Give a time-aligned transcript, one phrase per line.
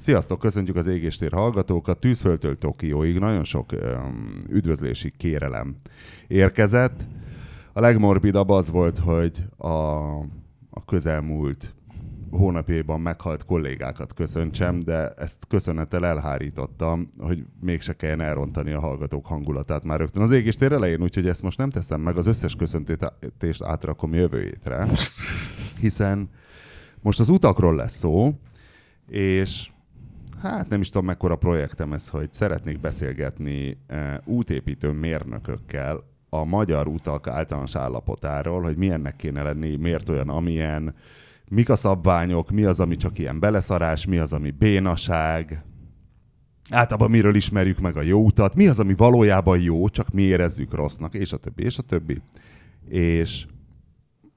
[0.00, 1.98] Sziasztok, köszöntjük az égéstér hallgatókat.
[1.98, 5.76] Tűzföldtől Tokióig nagyon sok um, üdvözlési kérelem
[6.26, 7.06] érkezett.
[7.72, 9.68] A legmorbidabb az volt, hogy a,
[10.70, 11.74] a közelmúlt
[12.30, 19.84] hónapjában meghalt kollégákat köszöntsem, de ezt köszönettel elhárítottam, hogy mégse kelljen elrontani a hallgatók hangulatát
[19.84, 24.14] már rögtön az égéstér elején, úgyhogy ezt most nem teszem meg, az összes köszöntést átrakom
[24.14, 24.88] jövő hétre,
[25.80, 26.28] hiszen
[27.00, 28.38] most az utakról lesz szó,
[29.08, 29.70] és
[30.40, 36.86] hát nem is tudom mekkora projektem ez, hogy szeretnék beszélgetni e, útépítő mérnökökkel a magyar
[36.86, 40.94] utak általános állapotáról, hogy milyennek kéne lenni, miért olyan, amilyen,
[41.48, 45.64] mik a szabványok, mi az, ami csak ilyen beleszarás, mi az, ami bénaság,
[46.70, 50.74] általában miről ismerjük meg a jó utat, mi az, ami valójában jó, csak mi érezzük
[50.74, 52.22] rossznak, és a többi, és a többi.
[52.88, 53.46] És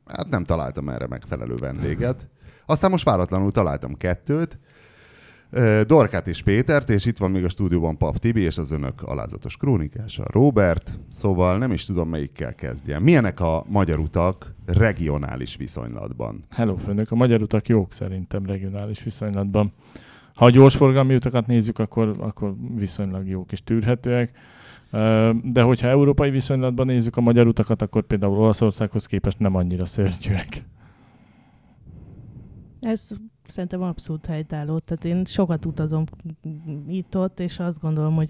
[0.05, 2.29] hát nem találtam erre megfelelő vendéget.
[2.65, 4.59] Aztán most váratlanul találtam kettőt,
[5.87, 9.57] Dorkát és Pétert, és itt van még a stúdióban Pap Tibi, és az önök alázatos
[9.57, 13.03] krónikása Robert, szóval nem is tudom melyikkel kezdjem.
[13.03, 16.43] Milyenek a magyar utak regionális viszonylatban?
[16.49, 19.73] Hello, főnök, a magyar utak jók szerintem regionális viszonylatban.
[20.35, 24.31] Ha a gyorsforgalmi utakat nézzük, akkor, akkor viszonylag jók és tűrhetőek.
[25.43, 30.63] De hogyha európai viszonylatban nézzük a magyar utakat, akkor például Olaszországhoz képest nem annyira szörnyűek.
[32.79, 33.09] Ez
[33.51, 34.79] szerintem abszolút helytálló.
[34.79, 36.03] Tehát én sokat utazom
[36.87, 38.29] itt-ott, és azt gondolom, hogy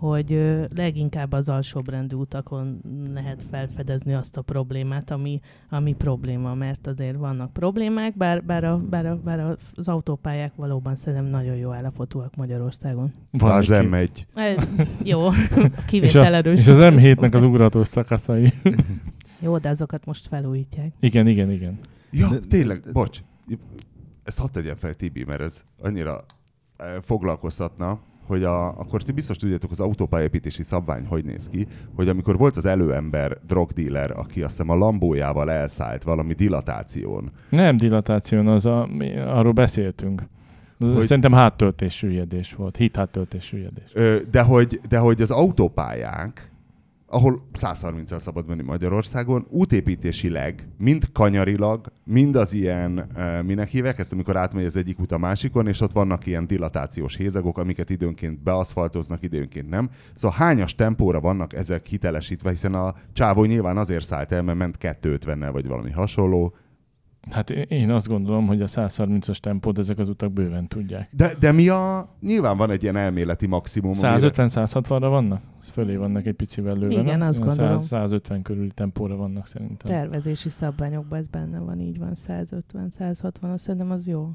[0.00, 0.40] hogy
[0.76, 2.80] leginkább az alsóbrendű utakon
[3.14, 8.78] lehet felfedezni azt a problémát, ami, ami probléma, mert azért vannak problémák, bár, bár, a,
[8.78, 13.12] bár, a, bár az autópályák valóban szerintem nagyon jó állapotúak Magyarországon.
[13.38, 14.08] Lásd M1.
[15.04, 15.28] jó,
[15.86, 16.58] kivétel erős.
[16.58, 18.52] És, a, és az M7-nek az ugratós szakaszai.
[19.44, 20.92] jó, de azokat most felújítják.
[21.00, 21.78] Igen, igen, igen.
[22.10, 23.22] Ja, tényleg, bocs,
[24.24, 26.24] ezt hadd tegyem fel Tibi, mert ez annyira
[26.76, 27.98] eh, foglalkoztatna,
[28.30, 32.56] hogy a, akkor ti biztos tudjátok az autópályépítési szabvány hogy néz ki, hogy amikor volt
[32.56, 37.30] az előember drogdealer, aki azt hiszem a lambójával elszállt valami dilatáción.
[37.48, 40.22] Nem dilatáción, az a, mi, arról beszéltünk.
[40.78, 43.92] Hogy, Szerintem háttöltés süllyedés volt, hit háttöltés süllyedés.
[44.30, 46.49] De hogy, de hogy az autópályák
[47.12, 53.10] ahol 130 szabad menni Magyarországon, útépítésileg, mind kanyarilag, mind az ilyen,
[53.46, 57.16] minek hívják ezt, amikor átmegy az egyik út a másikon, és ott vannak ilyen dilatációs
[57.16, 59.90] hézagok, amiket időnként beaszfaltoznak, időnként nem.
[60.14, 64.76] Szóval hányas tempóra vannak ezek hitelesítve, hiszen a csávó nyilván azért szállt el, mert ment
[64.80, 66.54] 250-nel, vagy valami hasonló,
[67.30, 71.08] Hát én azt gondolom, hogy a 130-as tempót ezek az utak bőven tudják.
[71.12, 72.08] De, de mi a...
[72.20, 73.92] Nyilván van egy ilyen elméleti maximum.
[73.96, 75.42] 150-160-ra vannak?
[75.60, 77.00] Fölé vannak egy picivel lőve.
[77.00, 77.78] Igen, azt gondolom.
[77.78, 79.90] 150 körüli tempóra vannak szerintem.
[79.90, 82.12] Tervezési szabványokban ez benne van, így van.
[82.28, 84.30] 150-160, azt szerintem az jó.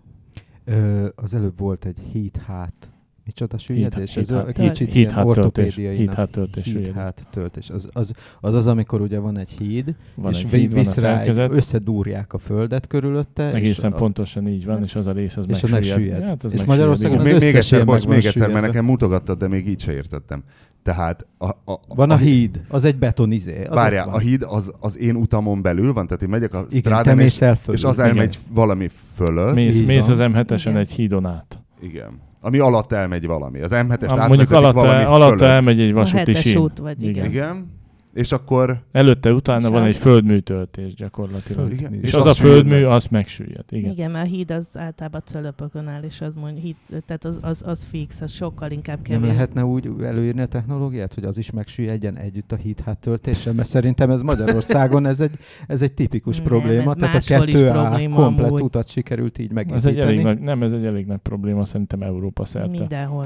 [0.64, 2.95] Ö, az előbb volt egy hit hát
[3.26, 4.14] Micsoda süllyedés?
[4.14, 5.96] Hit, ez hit, kicsit hit, ilyen ortopédiai.
[5.96, 6.64] Hit hát töltés.
[6.64, 7.70] Hit hát töltés.
[7.70, 11.26] Az az, az az, amikor ugye van egy híd, van és egy híd, visz rá,
[11.50, 13.54] összedúrják a földet körülötte.
[13.54, 16.24] Egészen és pontosan így van, és az a rész az és megsüllyed.
[16.24, 19.68] Hát az és Magyarországon az még egyszer, bocs, még egyszer, mert nekem mutogattad, de még
[19.68, 20.44] így se értettem.
[20.84, 23.64] Tehát a, a, van a, a híd, az egy betonizé.
[23.64, 26.80] Az várjál, a híd az, az én utamon belül van, tehát én megyek a Igen,
[26.80, 27.42] strádán, és,
[27.72, 29.54] és az elmegy valami fölött.
[29.54, 31.60] Mész, mész az M7-esen egy hídon át.
[31.82, 33.62] Igen ami alatt elmegy valami.
[33.62, 36.58] Az M7-est Mondjuk alatt, valami alatt elmegy egy vasúti sín.
[36.58, 37.26] út vagy, igen.
[37.26, 37.72] igen.
[38.16, 38.82] És akkor...
[38.92, 41.72] Előtte, utána van egy földműtöltés gyakorlatilag.
[41.72, 41.94] Igen.
[41.94, 43.64] És, és az, az a földmű, az megsüllyed.
[43.70, 43.92] Igen.
[43.92, 47.62] Igen, mert a híd az általában cölöpökön áll, és az mondja, híd, tehát az, az,
[47.66, 49.20] az fix, az sokkal inkább kevés.
[49.22, 53.54] Nem lehetne úgy előírni a technológiát, hogy az is megsüllyedjen együtt a híd hát töltéssel,
[53.54, 55.34] mert szerintem ez Magyarországon ez egy,
[55.68, 58.62] ez egy tipikus nem, probléma, tehát a kettő A komplet amúgy.
[58.62, 59.98] utat sikerült így megépíteni.
[59.98, 62.70] Ez egy elég nagy, nem, ez egy elég nagy probléma szerintem Európa szerte.
[62.70, 63.26] Mindenhol.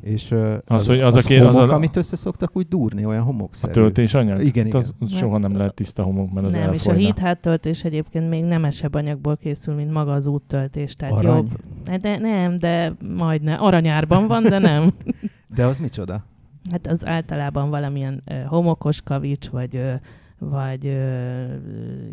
[0.00, 1.74] És az, az, hogy az, az, aki, homok, az a...
[1.74, 3.72] amit össze szoktak úgy durni, olyan homokszerű.
[3.72, 4.44] A töltés anyag?
[4.44, 4.80] Igen, igen.
[4.80, 7.00] Az, az soha nem lehet tiszta homok, mert az Nem, elfolyna.
[7.00, 10.96] és a híd töltés egyébként még nemesebb anyagból készül, mint maga az úttöltés.
[10.96, 11.36] Tehát Arany?
[11.36, 11.48] jobb.
[11.86, 13.62] Hát de, nem, de majdnem.
[13.62, 14.92] Aranyárban van, de nem.
[15.56, 16.24] de az micsoda?
[16.70, 19.92] Hát az általában valamilyen uh, homokos kavics, vagy, uh,
[20.38, 20.92] vagy uh,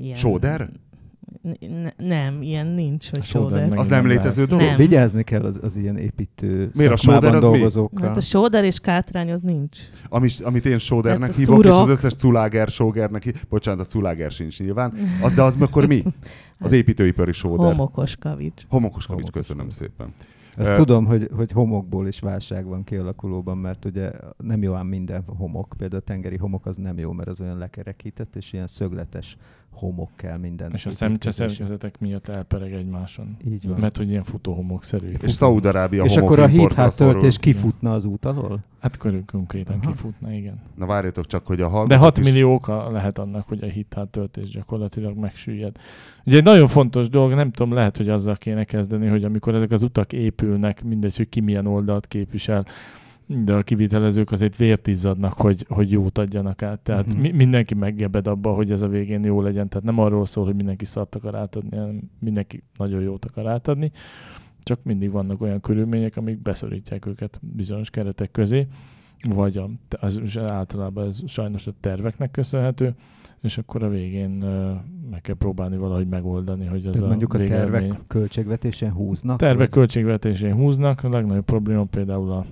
[0.01, 0.15] ilyen...
[0.15, 0.69] Sóder?
[1.97, 3.71] Nem, ilyen nincs, hogy sóder.
[3.75, 4.65] Az nem létező dolog?
[4.65, 4.77] Nem.
[4.77, 7.99] Vigyázni kell az, az ilyen építő Miért a sóder az dolgozókkal.
[8.01, 8.07] Mi?
[8.07, 9.79] Hát a sóder és kátrány az nincs.
[10.09, 13.41] Amit, amit én sódernek hát hívok, és az összes culáger sógernek hívok.
[13.49, 14.93] Bocsánat, a culáger sincs nyilván.
[15.35, 16.03] De az akkor mi?
[16.59, 17.65] Az építőipari sóder.
[17.71, 18.61] Homokos kavics.
[18.69, 20.13] Homokos kavics, köszönöm szépen.
[20.57, 24.87] Ezt uh, tudom, hogy, hogy homokból is válság van kialakulóban, mert ugye nem jó ám
[24.87, 25.73] minden homok.
[25.77, 29.37] Például a tengeri homok az nem jó, mert az olyan lekerekített, és ilyen szögletes
[29.77, 30.71] homok kell minden.
[30.73, 33.37] És a szemcse szerkezetek miatt elpereg egymáson.
[33.47, 33.79] Így van.
[33.79, 35.05] Mert hogy ilyen futó homokszerű.
[35.21, 38.63] És Szaúd-Arábia És akkor a híthátöltés kifutna az út alól?
[38.79, 39.91] Hát körül konkrétan Aha.
[39.91, 40.61] kifutna, igen.
[40.75, 42.23] Na várjatok csak, hogy a hallgatók De 6 is...
[42.23, 45.75] millió oka lehet annak, hogy a híthátöltés gyakorlatilag megsüllyed.
[46.25, 49.71] Ugye egy nagyon fontos dolog, nem tudom, lehet, hogy azzal kéne kezdeni, hogy amikor ezek
[49.71, 50.13] az utak
[50.47, 52.65] épülnek, mindegy, hogy ki milyen oldalt képvisel,
[53.25, 56.79] de a kivitelezők azért vért izzadnak, hogy, hogy jót adjanak át.
[56.79, 57.21] Tehát uh-huh.
[57.21, 59.69] mi, mindenki meggebed abba, hogy ez a végén jó legyen.
[59.69, 63.91] Tehát nem arról szól, hogy mindenki szart akar átadni, hanem mindenki nagyon jót akar átadni.
[64.63, 68.67] Csak mindig vannak olyan körülmények, amik beszorítják őket bizonyos keretek közé,
[69.29, 72.95] vagy a, az, általában ez sajnos a terveknek köszönhető,
[73.41, 74.29] és akkor a végén
[75.09, 79.37] meg kell próbálni valahogy megoldani, hogy az a mondjuk a tervek költségvetésén húznak?
[79.37, 79.69] Tervek vagy?
[79.69, 82.45] költségvetésén húznak, a legnagyobb probléma például a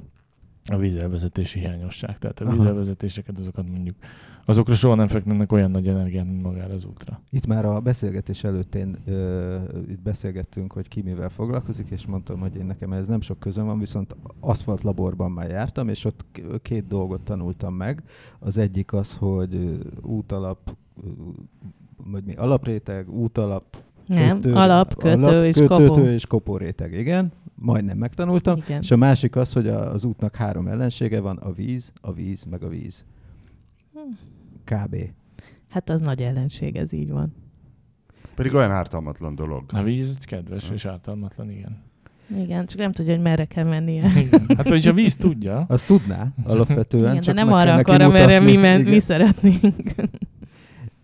[0.71, 2.17] a vízelvezetési hiányosság.
[2.17, 3.95] Tehát a vízelvezetéseket azokat mondjuk,
[4.45, 7.21] azokra soha nem fektetnek olyan nagy energiát, mint magára az útra.
[7.29, 9.55] Itt már a beszélgetés előtt én ö,
[9.89, 13.65] itt beszélgettünk, hogy ki mivel foglalkozik, és mondtam, hogy én nekem ez nem sok közöm
[13.65, 16.25] van, viszont aszfalt laborban már jártam, és ott
[16.61, 18.03] két dolgot tanultam meg.
[18.39, 20.75] Az egyik az, hogy útalap,
[22.11, 23.63] vagy mi alapréteg, útalap,
[24.07, 26.01] nem, kötő, alap, kötő alap, és kötő kopó.
[26.01, 28.57] és kopóréteg, igen majdnem megtanultam.
[28.57, 28.81] Igen.
[28.81, 32.63] És a másik az, hogy az útnak három ellensége van, a víz, a víz, meg
[32.63, 33.05] a víz.
[34.65, 34.95] Kb.
[35.69, 37.35] Hát az nagy ellenség, ez így van.
[38.35, 39.63] Pedig olyan ártalmatlan dolog.
[39.73, 41.83] A víz kedves és ártalmatlan, igen.
[42.37, 44.11] Igen, csak nem tudja, hogy merre kell mennie.
[44.17, 44.45] Igen.
[44.57, 45.65] Hát, hogy a víz tudja.
[45.67, 47.11] Azt tudná, alapvetően.
[47.11, 49.75] Igen, csak de nem arra akar, amerre mi, men, mi szeretnénk.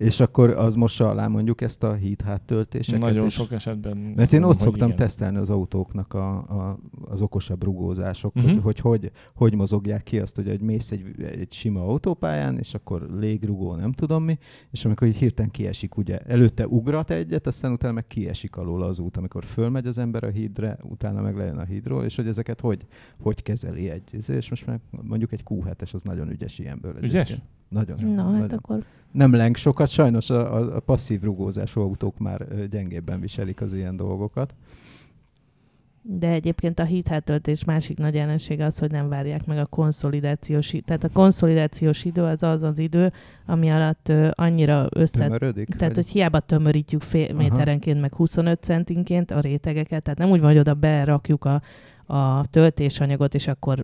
[0.01, 3.01] És akkor az mossa alá mondjuk ezt a híd háttöltéseket.
[3.01, 3.33] Nagyon és...
[3.33, 3.98] sok esetben.
[3.98, 5.00] Mert én ott szoktam igen.
[5.00, 8.51] tesztelni az autóknak a, a, az okosabb rugózások, uh-huh.
[8.51, 12.74] hogy, hogy, hogy hogy mozogják ki azt, hogy egy mész egy, egy sima autópályán, és
[12.74, 14.38] akkor légrugó, nem tudom mi,
[14.71, 19.00] és amikor így hirtelen kiesik, ugye előtte ugrat egyet, aztán utána meg kiesik alól az
[19.00, 22.62] út, amikor fölmegy az ember a hídre, utána meg lejön a hídról, és hogy ezeket
[22.62, 22.86] hogy,
[23.19, 24.30] hogy kezeli egy.
[24.30, 26.95] És most meg mondjuk egy Q7-es az nagyon ügyes ilyenből.
[26.97, 27.30] Ügyes?
[27.30, 27.42] Egyébként.
[27.69, 27.97] Nagyon.
[28.04, 28.39] Na, hát nagyon.
[28.39, 28.83] hát akkor...
[29.11, 34.55] Nem leng sokat, sajnos a, a, passzív rugózású autók már gyengébben viselik az ilyen dolgokat.
[36.03, 40.83] De egyébként a híthátöltés másik nagy jelensége az, hogy nem várják meg a konszolidációs idő.
[40.85, 43.11] Tehát a konszolidációs idő az az az idő,
[43.45, 45.23] ami alatt uh, annyira össze...
[45.23, 45.67] Tömörödik?
[45.67, 46.03] Tehát, vagy?
[46.03, 50.59] hogy hiába tömörítjük fél méterenként, meg 25 centinként a rétegeket, tehát nem úgy van, hogy
[50.59, 51.61] oda berakjuk a
[52.11, 53.83] a töltésanyagot, és akkor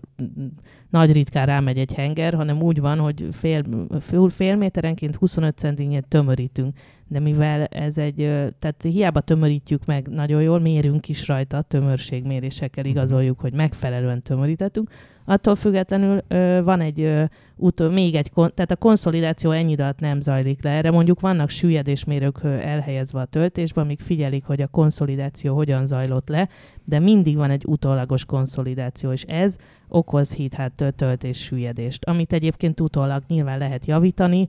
[0.90, 3.64] nagy ritkán rámegy egy henger, hanem úgy van, hogy fél,
[4.00, 6.78] fél, fél méterenként 25 centinként tömörítünk.
[7.08, 8.16] De mivel ez egy,
[8.60, 12.92] tehát hiába tömörítjük meg nagyon jól, mérünk is rajta, tömörségmérésekkel mhm.
[12.92, 14.90] igazoljuk, hogy megfelelően tömörítettünk,
[15.30, 17.24] attól függetlenül ö, van egy ö,
[17.56, 20.70] út, még egy, kon, tehát a konszolidáció ennyi alatt nem zajlik le.
[20.70, 26.50] Erre mondjuk vannak süllyedésmérők elhelyezve a töltésben, amik figyelik, hogy a konszolidáció hogyan zajlott le,
[26.84, 29.56] de mindig van egy utólagos konszolidáció, és ez
[29.88, 34.48] okoz híthát töltés süllyedést, amit egyébként utólag nyilván lehet javítani,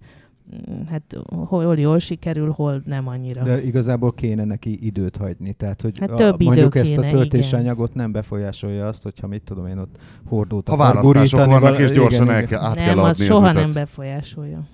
[0.90, 3.42] hát hol jól sikerül, hol nem annyira.
[3.42, 7.00] De igazából kéne neki időt hagyni, tehát hogy hát több a, mondjuk kéne, ezt a
[7.02, 9.96] töltésanyagot nem befolyásolja azt, hogyha mit tudom én ott
[10.26, 13.24] hordót Ha választások vannak, val- és gyorsan igen, el kell, át nem, kell adni az
[13.24, 14.66] soha nem befolyásolja.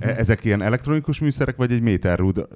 [0.00, 2.48] E- ezek ilyen elektronikus műszerek, vagy egy méterrúd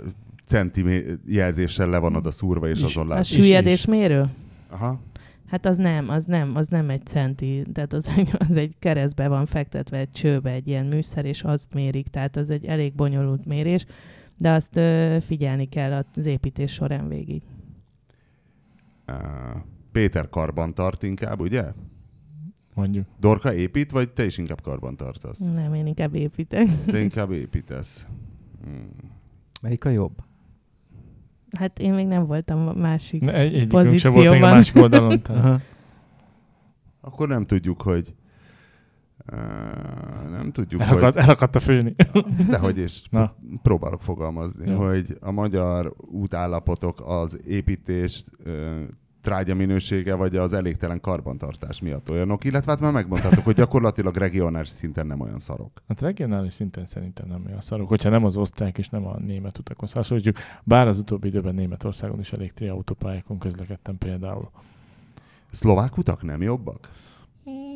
[0.45, 0.85] centi
[1.27, 3.21] jelzéssel le van oda szúrva, és azon látsz?
[3.31, 4.29] A süllyedésmérő?
[4.71, 5.01] Aha.
[5.49, 9.29] Hát az nem, az nem, az nem egy centi, tehát az egy, az egy keresztbe
[9.29, 13.47] van fektetve egy csőbe egy ilyen műszer, és azt mérik, tehát az egy elég bonyolult
[13.47, 13.87] mérés,
[14.37, 17.43] de azt ö, figyelni kell az építés során végig.
[19.93, 21.65] Péter karban tart inkább, ugye?
[22.75, 23.07] Mondjuk.
[23.21, 25.39] Dorka épít, vagy te is inkább karban tartasz?
[25.39, 26.69] Nem, én inkább építek.
[26.87, 28.07] Te inkább építesz.
[28.65, 28.91] Hmm.
[29.63, 30.28] Melyik a jobb?
[31.57, 33.99] Hát én még nem voltam a másik ne, egy, pozícióban.
[33.99, 35.23] sem volt még a másik oldalon.
[37.01, 38.15] Akkor nem tudjuk, hogy
[39.33, 41.23] uh, nem tudjuk, Elakadt, hogy...
[41.23, 41.95] Elakadt a főni.
[42.51, 43.03] Dehogy is.
[43.11, 43.37] Na.
[43.63, 44.77] Próbálok fogalmazni, ja.
[44.77, 48.53] hogy a magyar útállapotok az építést uh,
[49.29, 54.69] trágya minősége, vagy az elégtelen karbantartás miatt olyanok, illetve hát már megmondhatok, hogy gyakorlatilag regionális
[54.69, 55.83] szinten nem olyan szarok.
[55.89, 59.59] Hát regionális szinten szerintem nem olyan szarok, hogyha nem az osztrák és nem a német
[59.59, 64.51] utakon hasonlítjuk, bár az utóbbi időben Németországon is elég autópályákon közlekedtem például.
[65.51, 66.91] Szlovák utak nem jobbak?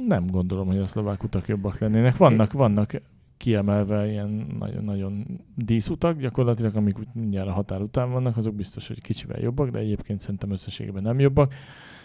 [0.07, 2.17] Nem gondolom, hogy a szlovák utak jobbak lennének.
[2.17, 3.01] Vannak, vannak
[3.43, 9.01] kiemelve ilyen nagyon, nagyon díszutak, gyakorlatilag amik mindjárt a határ után vannak, azok biztos, hogy
[9.01, 11.55] kicsivel jobbak, de egyébként szerintem összességében nem jobbak.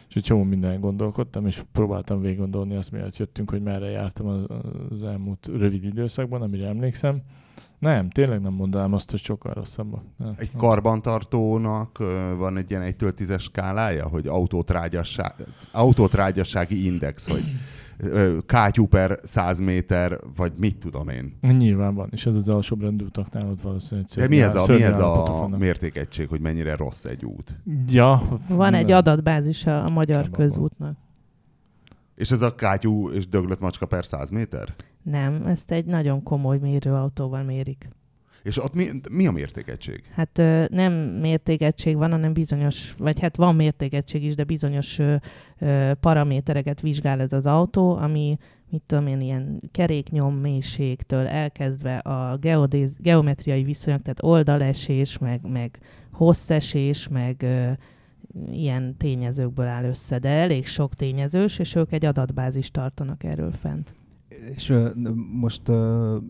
[0.10, 4.28] És egy csomó minden gondolkodtam, és próbáltam végig gondolni azt, miatt jöttünk, hogy merre jártam
[4.90, 7.22] az, elmúlt rövid időszakban, amire emlékszem.
[7.80, 10.04] Nem, tényleg nem mondanám azt, hogy sokkal rosszabbak.
[10.18, 10.34] Nem.
[10.38, 11.98] Egy karbantartónak
[12.38, 15.34] van egy ilyen 1 10 skálája, hogy autótrágyasság,
[15.72, 17.44] autótrágyassági index, hogy
[18.46, 21.38] kátyú per 100 méter, vagy mit tudom én.
[21.42, 24.98] Nyilván van, és ez az alsóbrendű utaknál ott valószínűleg De mi ez a, mi ez
[24.98, 27.60] a mértékegység, hogy mennyire rossz egy út?
[27.90, 30.98] Ja, Van egy adatbázis a, magyar közútnak.
[32.16, 34.76] És ez a kátyú és döglött macska per 100 méter?
[35.04, 37.90] Nem, ezt egy nagyon komoly mérőautóval mérik.
[38.44, 40.04] És ott mi, mi a mértékegység?
[40.12, 45.16] Hát ö, nem mértékegység van, hanem bizonyos, vagy hát van mértékegység is, de bizonyos ö,
[45.60, 48.38] ö, paramétereket vizsgál ez az autó, ami
[48.70, 55.80] mit tudom én, ilyen keréknyom mélységtől elkezdve a geodéz, geometriai viszonyok, tehát oldalesés, meg, meg
[56.12, 57.72] hosszesés, meg ö,
[58.52, 63.94] ilyen tényezőkből áll össze, de elég sok tényezős, és ők egy adatbázist tartanak erről fent.
[64.56, 64.74] És
[65.32, 65.70] most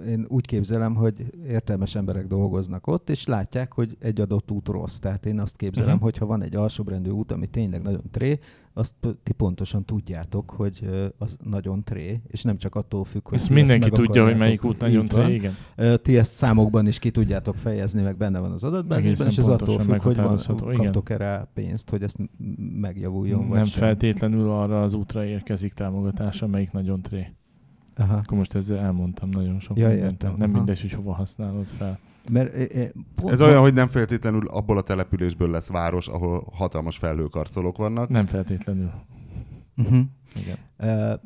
[0.07, 4.97] én úgy képzelem, hogy értelmes emberek dolgoznak ott, és látják, hogy egy adott út rossz.
[4.97, 5.95] Tehát én azt képzelem, Mhm.
[5.97, 6.11] uh-huh.
[6.11, 8.39] hogy ha van egy alsóbrendű út, ami tényleg nagyon tré,
[8.73, 13.49] azt ti pontosan tudjátok, hogy az nagyon tré, és nem csak attól függ, hogy Ezt
[13.49, 15.53] mindenki meg tudja, hogy melyik út nagyon tré, igen.
[16.01, 19.79] Ti ezt számokban is ki tudjátok fejezni, meg benne van az adatbázisban, és ez attól
[19.79, 20.39] függ, hogy van,
[20.75, 22.17] kaptok-e rá pénzt, hogy ezt
[22.79, 23.79] megjavuljon, vagy Nem sem.
[23.79, 27.27] feltétlenül arra az útra érkezik támogatás, amelyik nagyon tré.
[27.97, 28.15] Aha.
[28.15, 30.11] Akkor most ezzel elmondtam nagyon sok Ja, mindent.
[30.11, 30.57] értem, Nem aha.
[30.57, 31.99] mindegy, hogy hova használod fel.
[32.31, 36.47] Mert, e, e, pont Ez olyan, hogy nem feltétlenül abból a településből lesz város, ahol
[36.53, 38.09] hatalmas felhőkarcolók vannak.
[38.09, 38.91] Nem feltétlenül.
[39.77, 39.99] Uh-huh.
[40.35, 40.57] Igen.
[40.77, 41.19] Uh,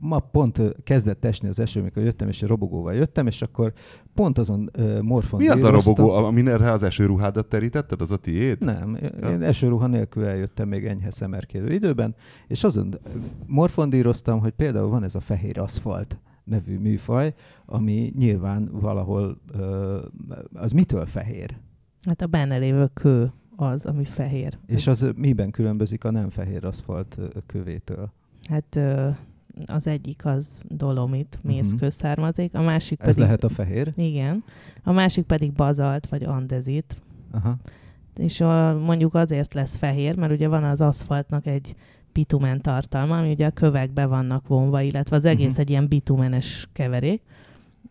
[0.00, 3.72] ma pont kezdett esni az eső, amikor jöttem, és robogóval jöttem, és akkor
[4.14, 8.00] pont azon uh, morfon Mi az a robogó, aminek az esőruhádat terítetted?
[8.00, 8.64] Az a tiéd?
[8.64, 9.30] Nem, Ja.
[9.30, 12.14] én esőruha nélkül eljöttem még enyhe szemerkélő időben,
[12.46, 12.98] és azon
[13.46, 17.34] morfondíroztam, hogy például van ez a fehér aszfalt nevű műfaj,
[17.66, 19.40] ami nyilván valahol,
[20.52, 21.56] az mitől fehér?
[22.06, 24.58] Hát a benne lévő kő az, ami fehér.
[24.66, 28.12] És Ez- az miben különbözik a nem fehér aszfalt kövétől?
[28.48, 29.08] Hát ö,
[29.66, 33.08] az egyik az dolomit, mészkő származék, a másik Mhm.
[33.08, 33.28] Ez pedig...
[33.28, 33.92] lehet a fehér?
[33.96, 34.44] Igen.
[34.84, 36.96] A másik pedig bazalt, vagy andezit.
[37.32, 37.56] Aha.
[38.16, 41.74] És a, mondjuk azért lesz fehér, mert ugye van az aszfaltnak egy
[42.12, 45.60] bitumen tartalma, ami ugye a kövekbe vannak vonva, illetve az egész Mhm.
[45.60, 47.22] egy ilyen bitumenes keverék.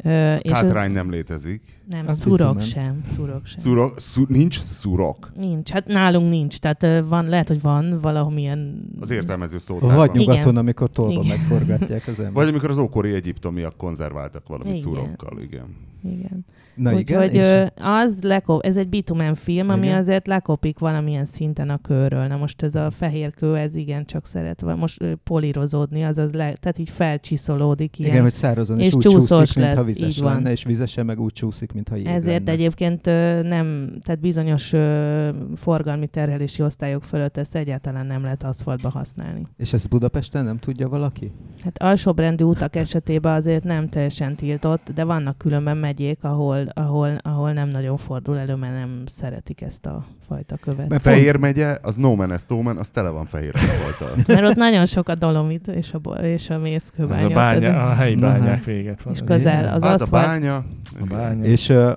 [0.04, 1.62] Ö, és Hátrány nem létezik.
[1.90, 2.66] nem, Az szurok bitumen.
[2.66, 3.60] sem, szurok sem.
[3.60, 5.32] Szurok, szur, nincs szurok.
[5.36, 8.90] Nincs, hát nálunk nincs, tehát van, lehet, hogy van valamilyen...
[9.00, 9.96] Az értelmező szótárban.
[9.96, 10.22] Vagy Igen.
[10.22, 11.38] nyugaton, amikor tolba Igen.
[11.38, 12.34] megforgatják az ember.
[12.34, 14.84] Vagy amikor az ókori egyiptomiak konzerváltak valamit Igen.
[14.84, 15.66] szurokkal, igen.
[16.06, 16.46] Igen.
[16.76, 19.98] Na igen, Úgyhogy és ö, az leko- ez egy bitumen film, ami Igen.
[19.98, 22.28] azért lekopik valamilyen szinten a körről.
[22.28, 26.54] Na most ez a fehér kő, ez igen csak szeret most ö, polírozódni, azaz le,
[26.54, 28.12] tehát így felcsiszolódik ilyen.
[28.12, 30.34] igen, hogy szárazon és, és úgy csúszik, mintha lesz, vizes így van.
[30.34, 32.52] lenne, és vizesen meg úgy csúszik, mintha jég Ezért lenne.
[32.52, 38.90] egyébként ö, nem, tehát bizonyos ö, forgalmi terhelési osztályok fölött ezt egyáltalán nem lehet aszfaltba
[38.90, 39.42] használni.
[39.58, 41.32] És ezt Budapesten nem tudja valaki?
[41.64, 47.54] Hát alsóbrendű utak esetében azért nem teljesen tiltott, de vannak különben megyék, ahol, ahol, ahol
[47.54, 50.88] nem nagyon fordul elő, mert nem szeretik ezt a fajta követ.
[50.88, 54.24] Mert Fehér megye, az no man, ez man, az tele van fehér aszfalttal.
[54.36, 57.26] Mert ott nagyon sok a dolomit és a, és a mészkőbánya.
[57.26, 59.14] Ez a bánya, a helyi Na bányák véget van.
[59.14, 60.56] És közel az hát a bánya.
[61.00, 61.44] A bánya.
[61.44, 61.92] És uh,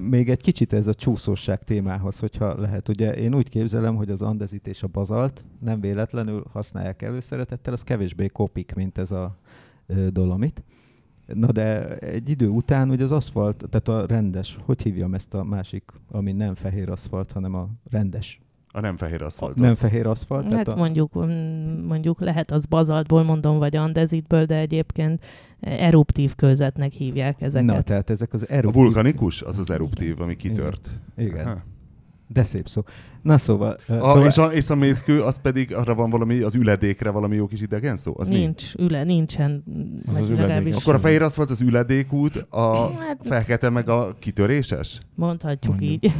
[0.00, 2.88] még egy kicsit ez a csúszóság témához, hogyha lehet.
[2.88, 7.82] Ugye én úgy képzelem, hogy az andezit és a bazalt nem véletlenül használják előszeretettel, az
[7.82, 9.36] kevésbé kopik, mint ez a
[10.10, 10.62] dolomit.
[11.34, 15.44] Na de egy idő után ugye az aszfalt, tehát a rendes, hogy hívjam ezt a
[15.44, 18.40] másik, ami nem fehér aszfalt, hanem a rendes,
[18.72, 19.56] A nem fehér aszfalt.
[19.56, 20.42] nem fehér aszfalt.
[20.42, 25.24] Hát tehát a, mondjuk, mm, mondjuk lehet az bazaltból mondom, vagy andezitből, de egyébként
[25.60, 27.66] eruptív kőzetnek hívják ezeket.
[27.74, 28.82] na, tehát ezek az A eruptív...
[28.82, 30.88] vulkanikus, az az eruptív, ami kitört.
[31.16, 31.46] Igen.
[31.46, 31.62] Aha.
[32.28, 32.82] De szép szó.
[33.22, 33.76] Na szóval...
[33.88, 37.36] A, szóval és, a, és a mészkő, az pedig arra van valami, az üledékre valami
[37.36, 38.14] jó kis idegen szó?
[38.16, 38.36] Az mi?
[38.38, 39.64] Nincs, üle, nincsen.
[40.14, 40.76] Az az üledék.
[40.76, 45.00] Akkor a fehér aszfalt az üledékút, a Hát- fekete meg a kitöréses?
[45.14, 46.04] Mondhatjuk Mondjuk.
[46.04, 46.12] így.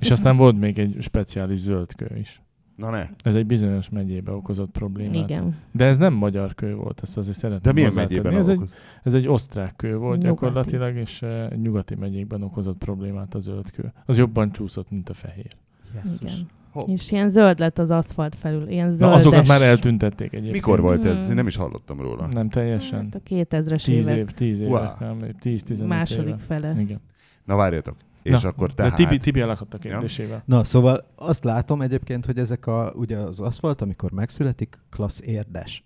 [0.00, 2.42] És aztán volt még egy speciális zöld kő is.
[2.78, 3.06] Na ne.
[3.22, 5.14] Ez egy bizonyos megyébe okozott problémát.
[5.30, 5.56] Igen.
[5.72, 8.60] De ez nem magyar kő volt, ezt azért szeretném De milyen megyében Ez egy,
[9.02, 10.26] ez egy osztrák kő volt Nyugati.
[10.26, 13.92] gyakorlatilag, és uh, nyugati megyékben okozott problémát a zöld kő.
[14.06, 15.50] Az jobban csúszott, mint a fehér.
[15.94, 16.20] Jesszus.
[16.32, 16.46] Igen.
[16.72, 16.88] Hopp.
[16.88, 18.68] És ilyen zöld lett az aszfalt felül.
[18.68, 19.16] Ilyen Na, zöldes.
[19.16, 20.52] azokat már eltüntették egyébként.
[20.52, 21.18] Mikor volt ez?
[21.20, 21.28] Hmm.
[21.28, 22.26] Én nem is hallottam róla.
[22.26, 23.02] Nem teljesen.
[23.02, 24.82] Hát a 2000-es 10 évek év, 10 év, Wow.
[25.00, 26.36] nem, 10-15 második éve.
[26.46, 26.74] fele.
[26.80, 27.00] Igen.
[27.44, 27.96] Na várjatok.
[28.22, 28.94] És Na, akkor De tehát...
[28.96, 30.42] Tibi, Tibi elakadt a kérdésével.
[30.46, 35.84] Na, szóval azt látom egyébként, hogy ezek a, ugye az aszfalt, amikor megszületik, klassz érdes.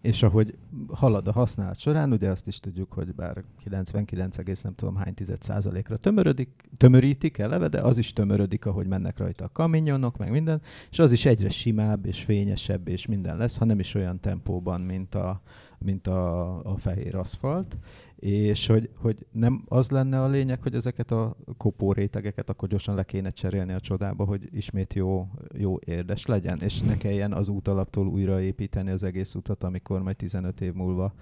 [0.00, 0.54] és ahogy
[0.94, 5.42] halad a használat során, ugye azt is tudjuk, hogy bár 99, nem tudom hány tized
[5.42, 10.60] százalékra tömörödik, tömörítik eleve, de az is tömörödik, ahogy mennek rajta a kaminyonok, meg minden,
[10.90, 14.80] és az is egyre simább és fényesebb és minden lesz, ha nem is olyan tempóban,
[14.80, 15.40] mint a,
[15.78, 17.78] mint a, a fehér aszfalt,
[18.16, 22.94] és hogy, hogy nem az lenne a lényeg, hogy ezeket a kopó rétegeket akkor gyorsan
[22.94, 25.28] le kéne cserélni a csodába, hogy ismét jó,
[25.58, 30.16] jó érdes legyen, és ne kelljen az út alaptól újraépíteni az egész utat, amikor majd
[30.16, 31.14] 15 év múlva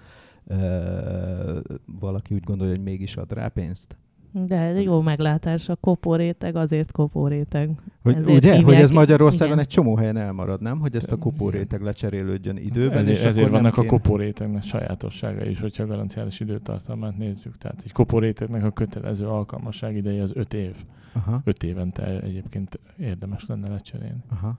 [0.47, 1.59] ö,
[1.99, 3.97] valaki úgy gondolja, hogy mégis ad rá pénzt.
[4.35, 7.69] De jó meglátás, a kopóréteg azért kopóréteg.
[8.03, 9.59] Hogy, Ezért ugye, hogy ez Magyarországon igen.
[9.65, 10.79] egy csomó helyen elmarad, nem?
[10.79, 15.45] Hogy ezt a kopóréteg lecserélődjön időben, ezért, és ezért vannak nem a kéne- kopórétegnek sajátossága
[15.45, 17.57] is, hogyha a garanciális időtartalmát nézzük.
[17.57, 20.75] Tehát egy kopórétegnek a kötelező alkalmasság ideje az 5 év.
[21.13, 24.23] Aha, 5 évente egyébként érdemes lenne lecserélni.
[24.29, 24.57] aha.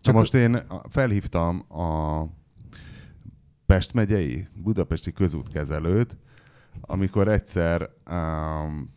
[0.00, 0.56] Csak most én
[0.88, 2.22] felhívtam a
[3.66, 6.16] Pest megyei, budapesti közútkezelőt,
[6.80, 8.94] amikor egyszer um,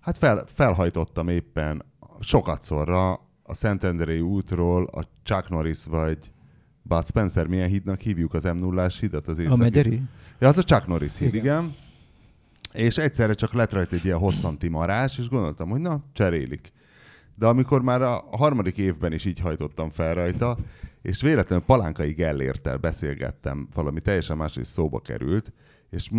[0.00, 1.84] hát fel, felhajtottam éppen
[2.20, 3.12] sokat szorra
[3.42, 6.30] a Szentendrei útról a Chuck Norris vagy
[6.82, 9.60] Bud Spencer, milyen hídnak hívjuk az m 0 hidat az A északi?
[9.60, 10.02] megyeri?
[10.38, 11.62] Ja, az a Chuck Norris híd, igen.
[11.62, 11.74] Igen.
[12.72, 16.72] És egyszerre csak lett rajta egy ilyen hosszanti marás, és gondoltam, hogy na, cserélik.
[17.34, 20.56] De amikor már a harmadik évben is így hajtottam fel rajta,
[21.02, 25.52] és véletlenül Palánkai Gellértel beszélgettem, valami teljesen más is szóba került,
[25.90, 26.10] és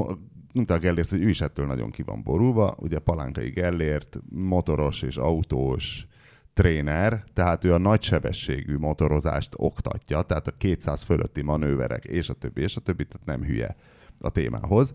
[0.53, 2.75] mondta a Gellért, hogy ő is ettől nagyon ki van borulva.
[2.79, 6.07] Ugye Palánkai Gellért motoros és autós
[6.53, 12.61] tréner, tehát ő a nagysebességű motorozást oktatja, tehát a 200 fölötti manőverek, és a többi,
[12.61, 13.75] és a többi, tehát nem hülye
[14.19, 14.93] a témához.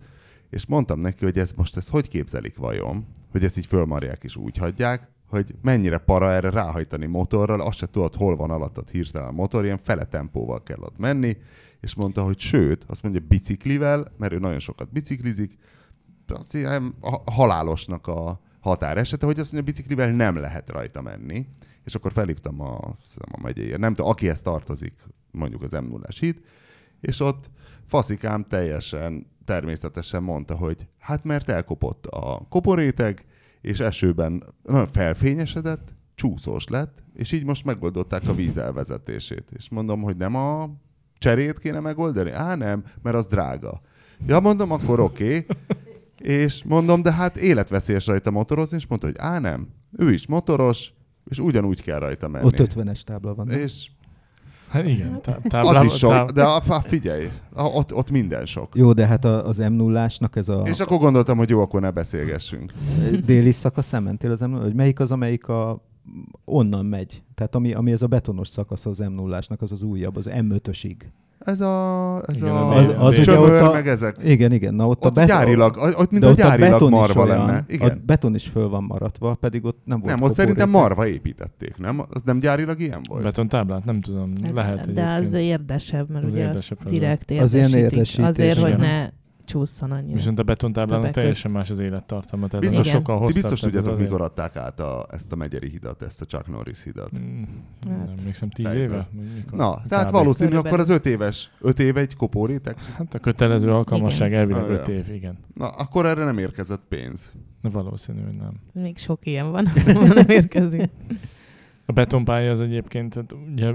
[0.50, 4.36] És mondtam neki, hogy ez most ezt hogy képzelik vajon, hogy ezt így fölmarják és
[4.36, 9.28] úgy hagyják, hogy mennyire para erre ráhajtani motorral, azt se tudod, hol van alattad hirtelen
[9.28, 11.36] a motor, ilyen fele tempóval kell ott menni,
[11.80, 15.58] és mondta, hogy sőt, azt mondja biciklivel, mert ő nagyon sokat biciklizik,
[16.26, 21.46] az ilyen a- halálosnak a határ esete, hogy azt mondja, biciklivel nem lehet rajta menni.
[21.84, 24.92] És akkor felhívtam a, hiszem, a megyéért, nem tudom, akihez tartozik
[25.30, 26.40] mondjuk az m 0 híd,
[27.00, 27.50] és ott
[27.86, 33.24] faszikám teljesen természetesen mondta, hogy hát mert elkopott a koporéteg,
[33.60, 39.50] és esőben nagyon felfényesedett, csúszós lett, és így most megoldották a víz elvezetését.
[39.56, 40.70] És mondom, hogy nem a
[41.18, 42.30] cserét kéne megoldani?
[42.30, 43.80] Á, nem, mert az drága.
[44.26, 45.24] Ja, mondom, akkor oké.
[45.24, 45.46] Okay.
[46.18, 49.68] És mondom, de hát életveszélyes rajta motorozni, és mondta, hogy á, nem.
[49.98, 50.92] Ő is motoros,
[51.24, 52.44] és ugyanúgy kell rajta menni.
[52.44, 53.46] Ott 50-es tábla van.
[53.46, 53.58] nem?
[53.58, 53.90] És
[54.68, 58.46] Hát igen, tá- az is sok, tá- de a, a, figyelj, a, ott, ott minden
[58.46, 58.68] sok.
[58.74, 61.80] Jó, de hát a- az m 0 ez a És akkor gondoltam, hogy jó, akkor
[61.80, 62.72] ne beszélgessünk.
[63.24, 65.87] déli szakaszán mentél az m 0 hogy melyik az, amelyik a
[66.44, 67.22] onnan megy.
[67.34, 70.94] Tehát ami, ami ez a betonos szakasz az m 0 az az újabb, az M5-ösig.
[71.38, 74.16] Ez a, ez Igen, a az- az ugye csömör, ott a- meg ezek.
[74.24, 76.70] Igen, igen, na ott, Ott a beton, gyárilag, ott mint de a ott a gyárilag
[76.70, 77.56] beton marva olyan, lenne.
[77.56, 78.02] A Igen.
[78.06, 82.00] beton is föl van maradva, pedig ott nem volt Nem, ott szerintem marva építették, nem?
[82.00, 83.22] Az nem gyárilag ilyen volt?
[83.22, 85.60] betontáblát, nem tudom, lehet De az egyébként.
[85.60, 87.92] érdesebb, mert Az ugye érdesebb az direkt Az ilyen érdesítik.
[87.92, 89.08] érdesítés, Azért, hogy ne
[89.48, 90.14] csúszson annyira.
[90.14, 92.46] Viszont a betontáblának teljesen más az élettartalma.
[92.48, 92.98] Tehát Biztos, Igen.
[92.98, 93.40] sokkal Ti hosszabb.
[93.42, 96.24] biztos tehát tudjátok, az azért- mikor adták át a, ezt a megyeri hidat, ezt a
[96.24, 97.18] Chuck Norris hidat.
[97.18, 97.42] Mm,
[97.86, 98.18] Nem Hát.
[98.18, 98.82] emlékszem, tíz Fejből.
[98.84, 99.08] éve?
[99.34, 99.58] Mikor?
[99.58, 100.12] Na, tehát Kb.
[100.12, 100.78] valószínű, Körülbelül.
[100.78, 102.80] akkor az öt éves, öt éve egy kopórétek.
[102.84, 104.94] Hát a kötelező alkalmasság elvileg Ah, 5 ja.
[104.94, 105.38] év, igen.
[105.54, 107.32] Na, akkor erre nem érkezett pénz.
[107.62, 108.52] De valószínű, hogy nem.
[108.72, 109.68] Még sok ilyen van,
[110.14, 110.90] nem érkezik.
[111.86, 113.72] A betonpálya az egyébként, hát ugye,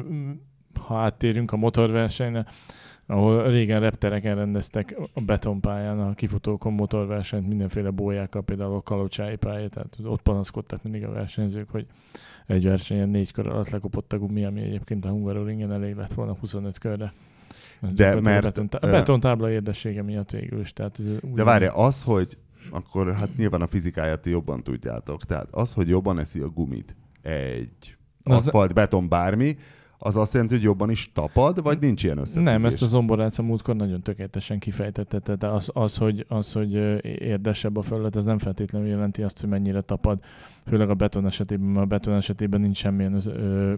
[0.87, 2.45] ha áttérünk a motorversenyre,
[3.07, 9.69] ahol régen reptereken rendeztek a betonpályán, a kifutókon motorversenyt, mindenféle bójákkal, például a kalocsái pálya,
[9.69, 11.85] tehát ott panaszkodtak mindig a versenyzők, hogy
[12.47, 16.35] egy versenyen négy kör alatt lekopott a gumi, ami egyébként a Hungaroringen elég lett volna
[16.39, 17.13] 25 körre.
[17.81, 20.73] Gyakorlatilag mert, a, betontá- a betontábla érdessége miatt végül is.
[20.73, 22.37] Tehát ez De várja, az, hogy
[22.71, 25.23] akkor hát nyilván a fizikáját jobban tudjátok.
[25.25, 29.55] Tehát az, hogy jobban eszi a gumit egy Az- aszfalt, beton, bármi,
[30.05, 32.51] az azt jelenti, hogy jobban is tapad, vagy nincs ilyen összefüggés?
[32.51, 35.19] Nem, ezt a Zomborác a múltkor nagyon tökéletesen kifejtette.
[35.19, 36.73] Tehát az, az, hogy, az, hogy
[37.21, 40.19] érdesebb a felület, ez nem feltétlenül jelenti azt, hogy mennyire tapad.
[40.67, 43.21] Főleg a beton esetében, mert a beton esetében nincs semmilyen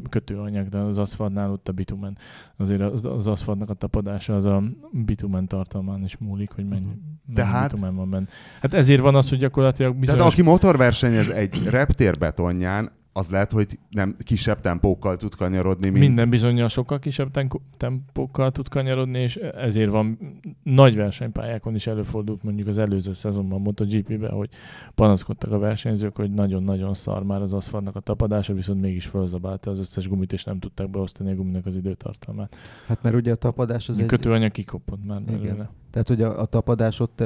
[0.10, 2.18] kötőanyag, de az aszfaltnál ott a bitumen.
[2.58, 7.36] Azért az, az aszfaltnak a tapadása az a bitumen tartalmán is múlik, hogy mennyi, mennyi
[7.36, 8.26] Tehát- bitumen van benne.
[8.62, 10.20] Hát ezért van az, hogy gyakorlatilag bizonyos...
[10.22, 16.06] Tehát aki motorversenyez egy reptér betonján, az lehet, hogy nem kisebb tempókkal tud kanyarodni, mint...
[16.06, 20.18] Minden bizonyal sokkal kisebb tenko- tempókkal tud kanyarodni, és ezért van
[20.64, 24.50] nagy versenypályákon is előfordult mondjuk az előző szezonban MotoGP-ben, hogy
[24.96, 29.80] panaszkodtak a versenyzők, hogy nagyon-nagyon szar már az aszfaltnak a tapadása, viszont mégis felzabálta az
[29.80, 32.56] összes gumit, és nem tudták beosztani a guminak az időtartalmát.
[32.88, 34.08] Hát mert ugye a tapadás az a egy...
[34.08, 35.70] kötőanyag kikopott már Igen.
[35.96, 37.24] Tehát, hogy a, a tapadás ott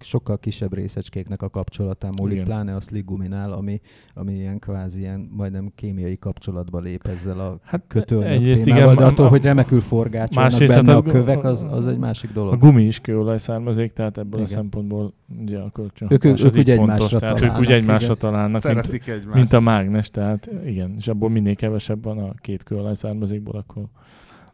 [0.00, 2.44] sokkal kisebb részecskéknek a kapcsolatán múlik, Igen.
[2.44, 3.80] pláne a sligguminál, ami,
[4.14, 9.04] ami ilyen kvázi ilyen majdnem kémiai kapcsolatba lép ezzel a Hát kötőanyag témával, igen, de
[9.04, 12.32] attól, a- hogy remekül forgácsolnak benne hát a az- kövek, az, az egy másik A
[12.32, 12.58] dolog.
[12.58, 14.52] gumi is kőolaj származék, tehát ebből Igen.
[14.52, 17.66] a szempontból ugye a kölcsön Ők- ők az így ugye fontos, egymásra tehát ők találnak,
[17.66, 18.16] úgy egymásra igen.
[18.20, 19.34] találnak, mint, Szeretik egymást.
[19.34, 23.82] mint a mágnes, tehát igen, és abból minél kevesebb van a két kőolaj származékból, akkor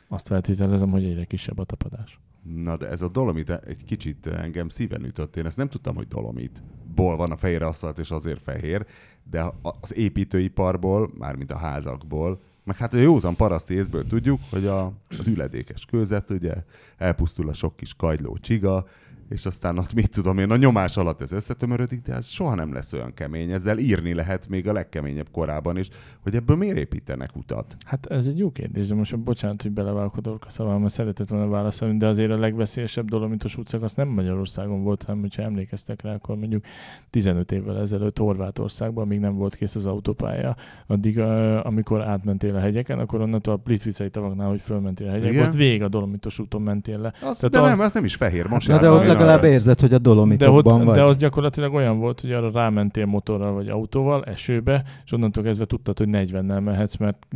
[0.09, 2.19] azt feltételezem, hogy egyre kisebb a tapadás.
[2.45, 5.37] Na de ez a dolomit egy kicsit engem szíven ütött.
[5.37, 6.63] Én ezt nem tudtam, hogy dolomit.
[6.95, 8.87] Ból van a fehér aszfalt, és azért fehér,
[9.31, 14.93] de az építőiparból, mármint a házakból, meg hát a józan paraszti észből tudjuk, hogy a,
[15.19, 16.55] az üledékes kőzet, ugye,
[16.97, 18.87] elpusztul a sok kis kagyló csiga,
[19.29, 22.73] és aztán ott mit tudom én, a nyomás alatt ez összetömörödik, de ez soha nem
[22.73, 23.51] lesz olyan kemény.
[23.51, 25.89] Ezzel írni lehet még a legkeményebb korában is,
[26.21, 27.77] hogy ebből miért építenek utat.
[27.85, 31.97] Hát ez egy jó kérdés, de most bocsánat, hogy belevágok a mert szeretett volna válaszolni,
[31.99, 36.65] de azért a legveszélyesebb dolomitos utcak nem Magyarországon volt, hanem hogyha emlékeztek rá, akkor mondjuk
[37.11, 40.57] 15 évvel ezelőtt Horvátországban, még nem volt kész az autópálya,
[40.87, 41.19] addig,
[41.63, 45.47] amikor átmentél a hegyeken, akkor onnantól a Plitvicei tavaknál, hogy fölmentél a hegyek, Igen.
[45.47, 47.13] ott végig a dolomitos úton mentél le.
[47.23, 48.47] Az, Tehát de a- nem, ez nem is fehér.
[48.47, 49.48] Most de ott legalább arra.
[49.48, 50.94] érzed, hogy a De, ott, dolomitokban vagy.
[50.94, 55.64] de az gyakorlatilag olyan volt, hogy arra rámentél motorral vagy autóval, esőbe, és onnantól kezdve
[55.64, 57.27] tudtad, hogy 40-nel mehetsz, mert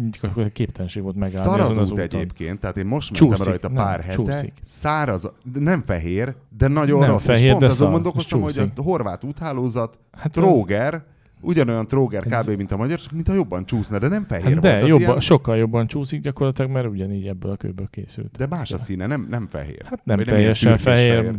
[0.53, 2.21] képtelenség volt megállni Szar az azon az út úton.
[2.21, 4.53] egyébként, tehát én most mentem Csúszik, rajta nem, pár hete, csúszik.
[4.65, 7.25] száraz, de nem fehér, de nagyon Nem rossz.
[7.25, 11.03] fehér, és pont de azon szar, gondolkoztam, és hogy a horvát úthálózat Hát az- tróger,
[11.41, 12.49] ugyanolyan tróger kb.
[12.57, 14.63] mint a magyar, csak mintha jobban csúszna, de nem fehér Hát volt.
[14.63, 18.37] de, az jobban, ilyen, sokkal jobban csúszik gyakorlatilag, mert ugyanígy ebből a kőből készült.
[18.37, 19.83] de más a színe, nem, nem fehér.
[19.85, 21.33] Hát nem Vagy teljesen fehér, fehér.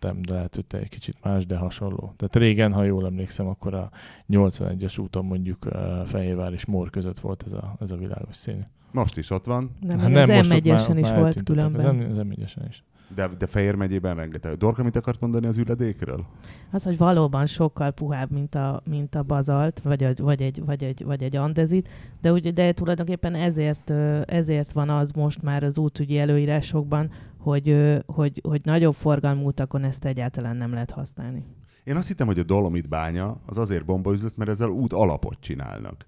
[0.00, 2.14] nem, de lehet, hogy te egy kicsit más, de hasonló.
[2.16, 3.90] Tehát régen, ha jól emlékszem, akkor a
[4.30, 5.68] 81-es úton mondjuk
[6.04, 8.60] Fehérvár és Mór között volt ez a, ez a világos színű.
[8.92, 11.86] Most is ott van, Nem, Hát nem, az most ott M1-esen már- is volt különben.
[11.86, 12.82] Az, M- az M1-esen is.
[13.14, 14.54] De, de Fehér megyében rengeteg.
[14.54, 16.26] Dorka, mit akart mondani az üledékről?
[16.70, 20.84] Az, hogy valóban sokkal puhább, mint a, mint a bazalt, vagy, a, vagy, egy, vagy,
[20.84, 21.88] egy, vagy egy andezit,
[22.20, 23.90] de, úgy, de tulajdonképpen ezért,
[24.30, 30.04] ezért van az most már az útügyi előírásokban, hogy, hogy, hogy nagyobb forgalmú utakon ezt
[30.04, 31.44] egyáltalán nem lehet használni.
[31.84, 36.06] Én azt hittem, hogy a Dolomit bánya az azért bombaüzlet, mert ezzel út alapot csinálnak.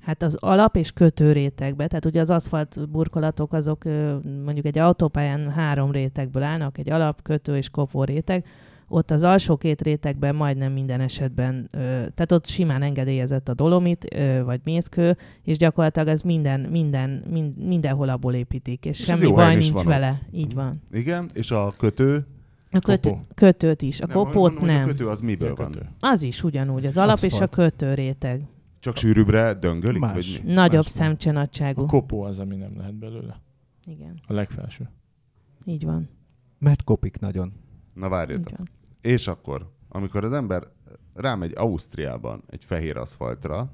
[0.00, 3.84] Hát az alap és kötő rétegbe, tehát ugye az aszfalt burkolatok azok
[4.44, 8.44] mondjuk egy autópályán három rétegből állnak, egy alap, kötő és kopó réteg,
[8.88, 11.78] ott az alsó két rétegben majdnem minden esetben, ö,
[12.14, 17.56] tehát ott simán engedélyezett a dolomit, ö, vagy mészkő, és gyakorlatilag ez minden, minden, mind,
[17.66, 20.08] mindenhol abból építik, és, És semmi baj nincs van vele.
[20.08, 20.34] ott.
[20.34, 20.82] Így van.
[20.92, 22.26] Igen, és a kötő,
[22.70, 23.24] A kötő, Kopó.
[23.34, 24.82] kötőt is, a nem, kopót mondom, nem.
[24.82, 25.70] A kötő az miből van?
[25.70, 25.86] Kötő.
[26.00, 27.50] Az is ugyanúgy, az alap és a Aszfalt.
[27.54, 28.42] kötő réteg.
[28.86, 30.00] Csak sűrűbbre döngölik?
[30.00, 30.12] Más.
[30.14, 30.52] Vagy mi?
[30.52, 31.82] Nagyobb Más szemcsenadságú.
[31.82, 33.40] A kopó az, ami nem lehet belőle.
[33.84, 34.90] Igen, A legfelső.
[35.64, 36.08] így van.
[36.58, 37.52] Mert kopik nagyon.
[37.94, 38.52] Na várjatok.
[39.00, 40.62] És akkor, amikor az ember
[41.14, 43.70] rámegy Ausztriában egy fehér aszfaltra,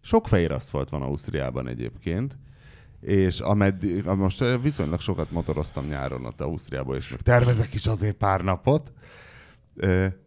[0.00, 2.38] sok fehér aszfalt van Ausztriában egyébként,
[3.00, 8.16] és ameddig, am- most viszonylag sokat motoroztam nyáron ott Ausztriában, és meg tervezek is azért
[8.16, 8.92] pár napot,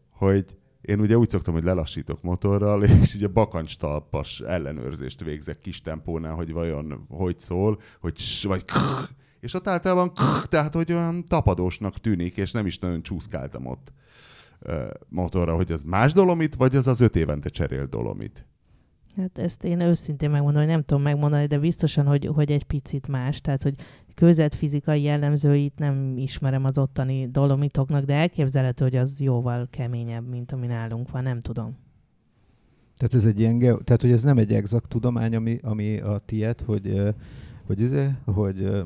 [0.10, 6.34] hogy én ugye úgy szoktam, hogy lelassítok motorral, és ugye bakancstalpas ellenőrzést végzek kis tempónál,
[6.34, 11.26] hogy vajon hogy szól, hogy s, vagy krrr, és ott általában krrr, tehát hogy olyan
[11.26, 13.94] tapadósnak tűnik, és nem is nagyon csúszkáltam ott
[15.10, 18.46] motorra, hogy ez más dolomit, vagy ez az öt évente cserél dolomit.
[19.16, 23.08] Hát ezt én őszintén megmondom, hogy nem tudom megmondani, de biztosan, hogy, hogy egy picit
[23.08, 23.42] más.
[23.42, 23.76] Tehát, hogy
[24.56, 30.68] fizikai jellemzőit nem ismerem az ottani dolomitoknak, de elképzelhető, hogy az jóval keményebb, mint ami
[30.68, 31.78] nálunk van, nem tudom.
[32.98, 36.62] Tehát ez egy ilyen, tehát hogy ez nem egy exakt tudomány, ami, ami a tied,
[36.62, 37.14] hogy,
[37.66, 38.84] hogy, izé, hogy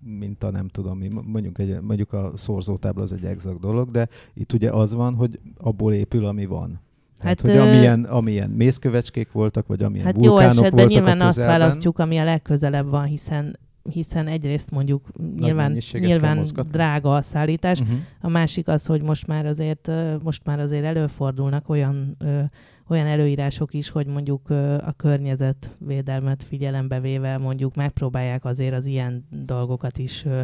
[0.00, 4.08] mint a nem tudom mi, mondjuk, egy, mondjuk a szorzótábla az egy exakt dolog, de
[4.34, 6.80] itt ugye az van, hogy abból épül, ami van.
[7.20, 11.20] Tehát, Hát, hogy amilyen, amilyen mészkövecskék voltak, vagy amilyen Hát jó vulkánok esetben voltak nyilván
[11.20, 13.58] a azt választjuk, ami a legközelebb van, hiszen
[13.92, 15.06] hiszen egyrészt mondjuk
[15.38, 17.96] nyilván, nyilván drága a szállítás, Uh-huh.
[18.20, 19.90] A másik az, hogy most már azért,
[20.22, 22.40] most már azért előfordulnak olyan, ö,
[22.88, 29.26] olyan előírások is, hogy mondjuk ö, a környezetvédelmet figyelembe véve mondjuk megpróbálják azért az ilyen
[29.30, 30.40] dolgokat is ö,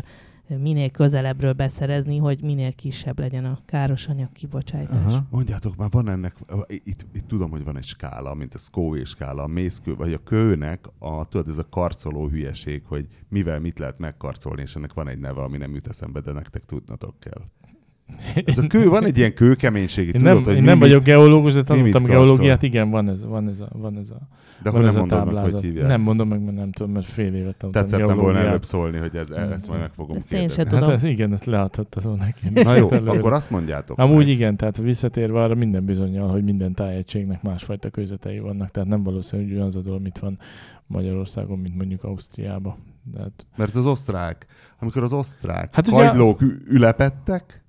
[0.61, 5.13] minél közelebbről beszerezni, hogy minél kisebb legyen a káros anyag kibocsátás.
[5.13, 5.27] Aha.
[5.31, 6.37] Mondjátok már, van ennek,
[6.69, 10.19] itt, itt tudom, hogy van egy skála, mint a Scoville skála, a mészkő, vagy a
[10.19, 15.09] kőnek, a, tudod, ez a karcoló hülyeség, hogy mivel mit lehet megkarcolni, és ennek van
[15.09, 17.43] egy neve, ami nem jut eszembe, de nektek tudnatok kell.
[18.45, 21.03] Ez a kő, van egy ilyen kőkeménység, Én tudod, nem, hogy én nem mit- vagyok
[21.03, 22.09] geológus, de tanultam karcol?
[22.09, 24.19] geológiát, igen, van ez, van ez a, van ez a,
[24.63, 25.53] de van akkor ez nem a mondod meg, táblázat.
[25.53, 25.87] hogy hívják.
[25.89, 29.15] Nem mondom meg, mert nem tudom, mert fél évet tanultam Tetszett volna előbb szólni, hogy
[29.17, 30.65] ez, ezt majd meg fogom Ezt én se kérdezni.
[30.71, 30.85] tudom.
[30.85, 32.63] Hát ez igen, ezt leadhattad volna neki.
[32.63, 33.19] Na jó, Előre.
[33.19, 33.99] akkor azt mondjátok.
[33.99, 34.29] Amúgy meg.
[34.29, 39.43] igen, tehát visszatérve arra minden bizonyal, hogy minden tájegységnek másfajta közvetei vannak, tehát nem valószínű,
[39.43, 40.39] hogy ugyanaz a dolog, mit van
[40.87, 42.75] Magyarországon, mint mondjuk Ausztriában.
[43.15, 44.47] Tehát, Mert az osztrák,
[44.81, 47.62] amikor az osztrák Hát hát ugye- hagylók ü- ülepettek,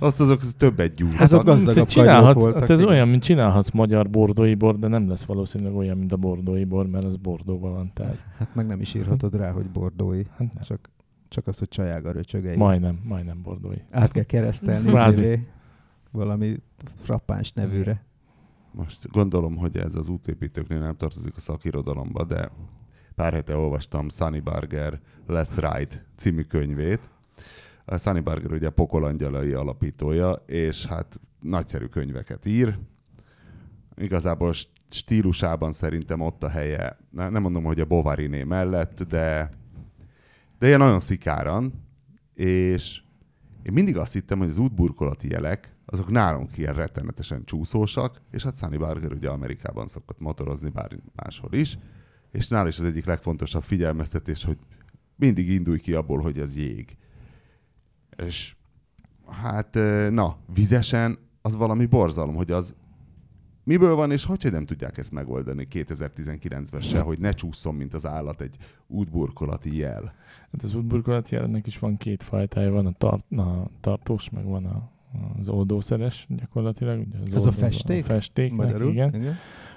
[0.00, 1.18] ott azok többet gyúrtak.
[1.18, 2.90] Hát ott gazdagabb csinálhatsz, voltak, hát ez igen.
[2.92, 6.86] olyan, mint csinálhatsz magyar bordói bor, de nem lesz valószínűleg olyan, mint a bordói bor,
[6.86, 7.90] mert az bordóban van.
[7.94, 10.22] Tehát, Hát meg nem is írhatod rá, hogy bordói.
[10.30, 10.62] hát nem.
[10.62, 10.90] Csak,
[11.28, 12.56] csak az, hogy csajága röcsögei.
[12.56, 13.76] majdnem, majdnem bordói.
[13.90, 15.20] Át kell keresztelni Kvázi.
[15.20, 15.46] izé,
[16.10, 16.56] valami
[16.96, 18.04] frappáns nevűre.
[18.72, 22.50] Most gondolom, hogy ez az útépítőknél nem tartozik a szakirodalomba, de
[23.14, 27.10] pár hete olvastam Sunny Barger Let's Ride című könyvét.
[27.98, 32.78] Sunny Barger ugye a Pokolangyalai alapítója, és hát nagyszerű könyveket ír.
[33.96, 39.50] Igazából st- stílusában szerintem ott a helye, ne- nem mondom, hogy a Bovariné mellett, de,
[40.58, 41.72] de ilyen nagyon szikáran,
[42.34, 43.02] és
[43.62, 48.56] én mindig azt hittem, hogy az útburkolati jelek, azok nálunk ilyen rettenetesen csúszósak, és hát
[48.56, 51.78] Sunny Barger ugye Amerikában szokott motorozni, bár máshol is,
[52.32, 54.58] és nála is az egyik legfontosabb figyelmeztetés, hogy
[55.16, 56.96] mindig indulj ki abból, hogy ez jég.
[58.26, 58.54] És
[59.42, 59.78] hát,
[60.10, 62.74] na, vizesen az valami borzalom, hogy az
[63.64, 67.94] miből van, és hogy, hogy nem tudják ezt megoldani 2019-ben se, hogy ne csúszson, mint
[67.94, 68.56] az állat egy
[68.86, 70.14] útburkolati jel.
[70.52, 74.64] Hát az útburkolati jelennek is van két fajtája, van a, tart, na, tartós, meg van
[74.64, 74.90] a,
[75.38, 76.98] az oldószeres gyakorlatilag.
[77.06, 78.04] Ugye az Ez a oldó- festék?
[78.04, 78.90] A festék, Magyarul?
[78.90, 79.14] igen.
[79.14, 79.34] igen.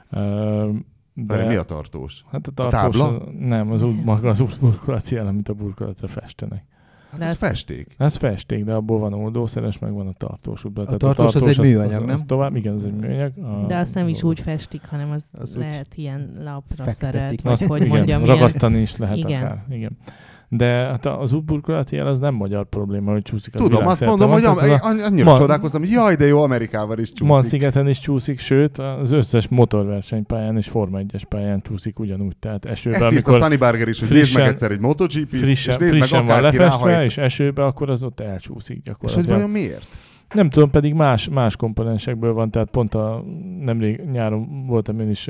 [0.10, 0.70] Ö,
[1.14, 1.48] De...
[1.48, 2.26] Mi a tartós?
[2.32, 3.20] Hát a A tartós, tábla?
[3.20, 6.66] az- nem, az út, maga az útburkolati jel, amit a burkolatra festenek.
[7.14, 7.96] Hát De ez ez- festék.
[7.98, 10.86] Ez festék, de abból van oldószeres, meg van a tartós útban.
[10.86, 12.10] A tartós az egy műanyag, az, nem?
[12.10, 13.32] Az tovább, igen, az egy műanyag.
[13.38, 17.68] A, De azt nem is úgy festik, hanem az, Az lehet ilyen lapra Azt, vagy
[17.68, 19.44] hogy igen, mondjam, ilyen, ragasztani is lehet Igen.
[19.44, 19.64] akár.
[19.70, 19.98] Igen.
[20.58, 24.30] De hát az útburkolati jel az nem magyar probléma, hogy csúszik a Tudom, azt mondom,
[24.30, 27.28] van, hogy am- an- annyira Ma- csodálkoztam, hogy jaj, de jó, Amerikával is csúszik.
[27.28, 32.36] Man szigeten is csúszik, sőt az összes motorversenypályán és Forma 1-es pályán csúszik ugyanúgy.
[32.38, 34.80] Tehát esőben, Ezt írt a amikor Sunny Barger is, hogy nézd meg frissen- egyszer egy
[34.80, 37.10] MotoGP-t, és frissen, nézd meg frissen van akárki lefestve, ráhajt.
[37.10, 39.36] és esőbe, akkor az ott elcsúszik És hogy gyakorlatilag.
[39.36, 39.86] vajon miért?
[40.34, 43.24] Nem tudom, pedig más, más komponensekből van, tehát pont a
[43.60, 45.30] nemrég nyáron voltam én is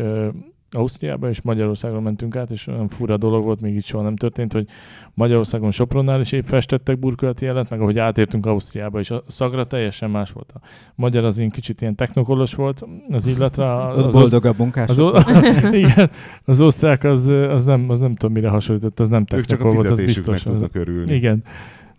[0.74, 4.54] Ausztriába, és Magyarországon mentünk át, és olyan fura dolog volt, még itt soha nem történt,
[4.54, 4.68] hogy
[5.14, 10.10] Magyarországon Sopronnál is épp festettek burkolati jelet, meg ahogy átértünk Ausztriába, és a szagra teljesen
[10.10, 10.52] más volt.
[10.56, 10.60] A
[10.96, 13.94] magyar az ilyen kicsit ilyen technokolos volt az illatra.
[13.96, 14.90] Ott Az, boldogabb munkás.
[14.90, 15.24] az, o-
[15.72, 16.10] igen,
[16.46, 19.46] az osztrák az, az, nem, az nem tudom mire hasonlított, az nem Ők csak a
[19.64, 20.36] technokol volt, az biztos.
[20.36, 21.14] Az, tudnak örülni.
[21.14, 21.44] igen.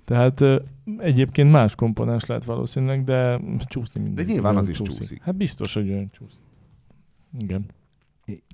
[0.04, 0.56] Tehát ö,
[0.98, 4.26] egyébként más komponens lehet valószínűleg, de csúszni mindig.
[4.26, 5.22] De nyilván az is csúszik.
[5.22, 6.38] Hát biztos, hogy olyan csúszik.
[7.38, 7.66] Igen.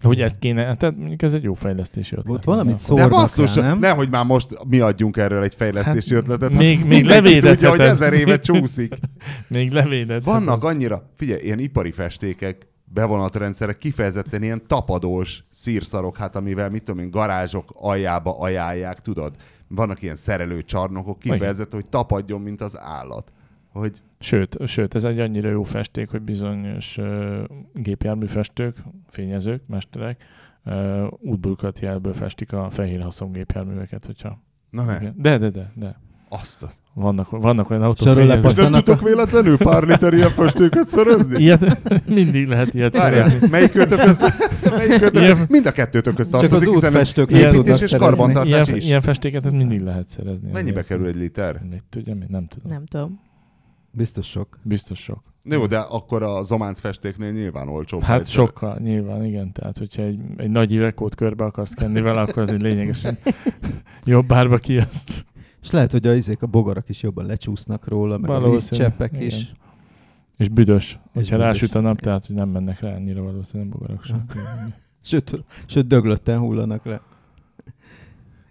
[0.02, 2.36] Hogy ezt kéne, hát tehát mondjuk ez egy jó fejlesztési ötlet.
[2.36, 3.78] Ott valamit szó- De basszus, rá, nem?
[3.78, 6.52] nehogy már most mi adjunk erről egy fejlesztési Hát, ötletet.
[6.58, 8.92] még- Hát még mindenki tudja, hogy ezer éve csúszik.
[9.48, 10.24] Még levédett.
[10.24, 17.00] Vannak annyira, figyelj, ilyen ipari festékek, bevonatrendszerek, kifejezetten ilyen tapadós szírszarok, hát amivel, mit tudom
[17.00, 19.34] én, garázsok aljába ajánlják, tudod?
[19.68, 23.32] Vannak ilyen szerelőcsarnokok, kifejezetten, hogy tapadjon, mint az állat.
[23.72, 27.38] Hogy Sőt, sőt, ez egy annyira jó festék, hogy bizonyos uh,
[27.74, 28.76] gépjárműfestők,
[29.08, 30.22] fényezők, mesterek
[30.64, 30.74] uh,
[31.20, 34.42] útburkolati jelből festik a fehér haszongépjárműveket, hogyha...
[34.70, 35.14] na ne, Igen.
[35.16, 35.98] De, de, de, de.
[36.28, 36.66] azt.
[36.94, 38.50] Vannak, vannak olyan autófényezők.
[38.50, 41.42] És nem tudok véletlenül pár liter ilyen festéket szerezni?
[41.42, 43.48] Ilyet, mindig lehet ilyet Várjál, szerezni.
[43.50, 44.20] melyik kötökhöz?
[44.76, 45.22] Melyik kötök?
[45.22, 48.66] Ilyen- Mind a kettőtökhöz Csak az tartozik, hiszen útfestők ilyen nem építés tudnak és karbantartás
[48.66, 48.84] Ilyen, is.
[48.86, 50.50] ilyen festéket mindig lehet szerezni.
[50.52, 51.60] Mennyibe kerül egy liter?
[51.70, 52.70] Mit tudjam, én nem tudom.
[52.72, 53.20] Nem tudom.
[53.92, 54.58] Biztos sok.
[54.62, 55.22] Biztos sok.
[55.42, 58.02] Jó, de akkor a zománc festéknél nyilván olcsóbb.
[58.02, 58.32] Hát egyszer.
[58.34, 59.52] sokkal, nyilván, igen.
[59.52, 63.18] Tehát, hogyha egy, egy nagy ivekót körbe akarsz kenni vele, akkor az egy lényegesen
[64.04, 65.24] jobb árba ki azt.
[65.62, 69.12] És lehet, hogy a, izék, a bogarak is jobban lecsúsznak róla, meg a Valószínű, vízcseppek
[69.12, 69.26] igen.
[69.26, 69.52] is.
[70.36, 70.98] És büdös.
[71.12, 71.46] Hogyha büdös.
[71.46, 74.24] rásüt a nap, tehát, hogy nem mennek rá annyira valószínűleg bogarak sem.
[75.02, 77.00] Sőt, sőt döglötten hullanak le.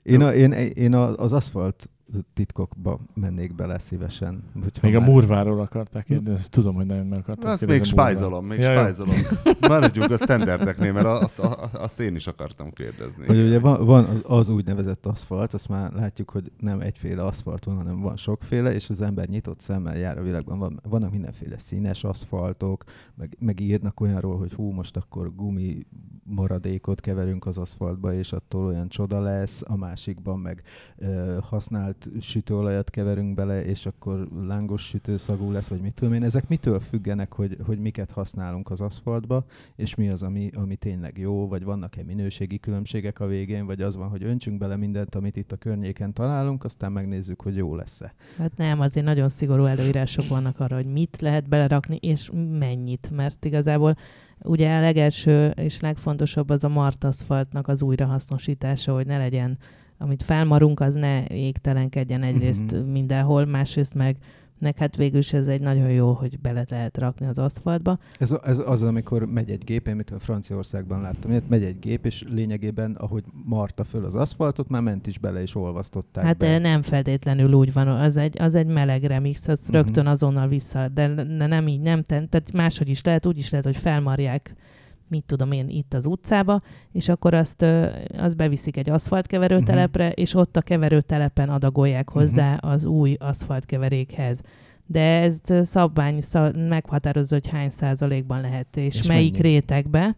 [0.04, 1.89] Én, a, én, én a, az aszfalt
[2.34, 4.43] titkokba mennék bele szívesen.
[4.82, 4.95] Még már...
[4.95, 8.72] a murváról akarták kérdezni, ezt tudom, hogy nagyon meg akarták Azt még spájzolom, még ja,
[8.72, 9.15] spájzolom.
[9.60, 11.39] Maradjunk a standardeknél, mert azt,
[11.74, 13.26] azt én is akartam kérdezni.
[13.26, 17.76] Hogy ugye van, van az úgynevezett aszfalt, azt már látjuk, hogy nem egyféle aszfalt van,
[17.76, 20.60] hanem van sokféle, és az ember nyitott szemmel jár a világban.
[20.60, 22.84] Van, vannak mindenféle színes aszfaltok,
[23.15, 25.86] meg, meg írnak olyanról, hogy hú, most akkor gumi
[26.24, 30.62] maradékot keverünk az aszfaltba, és attól olyan csoda lesz, a másikban meg
[30.98, 36.23] ö, használt sütőolajat keverünk bele, és akkor lángos sütőszagú lesz, vagy mit tudom én.
[36.23, 41.17] Ezek mitől függenek, hogy, hogy miket használunk az aszfaltba, és mi az, ami, ami tényleg
[41.17, 45.38] jó, vagy vannak-e minőségi különbségek a végén, vagy az van, hogy öntsünk bele mindent, amit
[45.38, 48.13] itt a környéken találunk, aztán megnézzük, hogy jó lesz-e.
[48.38, 53.45] Hát nem, azért nagyon szigorú előírások vannak arra, hogy mit lehet belerakni, és mennyit, mert
[53.45, 53.95] igazából
[54.43, 59.57] Ugye a legelső és legfontosabb az a martaszfaltnak az újrahasznosítása, hogy ne legyen,
[59.99, 62.88] amit felmarunk, az ne égtelenkedjen egyrészt uh-huh.
[62.88, 64.17] mindenhol, másrészt meg
[64.59, 67.99] nek hát végül is ez egy nagyon jó, hogy bele lehet rakni az aszfaltba.
[68.19, 71.79] Ez, ez az, amikor megy egy gép, én mit a Franciaországban láttam, hogy megy egy
[71.79, 76.38] gép, és lényegében, ahogy marta föl az aszfaltot, már ment is bele, és olvasztották Hát
[76.38, 76.57] be.
[76.57, 79.75] nem feltétlenül úgy van, az egy, az egy meleg remix, az uh-huh.
[79.75, 81.07] rögtön azonnal vissza, de
[81.47, 84.55] nem így, nem, tehát máshogy is lehet, úgy is lehet, hogy felmarják
[85.10, 87.65] mit tudom én, itt az utcába, és akkor azt,
[88.17, 90.19] azt beviszik egy aszfaltkeverőtelepre, uh-huh.
[90.22, 92.19] és ott a keverőtelepen adagolják mhm.
[92.19, 92.72] hozzá uh-huh.
[92.72, 94.41] az új aszfaltkeverékhez.
[94.86, 99.43] De ez szabvány szab, meghatározza, hogy hány százalékban lehet, és, és melyik mennyi?
[99.43, 100.15] rétegbe.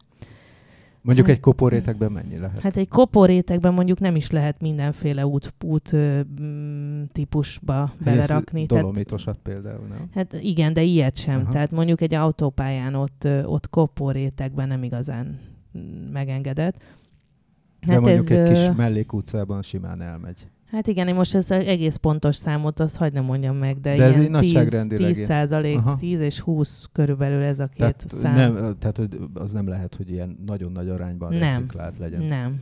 [1.01, 2.59] Mondjuk egy koporétekben mennyi lehet?
[2.59, 8.65] Hát egy koporétekben mondjuk nem is lehet mindenféle út, út mm, típusba belerakni.
[8.65, 10.09] Dolomitosat tehát, például, nem?
[10.13, 11.41] Hát igen, de ilyet sem.
[11.41, 11.51] Aha.
[11.51, 15.39] Tehát mondjuk egy autópályán ott, ott koporétekben nem igazán
[16.11, 16.75] megengedett.
[17.81, 20.47] Hát de mondjuk ez, egy kis mellékutcában simán elmegy.
[20.71, 24.03] Hát igen, én most ezt egész pontos számot, azt hagyd nem mondjam meg, de, de
[24.03, 28.33] ez ilyen 10, 10 százalék, 10 és 20 körülbelül ez a két tehát szám.
[28.33, 29.01] Nem, tehát
[29.33, 32.21] az nem lehet, hogy ilyen nagyon nagy arányban nem, reciklált legyen.
[32.21, 32.61] Nem.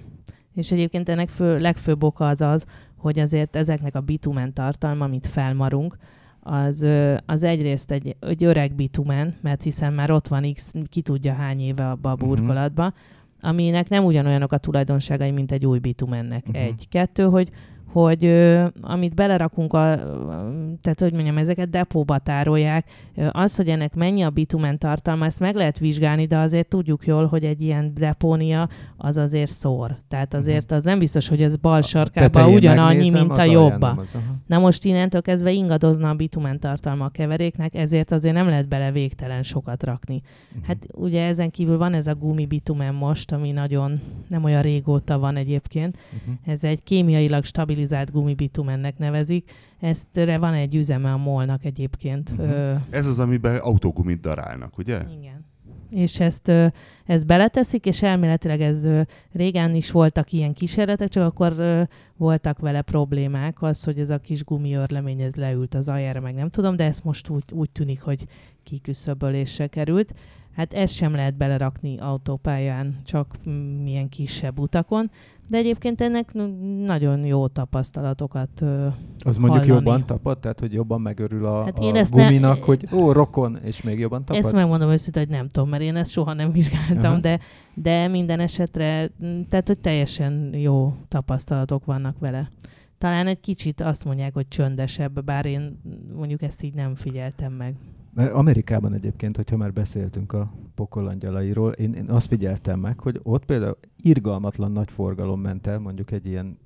[0.55, 2.65] És egyébként ennek fő, legfőbb oka az az,
[2.97, 5.97] hogy azért ezeknek a bitumen tartalma, amit felmarunk,
[6.39, 6.87] az,
[7.25, 11.59] az egyrészt egy, egy öreg bitumen, mert hiszen már ott van x, ki tudja hány
[11.59, 12.25] éve abba a mhm.
[12.25, 13.49] burkolatba, uh-huh.
[13.49, 16.45] aminek nem ugyanolyanok a tulajdonságai, mint egy új bitumennek.
[16.47, 16.63] Uh-huh.
[16.63, 16.87] Egy.
[16.89, 17.49] Kettő, hogy
[17.91, 19.99] hogy ö, amit belerakunk, a,
[20.81, 22.85] tehát hogy mondjam, ezeket depóba tárolják,
[23.31, 27.25] az, hogy ennek mennyi a bitumen tartalma, ezt meg lehet vizsgálni, de azért tudjuk jól,
[27.25, 29.97] hogy egy ilyen depónia az azért szór.
[30.07, 30.37] Tehát mhm.
[30.41, 33.89] azért az nem biztos, hogy ez bal sarkában ugyanannyi, mint a jobba.
[33.89, 38.67] Az, Na most innentől kezdve ingadozna a bitumen tartalma a keveréknek, ezért azért nem lehet
[38.67, 40.21] bele végtelen sokat rakni.
[40.49, 40.67] Uh-huh.
[40.67, 45.19] Hát ugye ezen kívül van ez a gumi bitumen most, ami nagyon nem olyan régóta
[45.19, 45.97] van egyébként.
[46.21, 46.35] Uh-huh.
[46.45, 49.51] Ez egy kémiailag stabil stabilizált gumibitumennek nevezik.
[49.79, 52.29] Ezt van egy üzeme a molnak egyébként.
[52.37, 52.81] Uh-huh.
[52.89, 54.99] Ez az, amiben autógumit darálnak, ugye?
[55.19, 55.47] Igen.
[55.89, 56.51] És ezt,
[57.05, 58.87] ezt beleteszik, és elméletileg ez
[59.31, 61.53] régen is voltak ilyen kísérletek, csak akkor
[62.17, 66.49] voltak vele problémák, az, hogy ez a kis gumiörlemény ez leült az aljára, meg nem
[66.49, 68.25] tudom, de ezt most úgy, úgy tűnik, hogy
[68.63, 70.13] kiküszöbölésre került.
[70.59, 73.35] Hát ezt sem lehet belerakni autópályán, csak
[73.83, 75.11] milyen kisebb utakon,
[75.47, 76.33] de egyébként ennek
[76.85, 78.49] nagyon jó tapasztalatokat
[79.19, 79.67] Az mondjuk hallani.
[79.67, 80.39] jobban tapad?
[80.39, 82.65] Tehát, hogy jobban megörül a, hát a guminak, ne...
[82.65, 84.43] hogy ó, rokon, és még jobban tapad?
[84.43, 87.39] Ezt megmondom őszintén, hogy nem tudom, mert én ezt soha nem vizsgáltam, de,
[87.73, 89.11] de minden esetre,
[89.49, 92.51] tehát, hogy teljesen jó tapasztalatok vannak vele.
[92.97, 95.81] Talán egy kicsit azt mondják, hogy csöndesebb, bár én
[96.15, 97.75] mondjuk ezt így nem figyeltem meg.
[98.27, 103.77] Amerikában egyébként, hogyha már beszéltünk a pokolangyalairól, én, én azt figyeltem meg, hogy ott például
[104.01, 106.57] irgalmatlan nagy forgalom ment el, mondjuk egy ilyen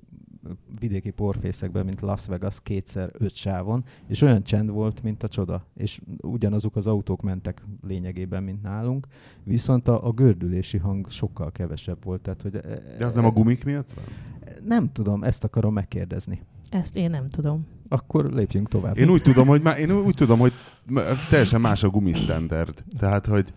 [0.80, 5.66] vidéki porfészekben, mint Las Vegas kétszer öt sávon, és olyan csend volt, mint a csoda.
[5.74, 9.06] És ugyanazok az autók mentek lényegében, mint nálunk,
[9.42, 12.20] viszont a, a gördülési hang sokkal kevesebb volt.
[12.20, 14.04] Tehát, hogy e, De az nem a gumik miatt van?
[14.66, 16.40] Nem tudom, ezt akarom megkérdezni.
[16.70, 17.66] Ezt én nem tudom.
[17.94, 18.98] Akkor lépjünk tovább.
[18.98, 20.52] Én úgy tudom, hogy, má, én úgy tudom, hogy
[21.28, 22.84] teljesen más a gumisztenderd.
[22.98, 23.52] Tehát, hogy,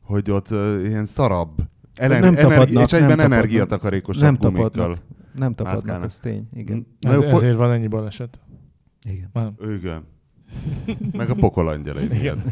[0.00, 1.62] hogy ott uh, ilyen szarabb,
[1.94, 4.70] ener- nem tapadnak, és egyben nem energiatakarékosabb nem gumikkal.
[4.70, 5.02] Tapadnak,
[5.34, 6.48] nem tapadnak, ez tény.
[6.52, 6.86] Igen.
[7.00, 8.38] Ez, jó, ezért van ennyi baleset.
[9.08, 9.28] Igen.
[9.32, 9.58] Van.
[9.78, 10.04] Igen.
[11.12, 12.42] Meg a pokolangyala igen.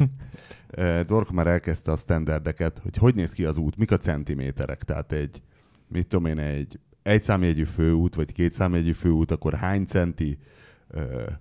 [1.07, 4.83] Dorka már elkezdte a standardeket, hogy hogy néz ki az út, mik a centiméterek.
[4.83, 5.43] Tehát egy,
[5.89, 10.39] mit tudom én, egy egy számjegyű főút, vagy két számjegyű főút, akkor hány centi,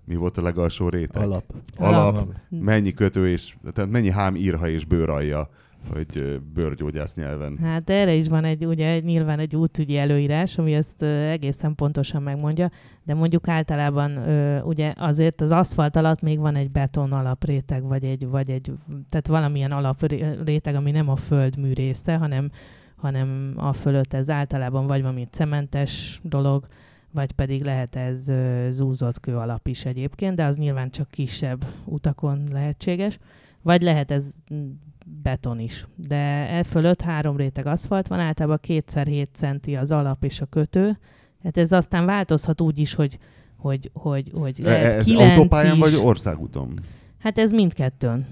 [0.05, 1.23] mi volt a legalsó réteg?
[1.23, 1.43] Alap.
[1.77, 2.33] Alap, Alap.
[2.49, 5.49] mennyi kötő és, tehát mennyi hám írha és bőralja
[5.91, 7.57] hogy bőrgyógyász nyelven.
[7.57, 12.71] Hát erre is van egy, ugye nyilván egy útügyi előírás, ami ezt egészen pontosan megmondja,
[13.03, 14.17] de mondjuk általában
[14.63, 18.71] ugye azért az aszfalt alatt még van egy beton alapréteg, vagy egy, vagy egy
[19.09, 22.51] tehát valamilyen alapréteg, ami nem a földmű része, hanem,
[22.95, 26.67] hanem a fölött ez általában vagy valami cementes dolog,
[27.13, 28.31] vagy pedig lehet ez
[28.69, 33.19] zúzott kő alap is egyébként, de az nyilván csak kisebb utakon lehetséges,
[33.61, 34.33] vagy lehet ez
[35.21, 35.87] beton is.
[35.95, 40.45] De e fölött három réteg aszfalt van, általában kétszer 7 centi az alap és a
[40.45, 40.97] kötő.
[41.43, 43.17] Hát ez aztán változhat úgy is, hogy,
[43.57, 45.79] hogy, hogy, hogy e, lehet ez autópályán is.
[45.79, 46.79] vagy országúton?
[47.19, 48.25] Hát ez mindkettőn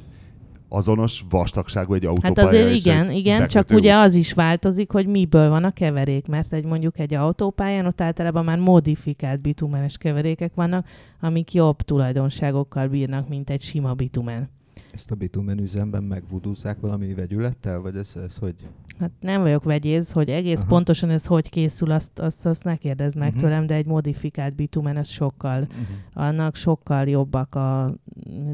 [0.73, 2.35] azonos vastagságú egy autópálya.
[2.35, 3.77] Hát azért igen, igen, csak út.
[3.77, 8.01] ugye az is változik, hogy miből van a keverék, mert egy mondjuk egy autópályán ott
[8.01, 10.87] általában már modifikált bitumenes keverékek vannak,
[11.19, 14.49] amik jobb tulajdonságokkal bírnak, mint egy sima bitumen.
[14.93, 18.55] Ezt a bitumen üzemben megvudúzzák valami vegyülettel, vagy ez, ez hogy?
[18.99, 20.67] Hát nem vagyok vegyész, hogy egész Aha.
[20.67, 23.43] pontosan ez hogy készül, azt, azt, azt ne kérdezd meg uh-huh.
[23.43, 25.85] tőlem, de egy modifikált bitumen, ez sokkal, uh-huh.
[26.13, 27.83] annak sokkal jobbak a,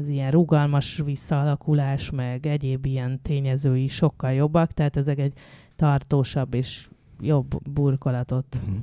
[0.00, 5.32] az ilyen rugalmas visszaalakulás, meg egyéb ilyen tényezői sokkal jobbak, tehát ezek egy
[5.76, 6.88] tartósabb és
[7.20, 8.76] jobb burkolatot uh-huh.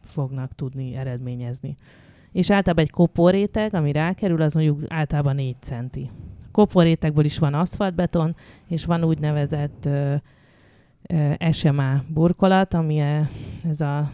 [0.00, 1.76] fognak tudni eredményezni.
[2.32, 6.10] És általában egy kopóréteg, ami rákerül, az mondjuk általában 4 centi
[6.58, 8.36] koporétekből is van aszfaltbeton,
[8.66, 10.14] és van úgynevezett ö,
[11.06, 13.30] ö, SMA burkolat, ami e,
[13.68, 14.10] ez a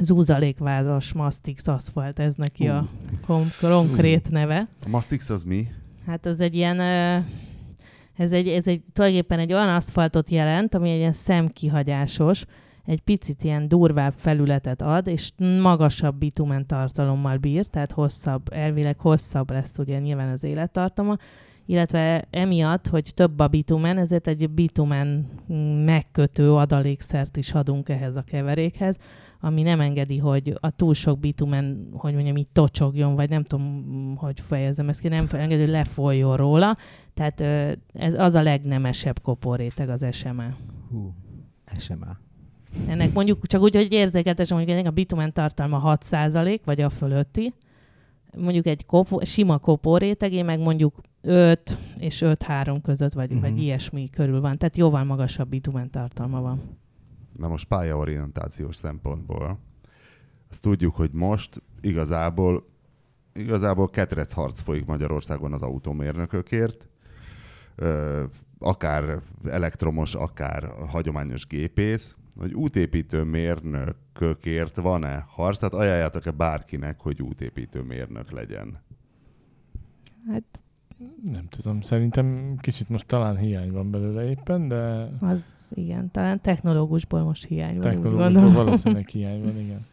[0.00, 2.76] zúzalékvázas Mastix aszfalt, ez neki uh.
[2.76, 2.88] a
[3.26, 4.68] kom- konkrét neve.
[4.84, 5.66] A Mastix az mi?
[6.06, 6.80] Hát az egy ilyen,
[8.16, 12.44] ez egy, ez egy tulajdonképpen egy olyan aszfaltot jelent, ami egy ilyen szemkihagyásos,
[12.84, 15.30] egy picit ilyen durvább felületet ad, és
[15.60, 21.16] magasabb bitumen tartalommal bír, tehát hosszabb, elvileg hosszabb lesz ugye nyilván az élettartama,
[21.66, 25.28] illetve emiatt, hogy több a bitumen, ezért egy bitumen
[25.84, 28.98] megkötő adalékszert is adunk ehhez a keverékhez,
[29.40, 34.16] ami nem engedi, hogy a túl sok bitumen, hogy mondjam, így tocsogjon, vagy nem tudom,
[34.16, 36.76] hogy fejezem ezt ki, nem engedi, hogy lefolyjon róla.
[37.14, 37.40] Tehát
[37.92, 40.56] ez az a legnemesebb koporéteg az SMA.
[40.90, 41.14] Hú,
[41.76, 42.23] SMA.
[42.86, 47.54] Ennek mondjuk csak úgy, hogy érzéketesen, mondjuk ennek a bitumen tartalma 6% vagy a fölötti,
[48.36, 53.40] mondjuk egy kopó, sima kopó rétegé, meg mondjuk 5 és 5-3 között, vagy, uh-huh.
[53.40, 53.60] vagy mhm.
[53.60, 54.58] ilyesmi körül van.
[54.58, 56.62] Tehát jóval magasabb bitumen tartalma van.
[57.38, 59.58] Na most pályaorientációs szempontból
[60.50, 62.72] azt tudjuk, hogy most igazából
[63.32, 66.88] igazából ketrec harc folyik Magyarországon az autómérnökökért.
[67.74, 68.22] Ö,
[68.58, 75.58] akár elektromos, akár hagyományos gépész hogy útépítő mérnökökért van-e harc?
[75.58, 78.82] Tehát ajánljátok-e bárkinek, hogy útépítő mérnök legyen?
[80.26, 80.42] Hát
[81.24, 85.08] nem tudom, szerintem kicsit most talán hiány van belőle éppen, de...
[85.20, 87.80] Az igen, talán technológusból most hiány van.
[87.80, 89.86] Technológusból valószínűleg hiány van, igen.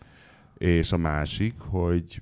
[0.58, 2.22] És a másik, hogy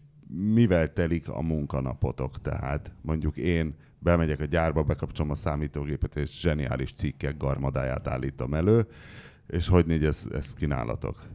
[0.53, 2.41] mivel telik a munkanapotok?
[2.41, 8.87] Tehát mondjuk én bemegyek a gyárba, bekapcsolom a számítógépet, és zseniális cikkek garmadáját állítom elő,
[9.49, 11.27] és hogy négy ez, ez kínálatok?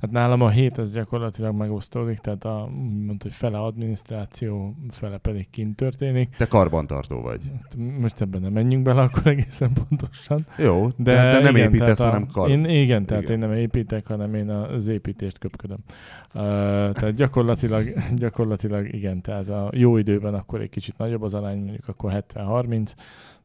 [0.00, 2.68] Hát nálam a hét az gyakorlatilag megosztódik, tehát a,
[3.06, 6.36] mondta, hogy fele adminisztráció, fele pedig kint történik.
[6.36, 7.40] Te karbantartó vagy.
[7.62, 10.46] Hát most ebben nem menjünk bele akkor egészen pontosan.
[10.58, 12.50] Jó, de, de, de nem igen, építesz, hanem kar...
[12.50, 13.34] Én, igen, tehát igen.
[13.34, 15.78] én nem építek, hanem én az építést köpködöm.
[16.34, 16.40] Uh,
[16.92, 17.92] tehát gyakorlatilag,
[18.22, 22.92] gyakorlatilag igen, tehát a jó időben akkor egy kicsit nagyobb az arány, mondjuk akkor 70-30,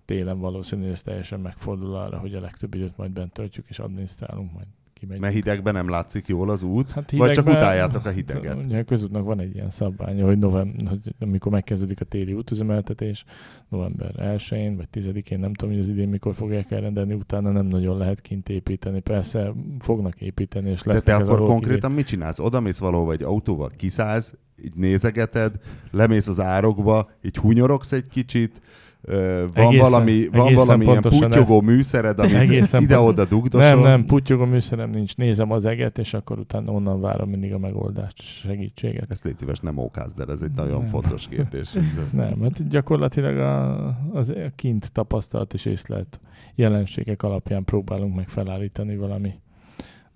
[0.06, 4.53] télen valószínűleg ez teljesen megfordul arra, hogy a legtöbb időt majd bent töltjük és adminisztrálunk
[4.53, 4.68] majd.
[4.99, 5.20] Kimegy.
[5.20, 6.91] Mert hidegben nem látszik jól az út?
[6.91, 8.64] Hát hidegben, vagy csak utáljátok a hideget?
[8.64, 13.26] Ugye a közútnak van egy ilyen szabványa, hogy, november, hogy amikor megkezdődik a téli útüzemeltetés,
[13.70, 17.97] november 1-én vagy 10-én, nem tudom, hogy az idén mikor fogják elrendelni, utána nem nagyon
[17.97, 18.99] lehet kint építeni.
[18.99, 21.03] Persze fognak építeni, és lesz.
[21.03, 22.39] De te akkor konkrétan mit csinálsz?
[22.39, 24.34] Oda mész valahova egy autóval, kiszállsz,
[24.64, 25.56] így nézegeted,
[25.91, 28.62] lemész az árokba, így hunyorogsz egy kicsit,
[29.06, 31.66] van egészen, valami, van valami ilyen putyogó ez.
[31.66, 33.68] műszered, amit ide-oda dugdosol?
[33.68, 35.18] Nem, nem, putyogó műszerem nincs.
[35.18, 39.12] Nézem az eget, és akkor utána onnan várom mindig a megoldást, segítséget.
[39.12, 40.89] Ezt légy szíves, nem ókázd el, ez egy nagyon nem.
[40.89, 41.72] fontos kérdés.
[42.12, 46.20] nem, mert gyakorlatilag a, az a kint tapasztalat és észlelt
[46.56, 49.34] jelenségek alapján próbálunk meg felállítani valami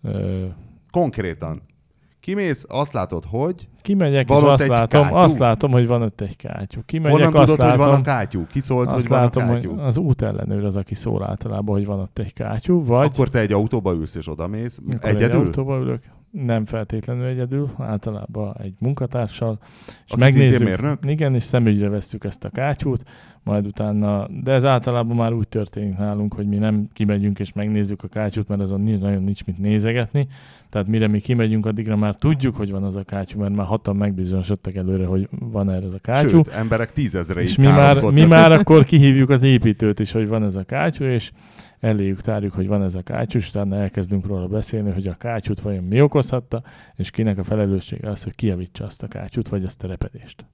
[0.04, 0.46] ö,
[0.92, 1.62] Konkrétan,
[2.30, 5.18] Kimész, azt látod, hogy Kimegyek, és azt látom, kátyú.
[5.18, 6.82] azt látom, hogy van ott egy kátyú.
[6.86, 8.46] Kimegyek, Honnan azt tudod, látom, hogy van a kátyú?
[8.48, 9.76] Ki szólt, hogy van látom, a kátyú?
[9.76, 12.86] Hogy az út ellenőr az, aki szól általában, hogy van ott egy kátyú.
[12.86, 13.06] Vagy...
[13.06, 14.80] Akkor te egy autóba ülsz és odamész.
[14.92, 15.40] Akkor egyedül?
[15.40, 16.02] Egy autóba ülök.
[16.32, 19.60] Nem feltétlenül egyedül, általában egy munkatársal.
[19.88, 20.98] És Aki megnézzük, mérnök?
[21.06, 23.04] Igen, és szemügyre vesszük ezt a kátyút.
[23.44, 28.04] Majd utána, de ez általában már úgy történik nálunk, hogy mi nem kimegyünk és megnézzük
[28.04, 30.28] a kátyút, mert azon nagyon nincs mit nézegetni.
[30.70, 33.96] Tehát mire mi kimegyünk, addigra már tudjuk, hogy van az a kátyú, mert már hatan
[33.96, 36.30] megbizonyosodtak előre, hogy van erre ez a kátyú.
[36.30, 40.44] Sőt, emberek tízezre És mi már, mi már akkor kihívjuk az építőt is, hogy van
[40.44, 41.32] ez a kátyú, és
[41.80, 45.60] eléjük tárjuk, hogy van ez a kátyú, és utána elkezdünk róla beszélni, hogy a kátyút
[45.60, 46.64] vajon mi okozhatta,
[46.96, 50.46] és kinek a felelőssége az, hogy kijavítsa azt a kátyút, vagy ezt a repedést.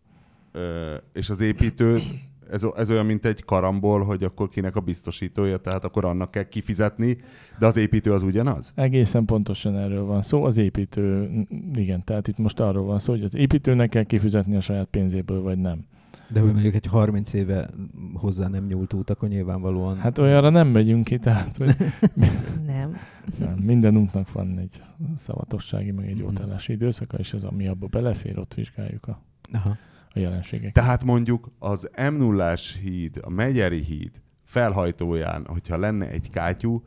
[0.51, 2.03] Ö, és az építőt
[2.51, 6.43] ez, ez olyan, mint egy karambol, hogy akkor kinek a biztosítója, tehát akkor annak kell
[6.43, 7.17] kifizetni,
[7.59, 8.71] de az építő az ugyanaz?
[8.75, 10.43] Egészen pontosan erről van szó.
[10.43, 11.29] Az építő,
[11.73, 15.41] igen, tehát itt most arról van szó, hogy az építőnek kell kifizetni a saját pénzéből,
[15.41, 15.85] vagy nem.
[16.27, 17.69] De hogy mondjuk egy 30 éve
[18.13, 19.97] hozzá nem nyúlt út, akkor nyilvánvalóan...
[19.97, 21.75] Hát olyanra nem megyünk ki, tehát hogy
[22.65, 22.97] nem.
[23.39, 23.57] nem.
[23.63, 24.81] Minden útnak van egy
[25.15, 29.21] szavatossági, meg egy jótállási időszaka, és az, ami abba belefér, ott vizsgáljuk a,
[29.53, 29.77] Aha.
[30.15, 30.73] A jelenségeket.
[30.73, 34.11] Tehát mondjuk az m 0 híd, a Megyeri híd
[34.43, 36.83] felhajtóján, hogyha lenne egy kátyú,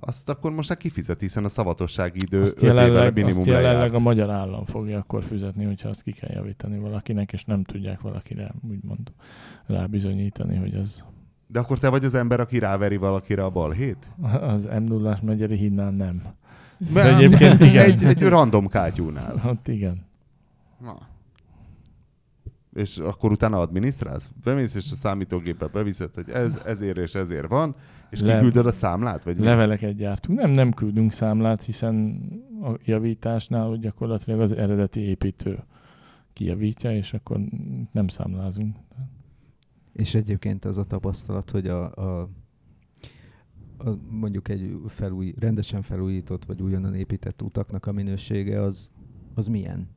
[0.00, 3.94] azt akkor most már kifizet, hiszen a szavatossági idő azt jelenleg, minimum azt jelenleg lejárt.
[3.94, 8.00] a magyar állam fogja akkor fizetni, hogyha azt ki kell javítani valakinek, és nem tudják
[8.00, 9.12] valakire úgymond
[9.66, 11.04] rábizonyítani, hogy az...
[11.46, 14.10] De akkor te vagy az ember, aki ráveri valakire a balhét?
[14.40, 16.22] Az m 0 megyeri hídnál nem.
[16.92, 17.84] De egyébként igen.
[17.84, 19.42] Egy, egy random kátyúnál.
[19.46, 20.06] Ott igen.
[20.80, 20.98] Na
[22.76, 24.30] és akkor utána adminisztrálsz?
[24.44, 27.74] Bemész, és a számítógépet beviszed, hogy ez, ezért és ezért van,
[28.10, 29.24] és Le- kiküldöd a számlát?
[29.24, 30.38] Vagy leveleket gyártunk.
[30.38, 32.20] Nem, nem küldünk számlát, hiszen
[32.62, 35.64] a javításnál hogy gyakorlatilag az eredeti építő
[36.32, 37.40] kijavítja, és akkor
[37.92, 38.76] nem számlázunk.
[39.92, 42.28] És egyébként az a tapasztalat, hogy a, a,
[43.78, 48.90] a mondjuk egy felúj, rendesen felújított vagy újonnan épített utaknak a minősége az,
[49.34, 49.95] az milyen?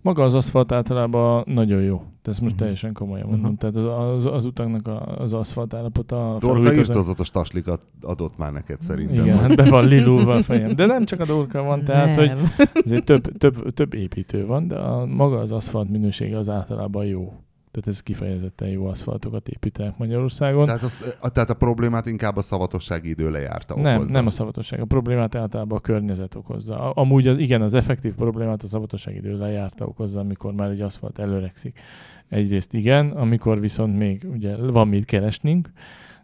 [0.00, 2.02] Maga az aszfalt általában nagyon jó.
[2.22, 2.58] De ezt most uh-huh.
[2.58, 3.52] teljesen komolyan mondom.
[3.52, 3.72] Uh-huh.
[3.72, 6.36] Tehát az, az, az utaknak a, az aszfalt állapota...
[6.40, 9.24] Dorka írtozatos taslikat adott már neked szerintem.
[9.24, 10.74] Igen, hát be van lilulva a fejem.
[10.74, 12.28] De nem csak a Dorka van, tehát nem.
[12.28, 17.04] hogy azért több, több, több építő van, de a, maga az aszfalt minősége az általában
[17.04, 17.32] jó.
[17.76, 20.66] Tehát ez kifejezetten jó aszfaltokat építenek Magyarországon.
[20.66, 23.90] Tehát, az, a, tehát a problémát inkább a szavatossági idő lejárta okozza.
[23.90, 24.80] Nem, nem a szavatosság.
[24.80, 26.90] A problémát általában a környezet okozza.
[26.90, 31.18] Amúgy az, igen, az effektív problémát a szavatosság idő lejárta okozza, amikor már egy aszfalt
[31.18, 31.80] előrekszik.
[32.28, 35.70] Egyrészt igen, amikor viszont még ugye van mit keresnünk,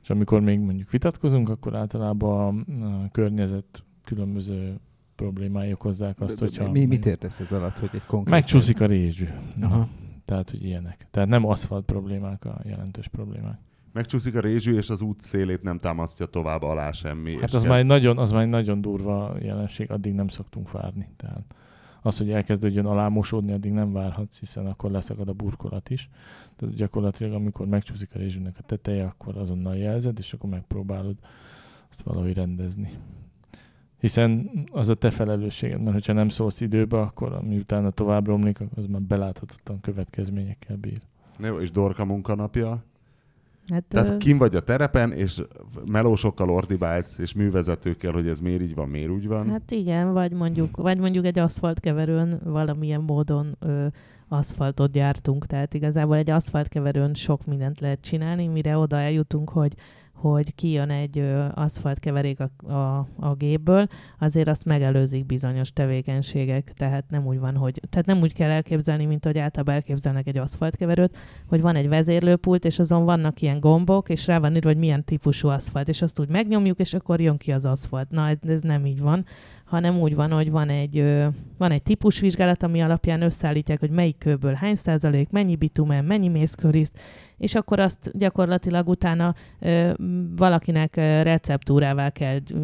[0.02, 4.80] és amikor még mondjuk vitatkozunk, akkor általában a környezet különböző
[5.16, 6.70] problémái okozzák azt, hogyha...
[6.70, 8.34] Mi, mit értesz ez alatt, hogy egy konkrét...
[8.34, 9.28] Megcsúszik a rézsű.
[9.62, 9.88] Aha.
[10.24, 11.06] Tehát, hogy ilyenek.
[11.10, 13.58] Tehát nem aszfalt problémák a jelentős problémák.
[13.92, 17.34] Megcsúszik a rézsű, és az út szélét nem támasztja tovább alá semmi.
[17.34, 17.70] Hát az, kell...
[17.70, 21.08] már nagyon, az már egy nagyon durva jelenség, addig nem szoktunk várni.
[21.16, 21.54] Tehát
[22.02, 26.10] az, hogy elkezdődjön alámosódni, addig nem várhatsz, hiszen akkor leszakad a burkolat is.
[26.56, 31.16] Tehát gyakorlatilag, amikor megcsúszik a rézsűnek a teteje, akkor azonnal jelzed, és akkor megpróbálod
[31.90, 32.98] azt valahogy rendezni
[34.02, 38.86] hiszen az a te felelősséged, mert hogyha nem szólsz időbe, akkor miután tovább romlik, az
[38.86, 41.00] már beláthatatlan következményekkel bír.
[41.38, 42.84] Jó, és Dorka munkanapja?
[43.68, 44.16] Hát, Tehát ö...
[44.16, 45.42] kim vagy a terepen, és
[45.86, 49.50] melósokkal ordibálsz, és művezetőkkel, hogy ez miért így van, miért úgy van?
[49.50, 53.86] Hát igen, vagy mondjuk, vagy mondjuk egy aszfaltkeverőn valamilyen módon ö,
[54.28, 59.74] aszfaltot gyártunk, tehát igazából egy aszfaltkeverőn sok mindent lehet csinálni, mire oda eljutunk, hogy
[60.22, 63.86] hogy kijön egy aszfaltkeverék a, a, a gépből,
[64.18, 69.04] azért azt megelőzik bizonyos tevékenységek, tehát nem úgy van, hogy, tehát nem úgy kell elképzelni,
[69.04, 71.16] mint hogy általában elképzelnek egy aszfaltkeverőt,
[71.46, 75.04] hogy van egy vezérlőpult, és azon vannak ilyen gombok, és rá van írva, hogy milyen
[75.04, 78.10] típusú aszfalt, és azt úgy megnyomjuk, és akkor jön ki az aszfalt.
[78.10, 79.24] Na, ez nem így van,
[79.72, 81.04] hanem úgy van, hogy van egy,
[81.58, 87.00] van egy típusvizsgálat, ami alapján összeállítják, hogy melyik kőből hány százalék, mennyi bitumen, mennyi mészköriszt,
[87.42, 89.90] és akkor azt gyakorlatilag utána ö,
[90.36, 92.58] valakinek receptúrává kell, ö,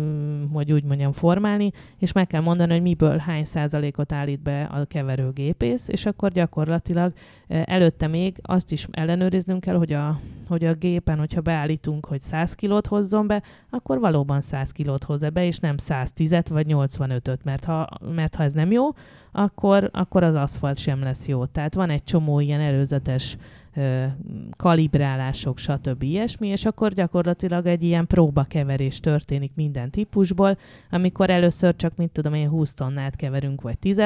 [0.52, 4.84] hogy úgy mondjam, formálni, és meg kell mondani, hogy miből hány százalékot állít be a
[4.84, 7.12] keverőgépész, és akkor gyakorlatilag
[7.48, 12.20] ö, előtte még azt is ellenőriznünk kell, hogy a, hogy a gépen, hogyha beállítunk, hogy
[12.20, 17.44] 100 kilót hozzon be, akkor valóban 100 kilót hozza be, és nem 110-et vagy 85-öt,
[17.44, 18.88] mert ha, mert ha ez nem jó,
[19.32, 21.44] akkor, akkor az aszfalt sem lesz jó.
[21.44, 23.36] Tehát van egy csomó ilyen előzetes
[24.56, 26.02] kalibrálások, stb.
[26.02, 30.58] ilyesmi, és akkor gyakorlatilag egy ilyen próbakeverés történik minden típusból,
[30.90, 33.96] amikor először csak, mit tudom én, 20 tonnát keverünk, vagy 10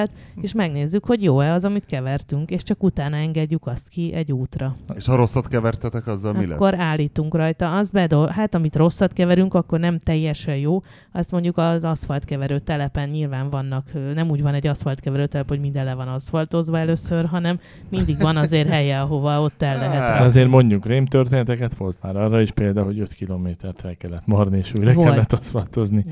[0.41, 4.77] és megnézzük, hogy jó-e az, amit kevertünk, és csak utána engedjük azt ki egy útra.
[4.95, 6.57] És ha rosszat kevertetek, azzal mi lesz?
[6.57, 7.77] Akkor állítunk rajta.
[7.77, 10.83] Az bedol, hát amit rosszat keverünk, akkor nem teljesen jó.
[11.13, 15.85] Azt mondjuk az aszfaltkeverő telepen nyilván vannak, nem úgy van egy aszfaltkeverő telep, hogy minden
[15.85, 17.59] le van aszfaltozva először, hanem
[17.89, 20.09] mindig van azért helye, ahova ott ott el lehet.
[20.09, 24.27] Hát, azért mondjuk rém történeteket volt már arra is példa, hogy 5 kilométert fel kellett
[24.27, 25.09] marni, és újra Volt.
[25.09, 26.05] kellett aszfaltozni.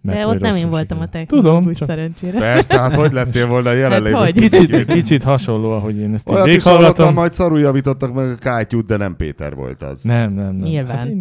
[0.00, 2.38] De ott nem én voltam a technológus Tudom, csak szerencsére.
[2.38, 4.14] Persze, hát hogy lettél volna jelenlévő?
[4.16, 4.48] Hát hogy?
[4.48, 8.34] kicsit, kicsit hasonló, ahogy én ezt így Olyat is hallottam, majd szarul javítottak meg a
[8.34, 10.02] kátyút, de nem Péter volt az.
[10.02, 10.68] Nem, nem, nem.
[10.68, 10.96] Nyilván.
[10.96, 11.16] Hát én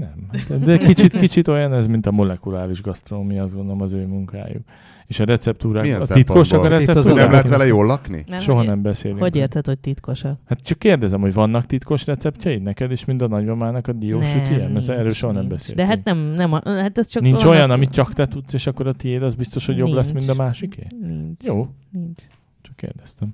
[0.48, 0.60] nem.
[0.64, 4.62] De kicsit, kicsit olyan ez, mint a molekuláris gasztronómia, azt gondolom az ő munkájuk.
[5.08, 7.16] És a receptúrák, Milyen a titkosak a receptúrák.
[7.16, 8.24] nem lehet vele jól lakni?
[8.28, 9.20] Nem, Soha nem beszélünk.
[9.20, 10.39] Hogy érted, hogy titkosak?
[10.45, 14.68] Hát csak kérdezem, hogy vannak titkos receptjeid neked is, mint a nagymamának a diósütije?
[14.68, 15.53] Mert erről soha nem nincs.
[15.53, 15.88] beszéltünk.
[15.88, 18.53] De hát nem, nem a, hát ez csak Nincs vannak- olyan, amit csak te tudsz,
[18.53, 20.18] és akkor a tiéd az biztos, hogy jobb lesz, Nincs.
[20.26, 20.88] mint a másiké?
[21.01, 21.43] Nincs.
[21.43, 22.22] Jó, Nincs.
[22.62, 23.34] csak kérdeztem.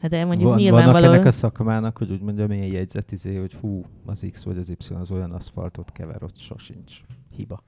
[0.00, 1.14] Hát de mondjuk Van, vannak nyilvánvalóan...
[1.14, 4.70] ennek a szakmának, hogy úgy mondja, milyen jegyzet izé, hogy fú, az X vagy az
[4.70, 6.92] Y az olyan aszfaltot kever, ott sosincs.
[7.36, 7.58] Hiba.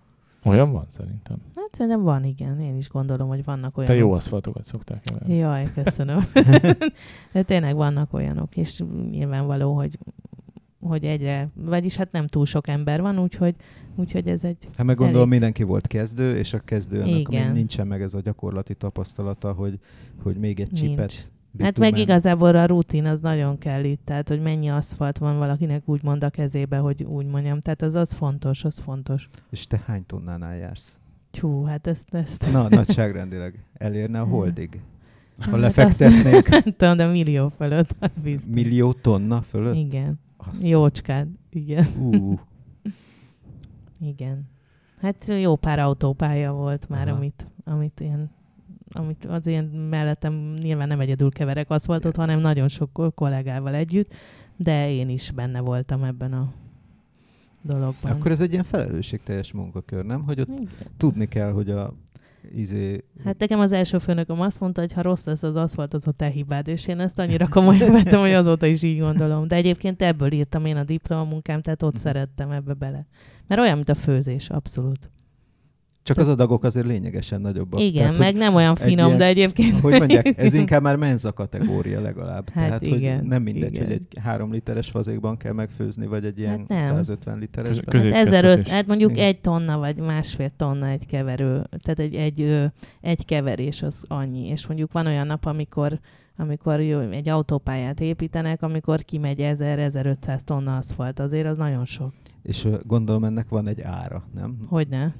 [0.44, 1.36] Olyan van szerintem.
[1.54, 2.60] Hát szerintem van, igen.
[2.60, 3.90] Én is gondolom, hogy vannak olyan.
[3.90, 5.36] Te jó aszfaltokat szoktál keverni.
[5.36, 6.20] Jaj, köszönöm.
[7.32, 9.98] De tényleg vannak olyanok, és nyilvánvaló, hogy
[10.80, 13.54] hogy egyre, vagyis hát nem túl sok ember van, úgyhogy,
[13.96, 14.68] úgyhogy ez egy...
[14.76, 15.30] Hát meg gondolom Elég.
[15.30, 17.52] mindenki volt kezdő, és a kezdőnek Igen.
[17.52, 19.78] nincsen meg ez a gyakorlati tapasztalata, hogy,
[20.22, 20.80] hogy még egy Nincs.
[20.80, 25.38] csipet Hát meg igazából a rutin az nagyon kell itt, tehát hogy mennyi aszfalt van
[25.38, 27.60] valakinek úgymond a kezébe, hogy úgy mondjam.
[27.60, 29.28] Tehát az az fontos, az fontos.
[29.50, 31.00] És te hány tonnánál jársz?
[31.30, 32.14] Tyú, hát ezt...
[32.14, 33.64] ezt Na, nagyságrendileg.
[33.74, 34.80] Elérne a holdig.
[35.38, 38.54] Ha Hát lefektetnénk azt- Nem tudom, de millió fölött, az biztos.
[38.54, 39.74] millió tonna fölött?
[39.74, 40.20] Igen.
[40.36, 41.28] Azt- Jócskád.
[41.50, 41.86] Igen.
[41.98, 42.38] Ú,
[44.00, 44.48] Igen.
[45.00, 47.16] Hát jó pár autópálya volt már, Aha.
[47.16, 48.30] amit, amit én
[48.92, 54.12] amit az én mellettem nyilván nem egyedül keverek aszfaltot, hanem nagyon sok kollégával együtt,
[54.56, 56.52] de én is benne voltam ebben a
[57.62, 58.10] dologban.
[58.12, 60.22] akkor ez egy ilyen felelősségteljes munkakör, nem?
[60.22, 60.68] Hogy ott Igen.
[60.96, 61.92] tudni kell, hogy a
[62.54, 63.04] izé...
[63.24, 66.12] Hát nekem az első főnököm azt mondta, hogy ha rossz lesz az aszfalt, az a
[66.12, 69.48] te hibád, és én ezt annyira komolyan vettem, hogy azóta is így gondolom.
[69.48, 72.00] De egyébként ebből írtam én a diplomamunkám, tehát ott Mhm.
[72.00, 73.06] szerettem ebbe bele.
[73.46, 75.10] Mert olyan, mint a főzés, abszolút.
[76.02, 77.80] Csak az adagok azért lényegesen nagyobbak.
[77.80, 79.80] Igen, Tehát, meg nem olyan egy finom, ilyen- de egyébként...
[79.80, 82.48] Hogy, mondják, ez inkább már menza kategória legalább.
[82.48, 83.84] Hát Tehát, igen, hogy nem mindegy, igen.
[83.84, 86.78] hogy egy három literes fazékban kell megfőzni, vagy egy ilyen Hát nem.
[86.78, 87.84] 150 literesben.
[87.88, 88.72] Közé- Hát 1005, Középkeztetés.
[88.72, 89.24] hát mondjuk Igen.
[89.26, 92.70] egy tonna vagy másfél tonna egy keverő, tehát egy, egy,
[93.00, 94.46] egy keverés az annyi.
[94.48, 95.98] És mondjuk van olyan nap, amikor,
[96.36, 102.12] amikor jó, egy autópályát építenek, amikor kimegy 1000-1500 tonna aszfalt, azért az nagyon sok.
[102.42, 104.56] És gondolom ennek van egy ára, nem?
[104.68, 105.14] Hogyne?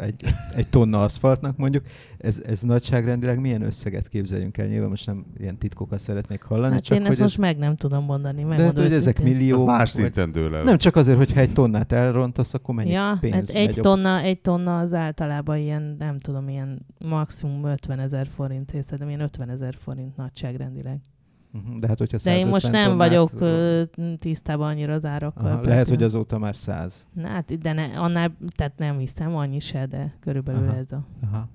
[0.00, 0.22] Egy,
[0.56, 1.84] egy tonna aszfaltnak mondjuk.
[2.18, 4.66] Ez, ez nagyságrendileg milyen összeget képzeljünk el?
[4.66, 7.76] Nyilván most nem ilyen titkokat szeretnék hallani, Hát csak én hogy ezt most meg nem
[7.76, 8.44] tudom mondani.
[8.44, 9.36] de hát, hogy ezek őszintén.
[9.36, 9.56] millió...
[9.56, 10.64] Az más szinten dől el.
[10.64, 14.40] Nem csak azért, hogyha egy tonnát elrontasz, akkor mennyi Ja, pénz hát egy tonna, egy
[14.40, 19.48] tonna az általában ilyen, nem tudom, ilyen maximum 50 ezer forint, és szerintem ilyen 50
[19.50, 21.00] ezer forint nagyságrendileg.
[21.52, 23.82] Mhm, De hát, hogyha De én 150 most nem tonnát- vagyok ö,
[24.18, 25.52] tisztában annyira az árakkal.
[25.52, 27.06] Aha, lehet, hogy azóta már száz.
[27.12, 30.76] Na, hát, de ne, annál, tehát nem hiszem, annyi se, de körülbelül Aha.
[30.76, 31.06] ez a...
[31.22, 31.48] Aha.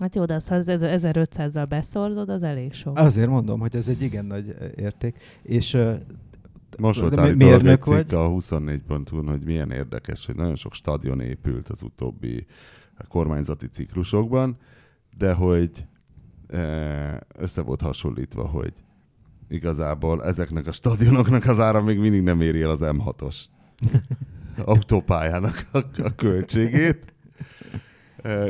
[0.00, 2.98] Hát jó, de az, ha az 1500-zal beszorzod, az elég sok.
[2.98, 5.18] Azért mondom, hogy ez egy igen nagy érték.
[5.42, 5.78] És
[6.78, 11.68] Most volt állítólag egy cikk a 24.hu-n, hogy milyen érdekes, hogy nagyon sok stadion épült
[11.68, 12.46] az utóbbi
[13.08, 14.56] kormányzati ciklusokban,
[15.18, 15.86] de hogy
[17.36, 18.72] össze volt hasonlítva, hogy
[19.48, 23.36] igazából ezeknek a stadionoknak az ára még mindig nem éri el az M6-os
[24.64, 27.12] autópályának a, a költségét.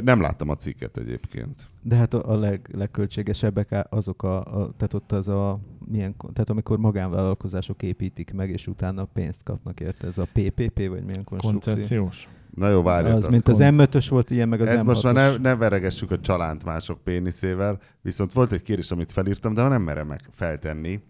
[0.03, 1.69] Nem láttam a cikket egyébként.
[1.83, 6.79] De hát a, leg, legköltségesebbek azok a, a, tehát ott az a, milyen, tehát amikor
[6.79, 11.73] magánvállalkozások építik meg, és utána pénzt kapnak érte, ez a PPP, vagy milyen konstrukció?
[11.73, 12.29] Koncepciós.
[12.59, 13.19] Na jó, várjatok.
[13.19, 14.85] Az, mint az M5-ös volt ilyen, meg az Ez M6-os.
[14.85, 19.55] most már ne, ne veregessük a csalánt mások péniszével, viszont volt egy kérdés, amit felírtam,
[19.55, 21.01] de nem merem meg feltenni,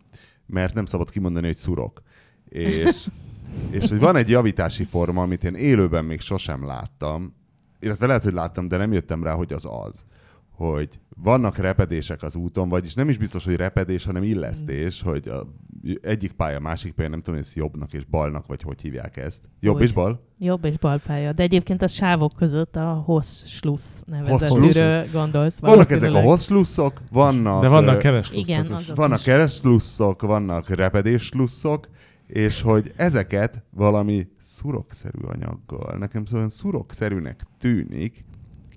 [0.46, 2.02] mert nem szabad kimondani, hogy szurok.
[2.48, 3.08] És,
[3.70, 7.34] és hogy van egy javítási forma, amit én élőben még sosem láttam,
[7.80, 10.04] illetve lehet, hogy láttam, de nem jöttem rá, hogy az az,
[10.50, 15.46] hogy vannak repedések az úton, vagyis nem is biztos, hogy repedés, hanem illesztés, hogy a
[16.02, 19.40] egyik pálya, másik pálya, nem tudom, hogy ez jobbnak és balnak, vagy hogy hívják ezt.
[19.60, 19.84] Jobb Hogy?
[19.84, 20.26] és bal?
[20.38, 21.32] Jobb és bal pálya.
[21.32, 23.84] De egyébként a sávok között a Hoss-Schluss?
[24.06, 25.58] nevezetűről gondolsz.
[25.58, 27.62] Vannak ezek a hosszlusszok, vannak...
[27.62, 28.70] De vannak kereslusszok Igen, is.
[28.70, 28.96] azok.
[28.96, 29.24] Vannak is.
[29.24, 31.88] keresztlusszok, vannak repedéslusszok,
[32.26, 38.24] és hogy ezeket valami szurokszerű anyaggal, nekem szóval szurokszerűnek tűnik,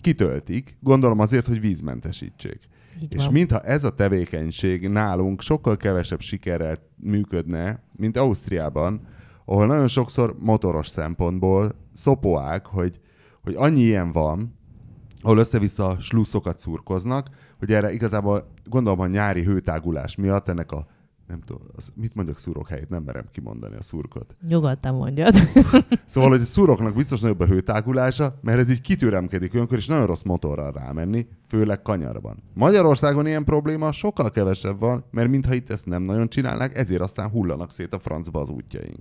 [0.02, 2.60] kitöltik, gondolom azért, hogy vízmentesítsék.
[3.00, 3.34] Így És van.
[3.34, 9.02] mintha ez a tevékenység nálunk sokkal kevesebb sikerrel működne, mint Ausztriában,
[9.46, 13.00] ahol nagyon sokszor motoros szempontból szopóák, hogy,
[13.44, 14.56] hogy annyi ilyen van,
[15.22, 17.30] ahol össze-vissza sluszokat szurkoznak,
[17.60, 20.88] hogy erre igazából gondolom, a nyári hőtágulás miatt ennek a
[21.32, 24.36] nem tudom, az, mit mondjak szurok helyét, nem merem kimondani a szurkot.
[24.48, 25.36] Nyugodtan mondjad.
[26.06, 30.06] Szóval, hogy a szuroknak biztos nagyobb a hőtágulása, mert ez így kitüremkedik olyankor, és nagyon
[30.06, 32.44] rossz motorral rámenni, főleg kanyarban.
[32.54, 37.30] Magyarországon ilyen probléma sokkal kevesebb van, mert mintha itt ezt nem nagyon csinálnák, ezért aztán
[37.30, 39.00] hullanak szét a francba az útjaink.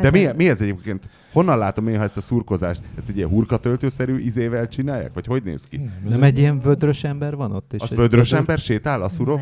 [0.00, 1.08] De mi, mi ez egyébként?
[1.32, 5.10] Honnan látom én, ha ezt a szurkozást, ezt egy ilyen hurkatöltőszerű izével csinálják?
[5.14, 5.76] Vagy hogy néz ki?
[5.76, 7.72] Nem, Nem egy ilyen vödrös ember van ott?
[7.72, 9.40] És Az vödrös ember sétál a szurok?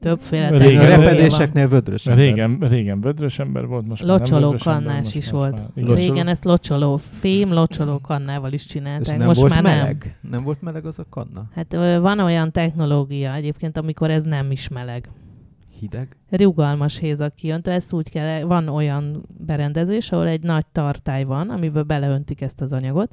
[0.00, 2.24] Többféle Régen- A repedéseknél vödrös ember.
[2.24, 5.58] Régen, régen vödrös ember volt, most már nem Locsoló kannás is már- volt.
[5.58, 5.94] már- igen.
[5.94, 9.16] Régen ezt locsoló, fém locsoló kannával is És csinálták.
[9.18, 10.16] nem Most volt már meleg?
[10.20, 10.30] nem.
[10.32, 11.44] Nem volt meleg az a kanna?
[11.54, 15.08] Hát van olyan technológia egyébként, amikor ez nem is meleg.
[15.82, 16.16] Hideg?
[16.30, 21.82] Rugalmas hézak kiöntő, ezt úgy kell, van olyan berendezés, ahol egy nagy tartály van, amiből
[21.82, 23.12] beleöntik ezt az anyagot,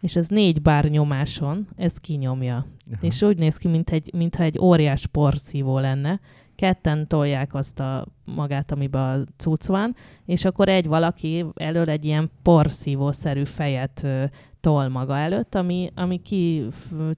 [0.00, 2.66] és ez négy bár nyomáson, ez kinyomja.
[2.92, 3.06] Aha.
[3.06, 6.20] És úgy néz ki, mint egy, mintha egy óriás porszívó lenne.
[6.54, 9.94] Ketten tolják azt a magát, amiben a cucc van,
[10.24, 14.24] és akkor egy valaki elől egy ilyen porszívószerű fejet ö,
[14.60, 16.68] tol maga előtt, ami, ami ki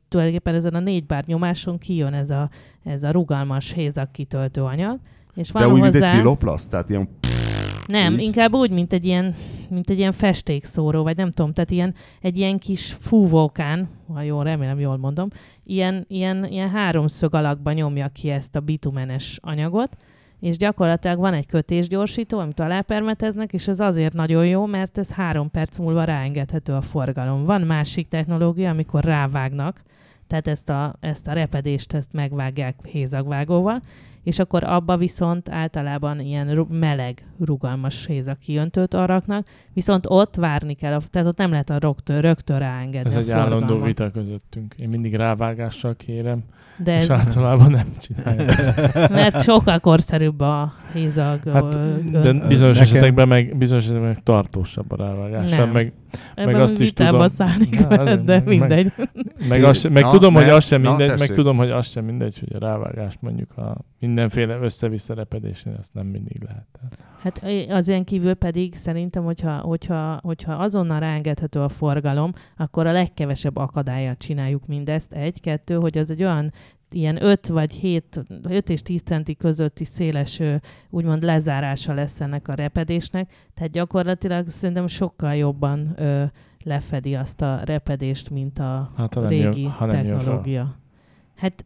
[0.08, 2.50] tulajdonképpen ezen a négy bár nyomáson kijön ez a,
[2.84, 4.98] ez a rugalmas hézak kitöltő anyag.
[5.34, 6.14] És van De úgy, mint egy hozzá...
[6.14, 7.08] sziloplaszt, tehát ilyen
[7.86, 8.20] Nem, Így?
[8.20, 9.34] inkább úgy, mint egy ilyen,
[9.68, 14.44] mint egy ilyen festékszóró, vagy nem tudom, tehát ilyen, egy ilyen kis fúvókán, ha jól
[14.44, 15.28] remélem, jól mondom,
[15.64, 19.96] ilyen, ilyen, ilyen háromszög alakba nyomja ki ezt a bitumenes anyagot,
[20.42, 25.50] és gyakorlatilag van egy kötésgyorsító, amit alápermeteznek, és ez azért nagyon jó, mert ez három
[25.50, 27.44] perc múlva ráengedhető a forgalom.
[27.44, 29.82] Van másik technológia, amikor rávágnak,
[30.26, 33.80] tehát ezt a, ezt a repedést ezt megvágják hézagvágóval,
[34.22, 41.00] és akkor abba viszont általában ilyen meleg, rugalmas hézak kijöntőt raknak, viszont ott várni kell,
[41.10, 43.86] tehát ott nem lehet a rögtön, rögtön ráengedni Ez egy állandó forgalmat.
[43.86, 44.74] vita közöttünk.
[44.78, 46.44] Én mindig rávágással kérem,
[46.76, 48.50] De és ez, általában nem csinálják.
[49.10, 51.40] mert sokkal korszerűbb a hézag.
[51.52, 51.78] Hát,
[52.10, 55.70] De bizonyos Nekem- esetekben meg, bizonyos esetekben meg tartósabb a rávágással, Nem.
[55.70, 55.92] meg,
[56.34, 57.28] ebben azt is tudom.
[57.28, 58.92] szállnék Na, veled, azért, de meg- mindegy.
[59.48, 60.54] meg, az, meg Na, tudom, hogy nem.
[60.54, 61.34] az sem Na, mindegy, meg tessék.
[61.34, 66.06] tudom, hogy az sem mindegy, hogy a rávágást mondjuk a mindenféle össze-vissza repedésén, ezt nem
[66.06, 66.66] mindig lehet.
[67.22, 72.92] Hát az ilyen kívül pedig szerintem, hogyha, hogyha, hogyha azonnal ráengedhető a forgalom, akkor a
[72.92, 75.12] legkevesebb akadályat csináljuk mindezt.
[75.12, 76.52] Egy, kettő, hogy az egy olyan
[76.94, 80.40] ilyen 5 vagy 7, 5 és 10 centi közötti széles
[80.90, 86.24] úgymond lezárása lesz ennek a repedésnek, tehát gyakorlatilag szerintem sokkal jobban ö,
[86.64, 90.76] lefedi azt a repedést, mint a Hát, ha nem régi jön- ha technológia.
[91.36, 91.64] Hát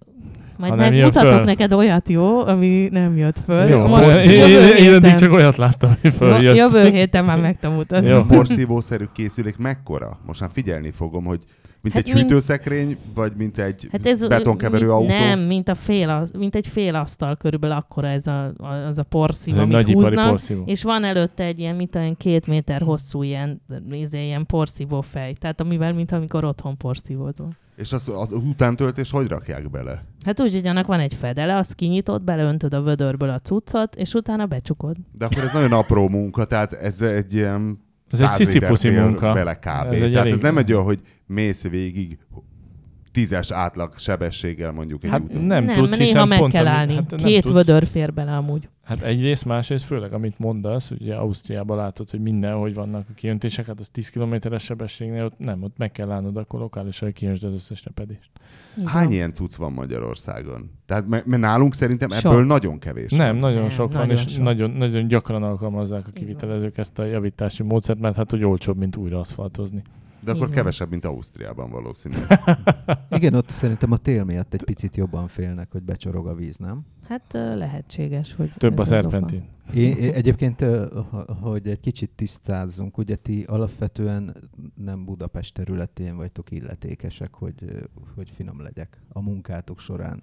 [0.59, 1.45] majd Ha megmutatok föl.
[1.45, 3.69] neked olyat, jó, ami nem jött föl.
[3.69, 6.57] Jó, Most én, én, jövő én, én eddig héten- csak olyat láttam, hogy Ma- följött.
[6.57, 8.09] Jövő héten már meg tudom mutatni.
[8.09, 8.23] Jó.
[8.23, 10.19] porszívószerű készülék mekkora?
[10.27, 11.45] Most már figyelni fogom, hogy
[11.87, 15.07] mint Hát egy mint- hűtőszekrény, vagy mint egy Hát ez betonkeverő mint, autó?
[15.07, 19.03] Nem, mint, a fél, mint egy fél asztal körülbelül akkora ez a, a, az a
[19.03, 20.29] porszív, Ez amit húznak.
[20.29, 20.63] porszívó.
[20.67, 25.33] És van előtte egy ilyen, mint olyan két méter hosszú ilyen, nézé, ilyen porszívó fej.
[25.33, 27.57] Tehát amivel, mint amikor otthon porszívózol.
[27.77, 30.05] És az, az utántöltés hogy rakják bele?
[30.25, 34.15] Hát úgy, hogy annak van egy fedele, azt kinyitod, beleöntöd a vödörből a cuccot, és
[34.15, 34.97] utána becsukod.
[35.13, 38.89] De akkor ez nagyon apró munka, tehát ez egy ilyen Ez egy 100 liter sziszipuszi
[38.89, 39.33] munka.
[39.33, 39.67] Bele kb.
[39.67, 42.19] Ez egy Tehát elég- ez nem egy olyan, hogy mész végig
[43.17, 45.43] tízes átlag sebességgel mondjuk egy Hát úton.
[45.45, 46.95] nem, nem tudsz, néha meg pont kell állni.
[46.95, 47.55] Hát Két tudsz.
[47.55, 48.69] vödör fér bele amúgy.
[48.85, 53.81] Hát egyrészt, másrészt főleg, amit mondasz, ugye Ausztriában látod, hogy mindenhogy vannak a kijöntések, hát
[53.81, 57.53] az 10 kilométeres sebességnél ott nem, ott meg kell állnod akkor lokálisan, hogy kijönsd az
[57.53, 58.31] összes repedést.
[58.85, 60.71] Hány ilyen cucc van Magyarországon?
[60.87, 62.25] Tehát mert nálunk szerintem Sok.
[62.33, 63.11] ebből nagyon kevés.
[63.11, 63.37] Nem, van.
[63.37, 64.43] nagyon Nem, sok van, nagyon és sok.
[64.43, 68.97] nagyon, nagyon gyakran alkalmazzák a kivitelezők ezt a javítási módszert, mert hát hogy olcsóbb, mint
[68.97, 69.83] újra aszfaltozni.
[70.27, 70.57] De akkor Igen.
[70.57, 72.41] kevesebb, mint Ausztriában valószínűleg.
[73.11, 76.85] Igen, ott szerintem a tél miatt egy picit jobban félnek, hogy becsorog a víz, nem?
[77.09, 79.45] Hát lehetséges, hogy Több a szerpentin.
[79.75, 80.65] Én, én egyébként,
[81.41, 84.37] hogy egy kicsit tisztázzunk, ugye ti alapvetően
[84.75, 90.23] nem Budapest területén vagytok illetékesek, hogy, hogy finom legyek a munkátok során.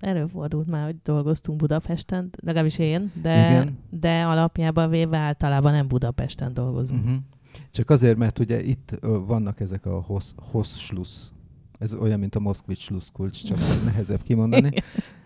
[0.00, 3.78] Előfordult már, hogy dolgoztunk Budapesten, legalábbis én, de, Igen.
[3.90, 7.04] de alapjában véve általában nem Budapesten dolgozunk.
[7.04, 7.18] Uh-huh.
[7.70, 11.26] Csak azért, mert ugye itt vannak ezek a hossz, hossz.
[11.78, 14.70] Ez olyan, mint a Moszkvics slusz kulcs, csak nehezebb kimondani.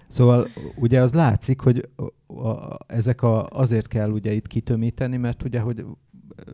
[0.09, 1.89] Szóval ugye az látszik, hogy
[2.27, 5.85] a, a, ezek a, azért kell ugye itt kitömíteni, mert ugye, hogy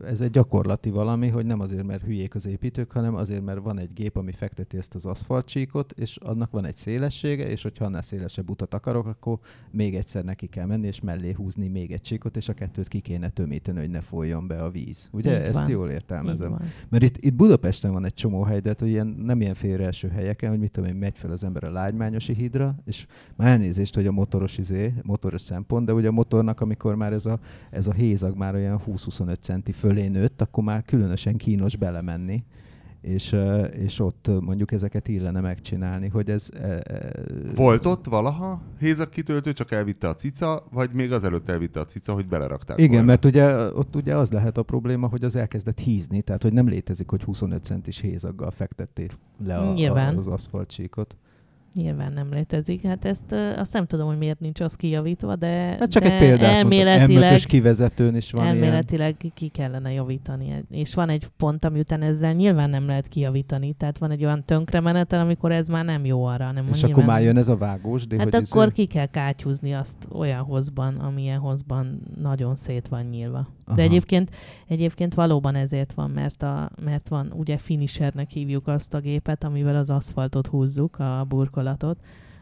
[0.05, 3.79] ez egy gyakorlati valami, hogy nem azért, mert hülyék az építők, hanem azért, mert van
[3.79, 8.01] egy gép, ami fekteti ezt az aszfaltcsíkot, és annak van egy szélessége, és hogyha annál
[8.01, 9.39] szélesebb utat akarok, akkor
[9.71, 12.99] még egyszer neki kell menni, és mellé húzni még egy csíkot, és a kettőt ki
[12.99, 15.09] kéne tömíteni, hogy ne folyjon be a víz.
[15.11, 15.39] Ugye?
[15.39, 15.69] Így Ezt van.
[15.69, 16.59] jól értelmezem.
[16.89, 20.07] Mert itt, itt Budapesten van egy csomó hely, de hát, hogy ilyen, nem ilyen félreeső
[20.07, 23.05] helyeken, hogy mit tudom én, megy fel az ember a Lágymányosi hídra, és
[23.35, 27.25] már elnézést, hogy a motoros izé, motoros szempont, de ugye a motornak, amikor már ez
[27.25, 32.43] a, ez a hézag már olyan 20-25 centi fölé nőtt, akkor már különösen kínos belemenni.
[33.01, 33.35] És,
[33.71, 36.49] és ott mondjuk ezeket illene megcsinálni, hogy ez...
[36.61, 37.11] e, e,
[37.55, 42.13] Volt ott valaha hézak kitöltő, csak elvitte a cica, vagy még azelőtt elvitte a cica,
[42.13, 43.05] hogy belerakták Igen, volna?
[43.05, 46.67] mert ugye ott ugye az lehet a probléma, hogy az elkezdett hízni, tehát hogy nem
[46.67, 49.11] létezik, hogy 25 centis hézaggal fektették
[49.45, 50.15] le a, Nyilván.
[50.15, 51.15] a, az aszfaltcsíkot.
[51.73, 52.81] Nyilván nem létezik.
[52.85, 55.47] Hát ezt azt nem tudom, hogy miért nincs az kijavítva, de,
[55.79, 57.31] Hát csak de egy példát elméletileg.
[57.33, 58.55] M5-ös kivezetőn is van ilyen.
[58.55, 60.63] elméletileg ki kellene javítani.
[60.69, 63.73] És van egy pont, ami után ezzel nyilván nem lehet kijavítani.
[63.73, 66.51] Tehát van egy olyan tönkremenetel, amikor ez már nem jó arra.
[66.51, 69.05] Nem És akkor már jön ez a vágós, de Hát hogy akkor izé- ki kell
[69.05, 73.47] kátyúzni azt olyan hozban, amilyen hozban nagyon szét van nyílva.
[73.65, 73.77] Aha.
[73.77, 74.29] De egyébként,
[74.67, 79.75] egyébként valóban ezért van, mert, a, mert van, ugye finishernek hívjuk azt a gépet, amivel
[79.75, 81.57] az aszfaltot húzzuk, a burkolatot.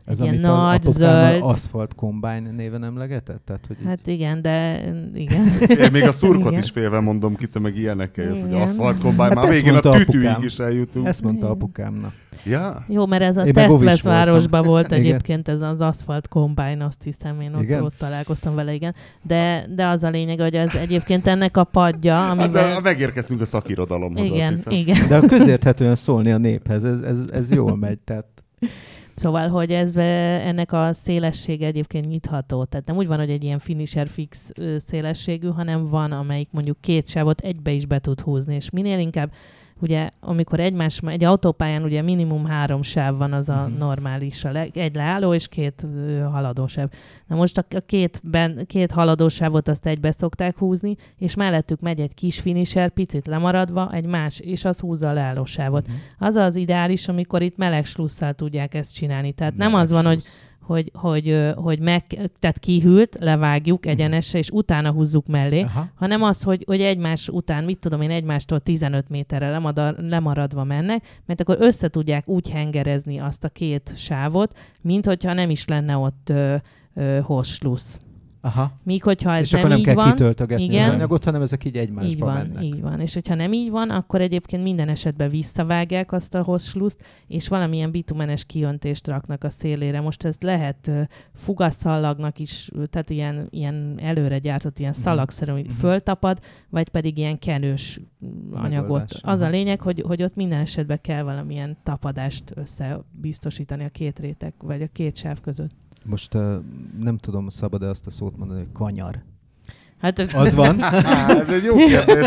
[0.05, 3.41] Ez egy ilyen amit a nagy, apukám zöld- Asphalt Combine néven emlegetett?
[3.45, 5.47] Tehát, hogy így- Hát igen, de igen.
[5.83, 6.63] Én még a szurkot Igen.
[6.63, 9.79] is félve mondom ki, te meg ilyenekkel jössz, hogy aszfalt kombány, Hát már végén a
[9.79, 10.43] tütőig apukám.
[10.43, 11.07] is eljutunk.
[11.07, 11.55] ezt mondta Igen.
[11.55, 12.13] apukámnak.
[12.45, 12.85] Ja?
[12.87, 17.53] Jó, mert ez a Teszvesz városban volt egyébként ez az Asphalt Combine, azt hiszem, én
[17.55, 17.83] ott, Igen?
[17.83, 18.95] ott találkoztam vele, igen.
[19.21, 22.49] De, de az a lényeg, hogy ez egyébként ennek a padja, Hát amivel...
[22.73, 24.73] de megérkeztünk a szakirodalomhoz, igen, azt hiszem.
[24.73, 25.07] igen.
[25.07, 27.99] De a közérthetően szólni a néphez, ez, ez, ez jól megy.
[28.03, 28.25] Tehát
[29.17, 32.63] Szóval, hogy ez ennek a szélessége egyébként nyitható.
[32.63, 37.07] Tehát nem úgy van, hogy egy ilyen finisher fix szélességű, hanem van, amelyik mondjuk két
[37.07, 39.31] sávot egybe is be tud húzni, és minél inkább
[39.81, 43.77] ugye amikor egymás, egy autópályán ugye minimum három sáv van, az a Mhm.
[43.77, 45.85] normális, a leg, egy leálló és két
[46.31, 46.89] haladósáv.
[47.27, 51.99] Na most a, a két, ben, két haladósávot azt egybe szokták húzni, és mellettük megy
[51.99, 55.87] egy kis finisher, picit lemaradva, egy más, és az húzza a leállósávot.
[56.19, 59.31] Az az ideális, amikor itt meleg slusszal tudják ezt csinálni.
[59.31, 60.23] Tehát nem az van, hogy
[60.67, 62.03] hogy, hogy, hogy meg,
[62.39, 65.87] tehát kihűlt, levágjuk egyenesre, és utána húzzuk mellé, Aha.
[65.95, 69.59] hanem az, hogy, hogy egymás után, mit tudom én, egymástól 15 méterre
[69.97, 75.49] lemaradva mennek, mert akkor össze tudják úgy hengerezni azt a két sávot, mint hogyha nem
[75.49, 76.55] is lenne ott ö,
[76.93, 77.99] ö, hosslusz.
[78.47, 78.71] Aha.
[78.83, 80.89] Míg hogyha ez és nem akkor nem így kell van, kitöltögetni Igen.
[80.89, 82.63] az anyagot, hanem ezek így egymásba így van, mennek.
[82.63, 82.99] így van.
[82.99, 87.91] És hogyha nem így van, akkor egyébként minden esetben visszavágják azt a hossluszt, és valamilyen
[87.91, 90.01] bitumenes kiöntést raknak a szélére.
[90.01, 91.01] Most ez lehet ö,
[91.35, 95.01] fugaszallagnak is, tehát ilyen, ilyen előre gyártott, ilyen Mhm.
[95.01, 95.73] szalagszerű, hogy Mhm.
[95.73, 96.39] föltapad,
[96.69, 98.81] vagy pedig ilyen kenős mm, anyagot.
[98.89, 104.19] Megoldás, Az a lényeg, hogy, hogy ott minden esetben kell valamilyen tapadást összebiztosítani a két
[104.19, 105.71] réteg, vagy a két sáv között.
[106.07, 106.55] Most uh,
[106.99, 109.23] nem tudom, szabad-e azt a szót mondani, hogy kanyar.
[110.01, 110.81] Hát Az van.
[110.81, 112.25] Á, ez egy jó kérdés.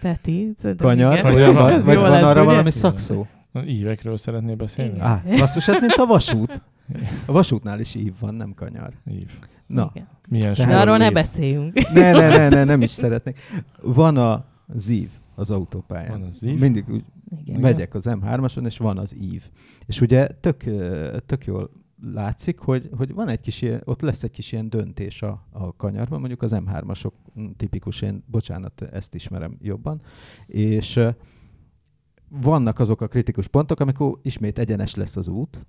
[0.00, 1.32] Peti, Kanyar, igen.
[1.32, 2.50] vagy, van, Ez vagy van lesz, arra ugye?
[2.50, 3.26] valami szakszó?
[3.66, 4.98] Ívekről szeretnél beszélni?
[5.00, 6.62] Á, basszus, ez mint a vasút.
[7.26, 8.92] A vasútnál is ív van, nem kanyar.
[9.10, 9.30] Ív.
[9.66, 10.08] Na, Igen.
[10.28, 11.12] Milyen De arról ne ív?
[11.12, 11.92] beszéljünk.
[11.92, 13.38] ne, ne, ne, ne, nem is szeretnék.
[13.82, 16.10] Van a zív az autópályán.
[16.10, 16.58] Van az ív?
[16.58, 17.04] Mindig úgy
[17.44, 17.60] Igen.
[17.60, 19.48] megyek az M3-ason, és van az ív.
[19.86, 20.64] És ugye tök,
[21.26, 21.70] tök jól
[22.02, 25.76] látszik, hogy, hogy van egy kis ilyen, ott lesz egy kis ilyen döntés a, a
[25.76, 30.00] kanyarban, mondjuk az M3-asok mm, tipikus, én, bocsánat, ezt ismerem jobban,
[30.46, 31.00] és
[32.28, 35.66] vannak azok a kritikus pontok, amikor ismét egyenes lesz az út,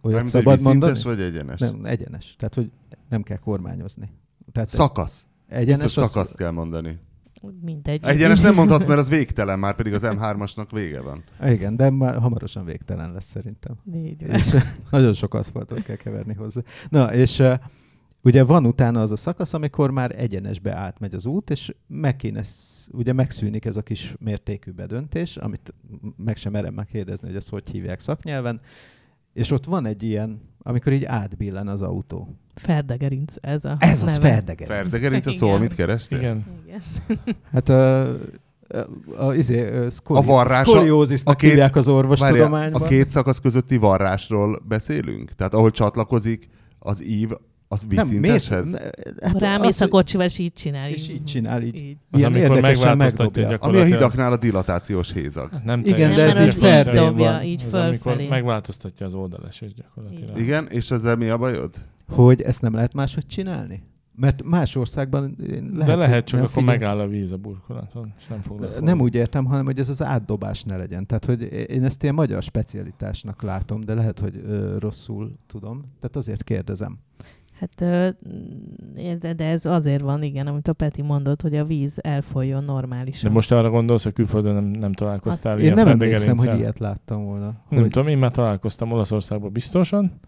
[0.00, 1.02] olyat Nem, szabad mondani?
[1.02, 1.60] vagy egyenes?
[1.60, 2.36] Nem, egyenes.
[2.38, 2.70] Tehát, hogy
[3.08, 4.10] nem kell kormányozni.
[4.52, 5.26] Tehát Szakasz.
[5.46, 6.98] egyenes Biztos az, szakaszt kell mondani.
[7.62, 8.04] Mindegy.
[8.04, 11.24] Egyenes nem mondhatsz, mert az végtelen, már pedig az M3-asnak vége van.
[11.44, 13.74] Igen, de már hamarosan végtelen lesz szerintem.
[13.94, 14.36] Így van.
[14.36, 14.56] és
[14.90, 16.60] nagyon sok aszfaltot kell keverni hozzá.
[16.88, 17.42] Na, és
[18.22, 22.42] ugye van utána az a szakasz, amikor már egyenesbe átmegy az út, és meg kéne,
[22.90, 25.74] ugye megszűnik ez a kis mértékű bedöntés, amit
[26.16, 28.60] meg sem merem megkérdezni, hogy ezt hogy hívják szaknyelven,
[29.32, 32.36] és ott van egy ilyen, amikor így átbillen az autó.
[32.54, 34.28] Ferdegerinc, ez a Ez az neve.
[34.28, 34.66] Ferdeger.
[34.68, 35.58] Ferdegerinc a szó, Igen.
[35.58, 36.18] amit kerestél?
[36.18, 36.44] Igen.
[36.66, 36.80] Igen.
[37.52, 38.16] Hát a, a,
[39.16, 42.82] a, izé, a, szkoli, A szkoliózisnak a két- hívják az orvostudományban.
[42.82, 45.30] a két szakasz közötti varrásról beszélünk?
[45.32, 46.48] Tehát ahol csatlakozik
[46.78, 47.30] az ív,
[47.68, 48.76] az Nem, mész, vízszinteshez?
[49.22, 50.90] Hát rámész a kocsival, és így csinál.
[50.90, 51.74] És így csinál, így.
[51.74, 51.96] így.
[52.10, 53.46] Az, Ilyen amikor megváltoztatja megdobják.
[53.46, 53.98] Ami a gyakorlatilag.
[53.98, 55.50] hidaknál a dilatációs hézag.
[55.64, 60.28] Nem Igen, de ez így teljesen így Az, amikor megváltoztatja az oldalesést gyakorlatilag.
[60.28, 60.42] Igen.
[60.42, 61.70] Igen, és ezzel mi a bajod?
[62.08, 63.82] Hogy ezt nem lehet máshogy csinálni?
[64.18, 65.36] Mert más országban
[65.72, 66.66] lehet, De lehet, csak akkor figyel...
[66.66, 68.84] megáll a víz a burkolaton, és nem fog lefogni.
[68.84, 71.06] Nem úgy értem, hanem hogy ez az átdobás ne legyen.
[71.06, 75.80] Tehát, hogy én ezt ilyen magyar specialitásnak látom, de lehet, hogy ö, rosszul tudom.
[76.00, 76.98] Tehát azért kérdezem.
[77.58, 77.74] Hát,
[79.36, 83.28] de ez azért van, igen, amit a Peti mondott, hogy a víz elfolyjon normálisan.
[83.28, 86.58] De most arra gondolsz, hogy külföldön nem, nem találkoztál Azt ilyen Én nem emlékszem, hogy
[86.58, 87.54] ilyet láttam volna.
[87.68, 87.90] Nem hogy...
[87.90, 90.20] tudom, én már találkoztam Olaszországban biztosan,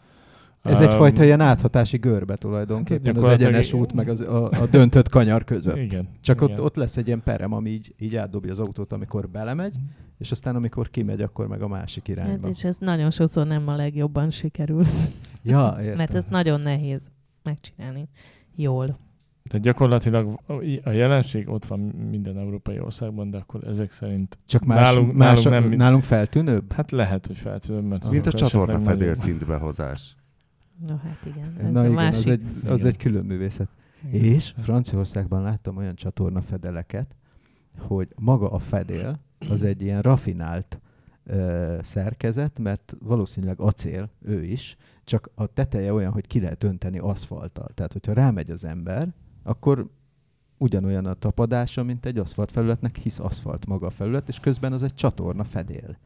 [0.63, 4.67] ez um, egyfajta ilyen áthatási görbe tulajdonképpen, hát az egyenes út meg az, a, a
[4.71, 5.77] döntött kanyar között.
[5.77, 6.09] Igen.
[6.21, 6.51] Csak igen.
[6.51, 9.75] Ott, ott lesz egy ilyen perem, ami így, így átdobja az autót, amikor belemegy,
[10.19, 12.47] és aztán amikor kimegy, akkor meg a másik irányba.
[12.47, 14.85] Hát és ez nagyon sokszor nem a legjobban sikerül.
[15.43, 15.97] Ja, értem.
[16.03, 17.11] Mert ez nagyon nehéz
[17.49, 18.09] megcsinálni
[18.55, 18.99] jól.
[19.49, 20.41] Tehát gyakorlatilag
[20.85, 21.81] a jelenség ott van
[22.11, 26.73] minden európai országban, de akkor ezek szerint Csak más, nálunk, más, nálunk, nem, nálunk feltűnőbb?
[26.73, 27.85] Hát lehet, hogy feltűnőbb.
[27.85, 30.17] Mert Mint a csatorna fedél szintbehozás.
[30.87, 31.57] No hát igen.
[31.59, 32.27] Ez Na igen, másik...
[32.27, 32.93] az, egy, az igen.
[32.93, 33.69] egy külön művészet.
[34.13, 34.25] Igen.
[34.25, 37.17] És Franciaországban láttam olyan csatorna fedeleket,
[37.79, 39.21] hogy maga a fedél
[39.51, 40.81] az egy ilyen rafinált
[41.25, 44.77] ö, szerkezet, mert valószínűleg acél, ő is,
[45.09, 47.69] csak a teteje olyan, hogy ki lehet önteni aszfalttal.
[47.75, 49.09] Tehát, hogyha rámegy az ember,
[49.43, 49.87] akkor
[50.59, 54.95] ugyanolyan a tapadása, mint egy aszfaltfelületnek, hisz aszfalt maga a felület, és közben az egy
[54.95, 55.99] csatorna fedél.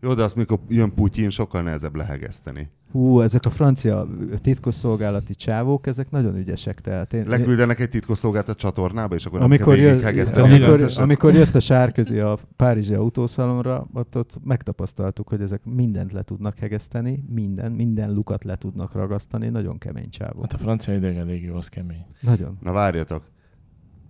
[0.00, 2.70] Jó, de azt mikor jön Putyin, sokkal nehezebb lehegeszteni.
[2.92, 6.80] Hú, ezek a francia titkosszolgálati csávók, ezek nagyon ügyesek.
[6.80, 10.00] Tehát én, Leküldenek egy titkosszolgált a csatornába, és akkor amikor, jö,
[10.34, 16.22] amikor, amikor jött a sárközi a Párizsi autószalonra, ott, ott megtapasztaltuk, hogy ezek mindent le
[16.22, 20.40] tudnak hegeszteni, minden, minden lukat le tudnak ragasztani, nagyon kemény csávó.
[20.40, 22.06] Hát a francia idegen légió az kemény.
[22.20, 22.58] Nagyon.
[22.60, 23.22] Na várjatok,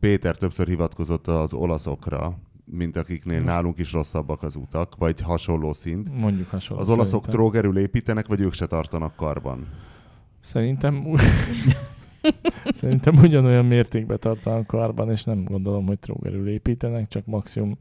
[0.00, 3.46] Péter többször hivatkozott az olaszokra, mint akiknél hmm.
[3.46, 6.18] nálunk is rosszabbak az utak, vagy hasonló szint.
[6.18, 6.82] Mondjuk hasonló.
[6.82, 7.30] Az olaszok szerintem.
[7.30, 9.68] trógerül építenek, vagy ők se tartanak karban?
[10.40, 11.04] Szerintem
[12.64, 17.76] Szerintem ugyanolyan mértékben tartanak karban, és nem gondolom, hogy trógerül építenek, csak maximum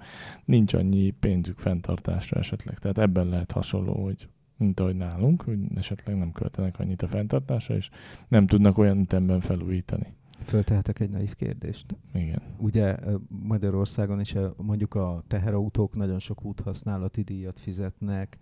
[0.45, 2.79] nincs annyi pénzük fenntartásra esetleg.
[2.79, 4.27] Tehát ebben lehet hasonló, hogy
[4.57, 7.89] mint ahogy nálunk, hogy esetleg nem költenek annyit a fenntartásra, és
[8.27, 10.13] nem tudnak olyan ütemben felújítani.
[10.43, 11.95] Föltehetek egy naív kérdést?
[12.13, 12.41] Igen.
[12.57, 18.37] Ugye Magyarországon is mondjuk a teherautók nagyon sok úthasználati díjat fizetnek,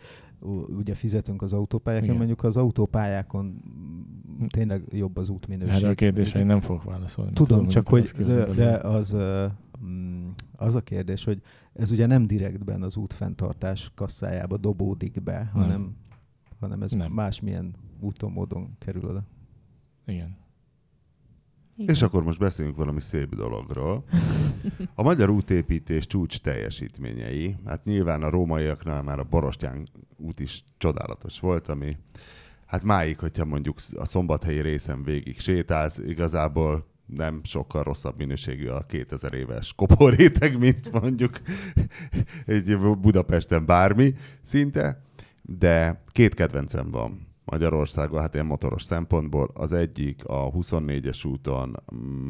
[0.78, 2.18] ugye fizetünk az autópályákon, Igen.
[2.18, 3.62] mondjuk az autópályákon
[4.48, 5.76] tényleg jobb az útminőség.
[5.76, 7.34] Erre a kérdésre én nem fogok válaszolni.
[7.34, 9.16] Tudom, tudom csak hogy de, de az,
[9.84, 11.42] mm, az a kérdés, hogy
[11.74, 15.64] ez ugye nem direktben az útfenntartás kasszájába dobódik be, nem.
[15.64, 15.96] hanem,
[16.60, 17.12] hanem ez nem.
[17.12, 19.24] másmilyen úton, módon kerül oda.
[20.06, 20.38] Igen.
[21.80, 21.96] Igen.
[21.96, 24.04] És akkor most beszéljünk valami szép dologról.
[24.96, 31.40] A magyar útépítés csúcs teljesítményei, hát nyilván a rómaiaknál már a Borostyán út is csodálatos
[31.40, 31.98] volt, ami
[32.66, 38.82] hát máig, hogyha mondjuk a szombathelyi részen végig sétálsz, igazából nem sokkal rosszabb minőségű a
[38.82, 41.40] 2000 éves koporéteg, mint mondjuk
[42.46, 45.04] egy Budapesten bármi szinte,
[45.42, 47.29] de két kedvencem van.
[47.50, 49.50] Magyarországon, hát ilyen motoros szempontból.
[49.54, 51.76] Az egyik a 24-es úton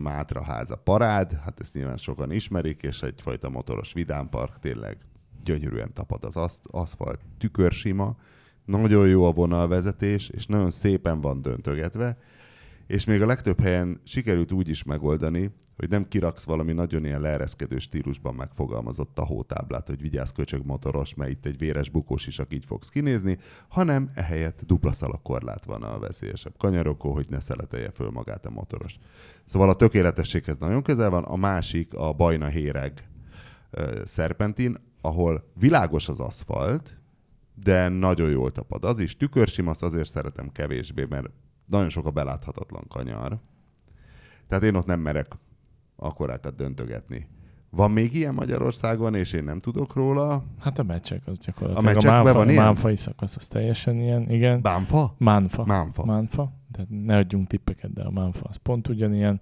[0.01, 4.97] Mátraháza parád, hát ezt nyilván sokan ismerik, és egyfajta motoros vidámpark, tényleg
[5.43, 8.15] gyönyörűen tapad az aszfalt, tükörsima,
[8.65, 12.17] nagyon jó a vonalvezetés, és nagyon szépen van döntögetve,
[12.89, 17.21] és még a legtöbb helyen sikerült úgy is megoldani, hogy nem kiraksz valami nagyon ilyen
[17.21, 22.65] leereszkedő stílusban megfogalmazott tahótáblát, hogy vigyázz köcsög motoros, mert itt egy véres bukós is, így
[22.65, 23.37] fogsz kinézni,
[23.67, 28.95] hanem ehelyett dupla szalakorlát van a veszélyesebb kanyarokó, hogy ne szeletelje föl magát a motoros.
[29.45, 33.09] Szóval a tökéletességhez nagyon közel van, a másik a Bajna Héreg
[34.03, 36.97] szerpentin, ahol világos az aszfalt,
[37.63, 38.83] de nagyon jól tapad.
[38.83, 41.29] Az is tükörsima, azt azért szeretem kevésbé, mert
[41.69, 43.39] nagyon sok a beláthatatlan kanyar.
[44.47, 45.27] Tehát én ott nem merek
[45.95, 47.27] akkorákat döntögetni.
[47.69, 50.43] Van még ilyen Magyarországon, és én nem tudok róla?
[50.59, 51.85] Hát a meccsek az gyakorlatilag.
[51.85, 52.63] A, meccsekben a Mánfa, van ilyen?
[52.63, 54.61] Mánfai szakasz az teljesen ilyen, igen.
[54.61, 55.15] Bánfa?
[55.17, 55.65] Mánfa.
[55.65, 56.05] Mánfa.
[56.05, 56.51] Mánfa.
[56.71, 59.41] Tehát ne adjunk tippeket, de a Mánfa az pont ugyanilyen.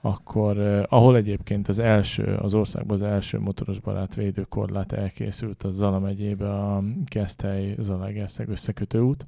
[0.00, 5.74] Akkor, eh, ahol egyébként az első, az országban az első motoros barát védőkorlát elkészült, az
[5.74, 9.26] Zala megyébe a Keszthely Zalaegerszeg összekötő út.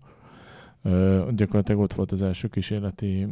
[0.85, 3.26] Eh, gyakorlatilag ott volt az első kísérleti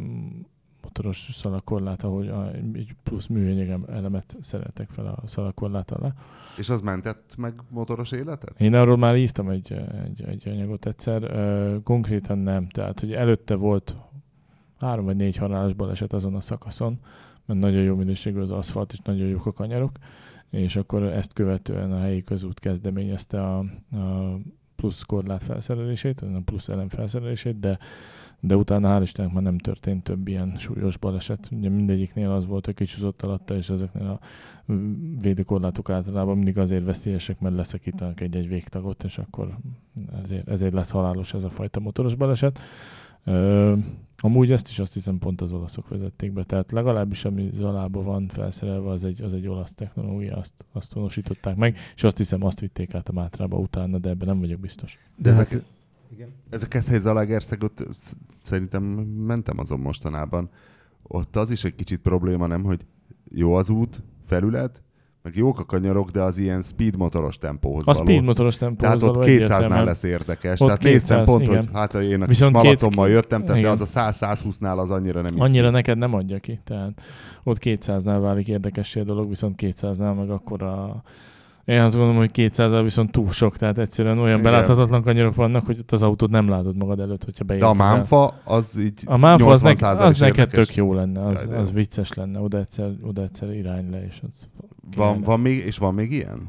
[0.83, 6.15] motoros szalakorlát, ahogy a, egy plusz műanyag elemet szeretek fel a szalakorlát alá.
[6.59, 8.61] És az mentett meg motoros életet?
[8.61, 9.73] Én arról már írtam egy,
[10.05, 11.31] egy, egy anyagot egyszer,
[11.83, 12.69] konkrétan nem.
[12.69, 13.97] Tehát, hogy előtte volt
[14.79, 16.99] három vagy négy halálos baleset azon a szakaszon,
[17.47, 19.97] mert nagyon jó minőségű az aszfalt, és nagyon jók a kanyarok,
[20.51, 23.59] és akkor ezt követően a helyi közút kezdeményezte a,
[23.97, 24.39] a
[24.83, 27.79] plusz korlát felszerelését, nem plusz elem felszerelését, de,
[28.41, 31.49] de utána hál' Istennek már nem történt több ilyen súlyos baleset.
[31.53, 34.21] Ugye mindegyiknél az volt, hogy kicsúszott alatta, és ezeknél a
[35.21, 39.59] védőkorlátok általában mindig azért veszélyesek, mert leszakítanak egy-egy végtagot, és akkor
[40.23, 42.59] ezért, ezért lesz halálos ez a fajta motoros baleset.
[43.25, 43.75] Ö,
[44.17, 48.29] amúgy ezt is azt hiszem pont az olaszok vezették be, tehát legalábbis ami Zalában van
[48.29, 52.61] felszerelve, az egy, az egy olasz technológia, azt, azt honosították meg, és azt hiszem azt
[52.61, 54.99] vitték át a Mátrába utána, de ebben nem vagyok biztos.
[55.17, 55.65] De, ezek, hát,
[56.13, 56.29] igen.
[56.51, 57.89] ez a Keszthely Zalaegerszeg, ott
[58.43, 60.51] szerintem mentem azon mostanában.
[61.03, 62.85] Ott az is egy kicsit probléma, nem, hogy
[63.31, 64.83] jó az út, felület,
[65.23, 68.05] meg jók a kanyarok, de az ilyen speed motoros tempóhoz A való.
[68.05, 70.61] speed motoros tempóhoz Tehát ott 200-nál lesz érdekes.
[70.61, 71.57] Ott tehát 200, néztem pont, igen.
[71.57, 73.15] hogy hát én a kis Malatommal két...
[73.15, 73.71] jöttem, tehát igen.
[73.71, 76.61] az a 100-120-nál az annyira nem Annyira neked nem adja ki.
[76.65, 77.01] Tehát
[77.43, 81.03] ott 200-nál válik érdekessé a dolog, viszont 200-nál meg akkor a
[81.65, 84.53] én azt gondolom, hogy 200 viszont túl sok, tehát egyszerűen olyan Igen.
[84.53, 87.77] beláthatatlan kanyarok vannak, hogy ott az autót nem látod magad előtt, hogyha beérkezel.
[87.77, 91.49] De a mámfa az így A mámfa az, nek, az neked tök jó lenne, az,
[91.57, 94.49] az vicces lenne, oda egyszer, oda egyszer irány le, és az
[94.97, 96.49] van, van még, és van még ilyen?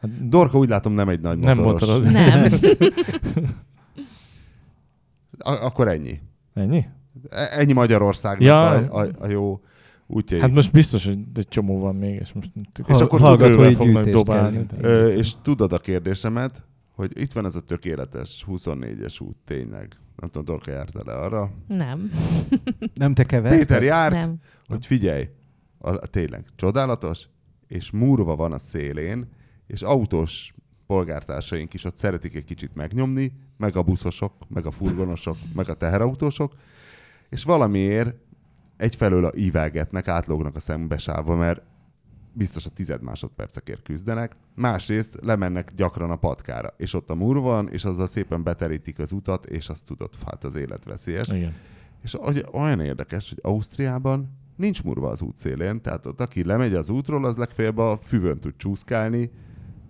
[0.00, 2.04] Hát, Dorka úgy látom nem egy nagy motoros.
[2.04, 2.12] Nem.
[3.34, 3.50] Nem.
[5.44, 6.20] akkor ennyi.
[6.54, 6.84] Ennyi?
[7.30, 8.68] E, ennyi Magyarországnak ja.
[8.68, 9.60] a, a, a jó
[10.06, 10.40] útjai.
[10.40, 12.50] Hát most biztos, hogy egy csomó van még, és most
[12.86, 14.66] és akkor hallgatói fognak dobálni.
[14.80, 16.64] Ö, és tudod a kérdésemet,
[16.94, 19.96] hogy itt van ez a tökéletes 24-es út tényleg.
[20.16, 21.50] Nem tudom, Dorka járt le arra?
[21.66, 22.10] Nem.
[22.94, 23.58] nem te keverted?
[23.58, 24.34] Péter járt, nem.
[24.66, 25.28] hogy figyelj,
[25.78, 27.28] a, a, tényleg csodálatos,
[27.72, 29.28] és múrva van a szélén,
[29.66, 30.54] és autós
[30.86, 35.74] polgártársaink is ott szeretik egy kicsit megnyomni, meg a buszosok, meg a furgonosok, meg a
[35.74, 36.54] teherautósok,
[37.28, 38.14] és valamiért
[38.76, 41.62] egyfelől a ívelgetnek, átlógnak a szembesávba, mert
[42.32, 47.68] biztos a tized másodpercekért küzdenek, másrészt lemennek gyakran a patkára, és ott a múr van,
[47.68, 51.28] és azzal szépen beterítik az utat, és azt tudod, hát az élet veszélyes.
[51.28, 51.54] Igen.
[52.02, 52.16] És
[52.52, 57.24] olyan érdekes, hogy Ausztriában nincs murva az út szélén, tehát ott aki lemegy az útról,
[57.24, 59.30] az legfeljebb a füvön tud csúszkálni,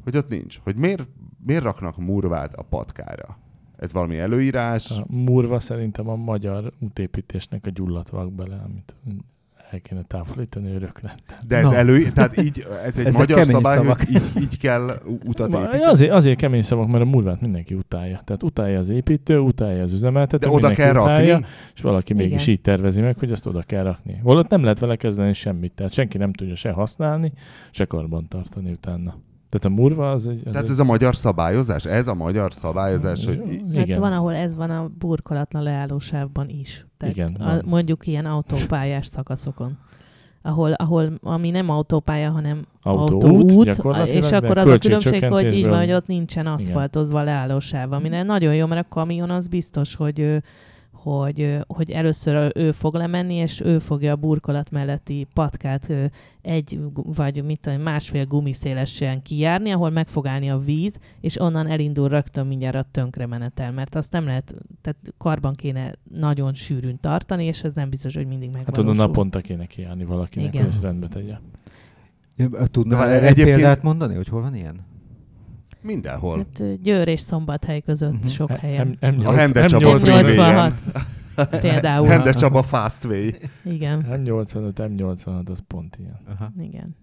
[0.05, 0.59] hogy ott nincs.
[0.63, 1.09] Hogy miért,
[1.45, 3.39] miért raknak murvát a patkára?
[3.77, 4.91] Ez valami előírás?
[4.91, 8.97] A murva szerintem a magyar útépítésnek a gyulladt bele, amit
[9.73, 11.15] el kéne távolítani örökre.
[11.47, 11.73] De ez no.
[11.73, 13.99] elő, tehát így, ez egy Ezek magyar szabály, szavak.
[13.99, 14.91] hogy így, így kell
[15.25, 15.85] utat építeni.
[15.85, 18.21] Azért, azért kemény szavak, mert a murvát mindenki utálja.
[18.25, 21.47] Tehát utálja az építő, utálja az üzemeltető, De oda kell utálja, rakni.
[21.75, 22.27] És valaki Igen.
[22.27, 24.21] mégis így tervezi meg, hogy ezt oda kell rakni.
[24.23, 25.73] Holott nem lehet vele kezdeni semmit.
[25.73, 27.33] Tehát senki nem tudja se használni,
[27.71, 29.15] se karban tartani utána.
[29.53, 30.41] Tehát a murva az egy...
[30.45, 30.71] Az Tehát egy...
[30.71, 31.85] ez a magyar szabályozás?
[31.85, 33.39] Ez a magyar szabályozás, hogy...
[33.75, 34.01] Hát Igen.
[34.01, 36.87] van, ahol ez van a burkolatlan leállósávban is.
[36.97, 39.79] Tehát Igen, a, mondjuk ilyen autópályás szakaszokon.
[40.43, 43.67] Ahol, ahol, ami nem autópálya, hanem autóút, autóút
[44.07, 48.55] és akkor az a különbség, hogy így van, hogy ott nincsen aszfaltozva leállósáv, amire nagyon
[48.55, 50.43] jó, mert a kamion az biztos, hogy
[51.03, 55.93] hogy, hogy először ő fog lemenni, és ő fogja a burkolat melletti patkát
[56.43, 61.67] egy vagy mit tudom, másfél gumiszélesen kijárni, ahol meg fog állni a víz, és onnan
[61.67, 67.01] elindul rögtön mindjárt a tönkre menetel, mert azt nem lehet, tehát karban kéne nagyon sűrűn
[67.01, 68.85] tartani, és ez nem biztos, hogy mindig megvalósul.
[68.85, 70.63] Hát oda naponta kéne kijárni valakinek, Igen.
[70.63, 71.35] hogy ezt rendbe tegye.
[72.71, 73.57] Tudnál egy egyébként...
[73.57, 74.91] példát mondani, hogy hol van ilyen?
[75.83, 76.37] Mindenhol.
[76.37, 78.31] Hát, Győr és Szombathely között uh-huh.
[78.31, 78.99] sok helyen.
[79.01, 80.73] M- M- a Hende Csaba M86.
[81.61, 82.07] Például.
[82.07, 83.31] Hende Csaba Fastway.
[83.65, 84.07] Igen.
[84.11, 86.19] M85, M86 az pont ilyen.
[86.29, 86.53] Aha.
[86.61, 86.97] Igen.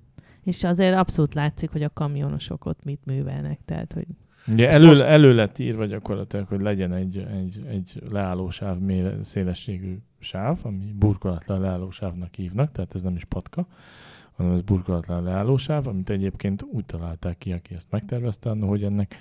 [0.43, 3.59] És azért abszolút látszik, hogy a kamionosok ott mit művelnek.
[3.65, 4.07] Tehát, hogy
[4.47, 5.01] Ugye elő, most...
[5.01, 11.61] elő lett írva gyakorlatilag, hogy legyen egy, egy, egy leállósáv mély, szélességű sáv, ami burkolatlan
[11.61, 13.67] leállósávnak hívnak, tehát ez nem is patka,
[14.39, 19.15] hanem ez burkolatlan leállósáv, amit egyébként úgy találták ki, aki ezt megtervezte, hogy ennek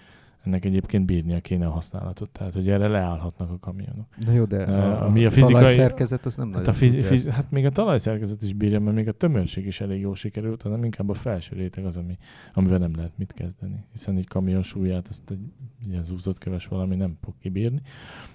[0.45, 4.07] ennek egyébként bírnia kéne a használatot, tehát hogy erre leállhatnak a kamionok.
[4.27, 7.51] Na jó, de a, a, a fizikai talajszerkezet az nem hát a fizi, fizi, Hát
[7.51, 11.09] még a talajszerkezet is bírja, mert még a tömörség is elég jól sikerült, hanem inkább
[11.09, 12.19] a felső réteg az, ami,
[12.55, 13.85] amivel nem lehet mit kezdeni.
[13.93, 15.53] Hiszen egy kamion súlyát, ezt egy
[15.89, 17.81] ilyen zúzott köves valami nem fog kibírni,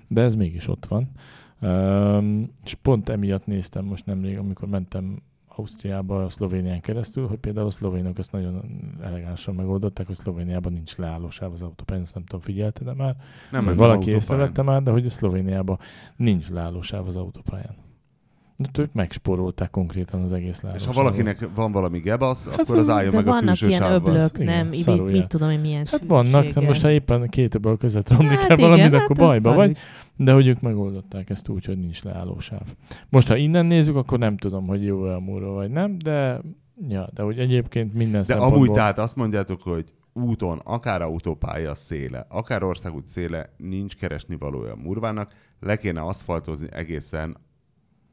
[0.08, 1.10] de ez mégis ott van.
[1.62, 5.22] Um, és pont emiatt néztem most nemrég, amikor mentem
[5.56, 8.62] Ausztriába, a Szlovénián keresztül, hogy például a szlovénok ezt nagyon
[9.01, 13.16] elegánsan megoldották, hogy Szlovéniában nincs leállósáv az autópályán, ezt nem tudom, figyelte de már?
[13.51, 15.80] Nem, nem valaki észrevette már, de hogy a Szlovéniában
[16.16, 17.76] nincs leállósáv az autópályán.
[18.58, 20.82] De ők megspórolták konkrétan az egész lábas.
[20.82, 24.38] És ha valakinek van valami gebasz, hát akkor az álljon meg a külső ilyen öblök,
[24.38, 24.72] nem?
[24.72, 28.10] Igen, mit, mit tudom, hogy milyen Hát vannak, de most ha éppen két öblök között
[28.10, 29.78] romlik hát el valamit, hát akkor bajba vagy.
[30.16, 32.74] De hogy ők megoldották ezt úgy, hogy nincs leállósáv.
[33.10, 35.22] Most, ha innen nézzük, akkor nem tudom, hogy jó-e a
[35.54, 36.41] vagy nem, de
[36.88, 42.26] Ja, de hogy egyébként minden De amúgy tehát azt mondjátok, hogy úton, akár autópálya széle,
[42.30, 47.38] akár országút széle nincs keresni valója Murvának, le kéne aszfaltozni egészen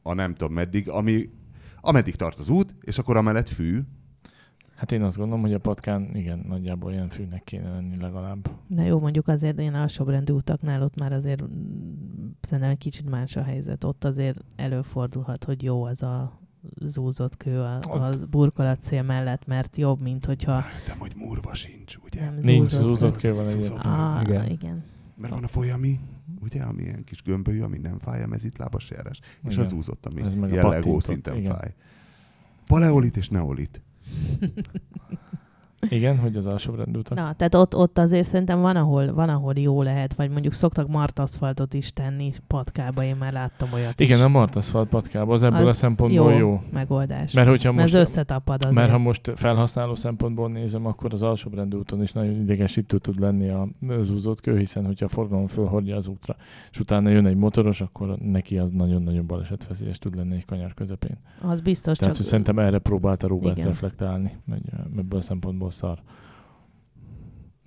[0.03, 1.30] a nem tudom meddig, ami,
[1.80, 3.80] ameddig tart az út, és akkor amellett fű,
[4.80, 8.50] Hát én azt gondolom, hogy a patkán igen, nagyjából ilyen fűnek kéne lenni legalább.
[8.66, 13.37] Na jó, mondjuk azért én alsóbrendű utaknál ott már azért mm, szerintem egy kicsit más
[13.37, 13.84] a helyzet.
[13.84, 16.41] Ott azért előfordulhat, hogy jó az a
[16.80, 21.96] zúzott kő a, a burkolat szél mellett, mert jobb, mint hogyha de hogy murva sincs,
[22.04, 22.25] ugye?
[22.25, 23.29] nem Nincs zúzott, zúzott kő.
[23.29, 23.50] kő van egy.
[23.50, 23.84] Zúzott.
[23.84, 24.34] Ah, Igen.
[24.45, 24.50] igen.
[24.50, 24.84] igen.
[25.16, 25.99] Mert van a folyami,
[26.41, 29.64] ugye, ami ilyen kis gömbölyű, ami nem fáj, a mezitlábas járás, és Igen.
[29.64, 31.50] az úzott, ami jellegó szinten igen.
[31.57, 31.75] fáj.
[32.67, 33.80] Paleolit és neolit.
[35.88, 37.18] Igen, hogy az alsóbrendű utak.
[37.18, 40.88] Na, tehát ott, ott azért szerintem van ahol, van, ahol jó lehet, vagy mondjuk szoktak
[40.88, 44.24] martaszfaltot is tenni patkába, én már láttam olyat Igen, is.
[44.24, 46.38] a Martaszfalt patkába, az ebből a Az szempontból jó.
[46.38, 46.62] jó.
[46.72, 47.32] megoldás.
[47.32, 48.76] Mert hogyha Mert most, ez összetapad azért.
[48.76, 53.48] mert ha most felhasználó szempontból nézem, akkor az alsóbrendű úton is nagyon idegesítő tud lenni
[53.48, 53.68] a
[54.00, 56.36] zúzott kő, hiszen hogyha a forgalom fölhordja az útra,
[56.70, 61.16] és utána jön egy motoros, akkor neki az nagyon-nagyon balesetveszélyes tud lenni egy kanyar közepén.
[61.42, 62.22] Az biztos Tehát, csak...
[62.22, 64.32] hogy szerintem erre próbálta Robert reflektálni,
[64.98, 66.03] ebből a szempontból szar.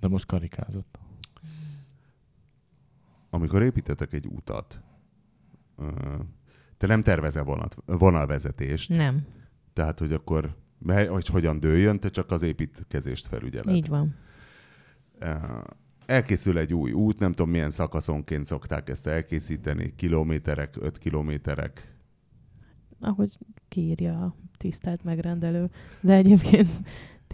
[0.00, 0.98] De most karikázott.
[3.30, 4.80] Amikor építetek egy utat,
[6.76, 9.26] te nem tervezel vonat, vonalvezetést, Nem,
[9.72, 10.56] tehát hogy akkor
[11.08, 13.74] hogy hogyan dőljön, te csak az építkezést felügyeled.
[13.74, 14.14] így van.
[16.06, 21.94] Elkészül egy új út, nem tudom milyen szakaszonként szokták ezt elkészíteni, kilométerek, öt kilométerek.
[23.00, 25.70] Ahogy kiírja a tisztelt megrendelő.
[26.00, 26.68] De egyébként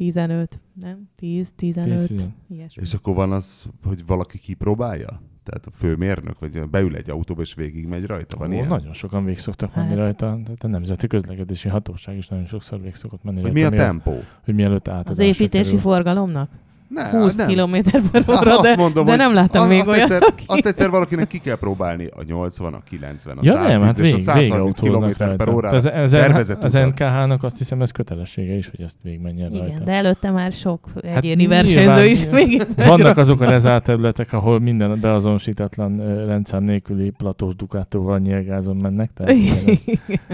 [0.01, 1.09] 15, nem?
[1.17, 2.83] 10, 15, 10 ilyesmi.
[2.83, 5.21] És akkor van az, hogy valaki kipróbálja?
[5.43, 8.37] Tehát a főmérnök, vagy beül egy autóba és végig megy rajta?
[8.37, 8.69] Van Ó, ilyen?
[8.69, 9.97] nagyon sokan végig szoktak menni Hát.
[9.97, 10.39] rajta.
[10.45, 13.69] Tehát a Nemzeti Közlekedési Hatóság is nagyon sokszor végig szokott menni Hogy rajta.
[13.71, 14.15] mi a tempó?
[14.45, 15.81] Hogy mielőtt Az átadásra építési kerül.
[15.81, 16.51] forgalomnak?
[16.95, 17.49] Ne, 20 nem.
[17.49, 17.77] km
[18.11, 20.01] per óra, de, azt mondom, de nem láttam az, még azt olyan.
[20.03, 23.81] Egyszer, azt egyszer valakinek ki kell próbálni a 80, a 90, a Ja 110 nem,
[23.87, 25.53] hát és a végig, 130 végig km per rajta.
[25.53, 26.87] órára Ez, ez, tervezett az utat.
[26.89, 29.67] NKH-nak azt hiszem ez kötelessége is, hogy ezt végigmenjen rajta.
[29.67, 34.33] Igen, de előtte már sok egyéni nyilván- versenyző is még Vannak azok a lezárt területek,
[34.33, 35.97] ahol minden beazonosítatlan
[36.27, 39.11] rendszám nélküli platós dukátóval nyilgázon mennek.
[39.15, 39.31] Tehát
[39.67, 39.83] ez,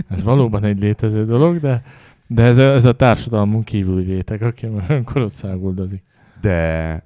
[0.08, 1.82] ez valóban egy létező dolog, de,
[2.26, 6.02] de ez, a, ez a társadalmunk kívüli réteg, aki olyankor ott száguldozik.
[6.40, 7.04] De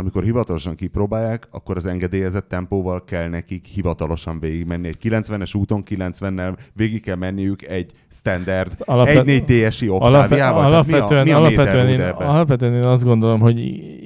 [0.00, 4.88] amikor hivatalosan kipróbálják, akkor az engedélyezett tempóval kell nekik hivatalosan végigmenni.
[4.88, 10.70] Egy 90-es úton 90-nel végig kell menniük egy standard Alapvet- 1.4 TSI Alapve- oktáviával.
[10.70, 13.58] Tehát mi a, alapvetően, mi a alapvetően, én, alapvetően én azt gondolom, hogy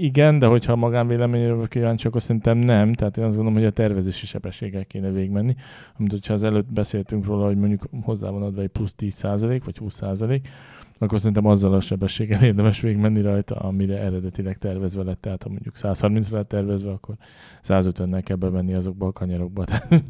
[0.03, 2.93] igen, de hogyha magánvéleményre kíváncsi, akkor szerintem nem.
[2.93, 5.55] Tehát én azt gondolom, hogy a tervezési sebességgel kéne végigmenni.
[5.99, 9.79] Amit hogyha az előtt beszéltünk róla, hogy mondjuk hozzá van adva egy plusz 10% vagy
[9.81, 10.41] 20%,
[10.99, 15.21] akkor szerintem azzal a sebességgel érdemes végigmenni rajta, amire eredetileg tervezve lett.
[15.21, 17.15] Tehát ha mondjuk 130 lett tervezve, akkor
[17.69, 19.65] 150-nel kell bemenni azokba a kanyarokba.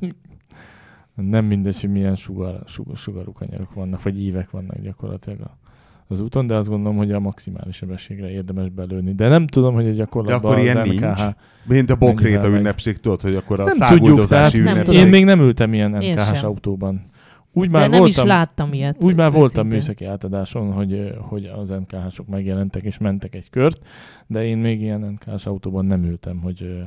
[1.15, 5.57] Nem mindegy, hogy milyen sugar, sugar, sugarú kanyarok vannak, vagy ívek vannak gyakorlatilag a,
[6.07, 9.15] az úton, de azt gondolom, hogy a maximális sebességre érdemes belőni.
[9.15, 11.01] De nem tudom, hogy a gyakorlatban akkor ilyen az nincs?
[11.01, 11.23] NKH...
[11.63, 15.01] Mint a bokréta ünnepség, tudod, hogy akkor a Ezt nem tudjuk, tehát száguldozási nem ünnepség.
[15.01, 16.47] Én még nem ültem ilyen sem.
[16.47, 17.13] autóban.
[17.57, 19.05] Úgy De már nem voltam, is láttam ilyet.
[19.05, 23.87] úgy már voltam műszaki átadáson, hogy, hogy az NKH-sok megjelentek és mentek egy kört,
[24.27, 26.83] de én még ilyen NKH-s autóban nem ültem, hogy,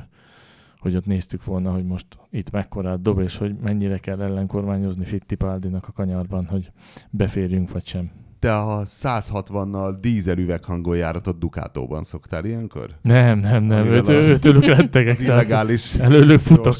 [0.78, 5.88] hogy ott néztük volna, hogy most itt mekkorát dob, és hogy mennyire kell ellenkormányozni Fittipaldinak
[5.88, 6.70] a kanyarban, hogy
[7.10, 8.10] beférjünk vagy sem.
[8.38, 12.86] Te a 160-nal dízel üveghangon járatott Ducatóban szoktál ilyenkor?
[13.02, 15.16] Nem, nem, nem, Amivel őt, a- őtőlük rettegek.
[15.18, 16.76] Az illegális Előlük futok.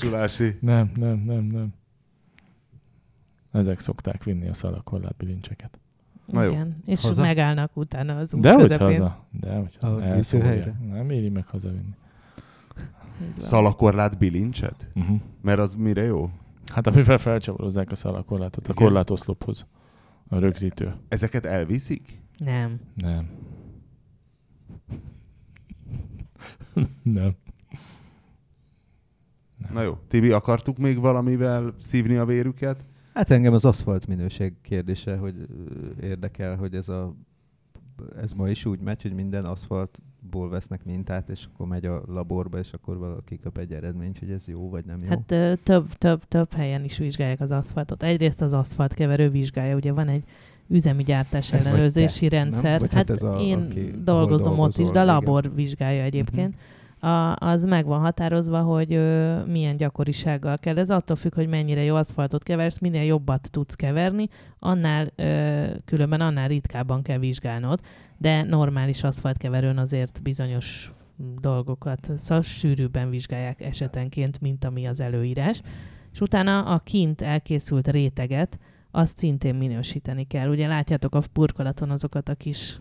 [0.60, 1.74] Nem, nem, nem, nem.
[3.58, 5.78] Ezek szokták vinni a szalakorlát bilincseket.
[6.26, 6.50] Na jó.
[6.50, 7.22] Igen, és Haza?
[7.22, 9.26] megállnak utána az út De hogy haza.
[9.30, 10.38] De hogy A haza.
[10.88, 11.94] Nem éri meg hazavinni.
[13.38, 14.86] Szalakorlát bilincset?
[14.94, 15.20] Uh-huh.
[15.42, 16.30] Mert az mire jó?
[16.66, 18.84] Hát amivel felcsavarozzák a szalakorlátot, a Igen.
[18.84, 19.66] korlátoszlophoz.
[20.28, 20.94] A rögzítő.
[21.08, 22.20] Ezeket elviszik?
[22.38, 22.80] Nem.
[22.94, 23.28] Nem.
[27.02, 27.36] nem.
[29.72, 29.98] Na jó.
[30.08, 32.84] Tibi, akartuk még valamivel szívni a vérüket?
[33.18, 35.34] Hát engem az aszfalt minőség kérdése, hogy
[36.02, 37.14] érdekel, hogy ez a
[38.20, 42.58] ez ma is úgy megy, hogy minden aszfaltból vesznek mintát, és akkor megy a laborba,
[42.58, 45.08] és akkor valaki kap egy eredményt, hogy ez jó vagy nem jó.
[45.08, 45.22] Hát
[45.62, 48.02] több, több, több helyen is vizsgálják az aszfaltot.
[48.02, 50.24] Egyrészt az aszfalt keverő vizsgálja, ugye van egy
[50.68, 52.44] üzemi gyártás Ez ellenőrzési te, nem?
[52.44, 52.80] rendszer.
[52.80, 55.14] Vagy hát hát ez a- én aki- dolgozom ott is, de a igen.
[55.14, 56.54] labor vizsgálja egyébként.
[57.00, 60.78] A, az meg van határozva, hogy ö, milyen gyakorisággal kell.
[60.78, 66.20] Ez attól függ, hogy mennyire jó aszfaltot keversz, minél jobbat tudsz keverni, annál ö, különben
[66.20, 67.80] annál ritkábban kell vizsgálnod,
[68.16, 70.92] de normális aszfaltkeverőn azért bizonyos
[71.40, 75.60] dolgokat szóval sűrűbben vizsgálják esetenként, mint ami az előírás.
[76.12, 78.58] És utána a kint elkészült réteget,
[78.90, 80.48] azt szintén minősíteni kell.
[80.48, 82.80] Ugye látjátok a burkolaton azokat a kis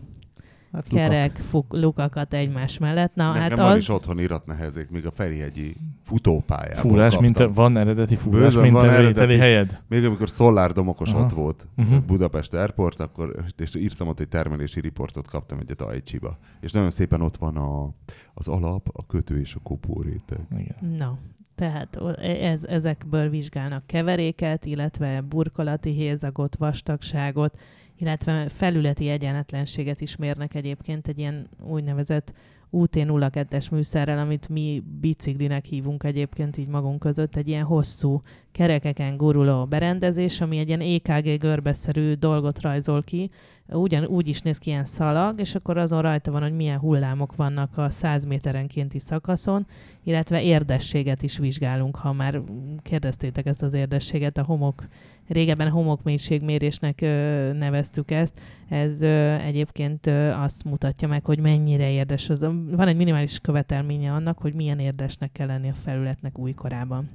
[0.78, 3.16] hát kerek, fuk, lukakat egymás mellett.
[3.16, 3.78] Na, Nekem hát van az...
[3.78, 8.90] is otthon iratnehezék, még a Ferihegyi futópályában Fúrás, mint a, van eredeti fúrás mint van
[8.90, 9.82] eredeti, helyed?
[9.88, 11.24] Még amikor Szollár Domokos Aha.
[11.24, 12.00] ott volt, uh-huh.
[12.04, 16.38] Budapest Airport, akkor és írtam ott egy termelési riportot, kaptam egyet Ajcsiba.
[16.62, 17.94] És nagyon szépen ott van a,
[18.34, 20.40] az alap, a kötő és a kopó réteg.
[20.58, 20.98] Igen.
[20.98, 21.12] No.
[21.56, 27.58] Tehát ez, ezekből vizsgálnak keveréket, illetve burkolati hézagot, vastagságot,
[27.98, 32.34] illetve felületi egyenletlenséget is mérnek egyébként egy ilyen úgynevezett
[32.72, 38.22] UT02-es műszerrel, amit mi biciklinek hívunk egyébként így magunk között, egy ilyen hosszú
[38.58, 43.30] kerekeken guruló berendezés, ami egy ilyen EKG görbeszerű dolgot rajzol ki,
[43.70, 47.36] ugyan úgy is néz ki ilyen szalag, és akkor azon rajta van, hogy milyen hullámok
[47.36, 49.68] vannak a 100 méterenkénti szakaszon,
[50.04, 52.42] illetve érdességet is vizsgálunk, ha már
[52.82, 54.84] kérdeztétek ezt az érdességet, a homok,
[55.28, 58.40] régebben homokmélységmérésnek ö, neveztük ezt,
[58.70, 62.30] ez ö, egyébként ö, azt mutatja meg, hogy mennyire érdes.
[62.30, 62.40] Az,
[62.72, 67.10] van egy minimális követelménye annak, hogy milyen érdesnek kell lenni a felületnek újkorában.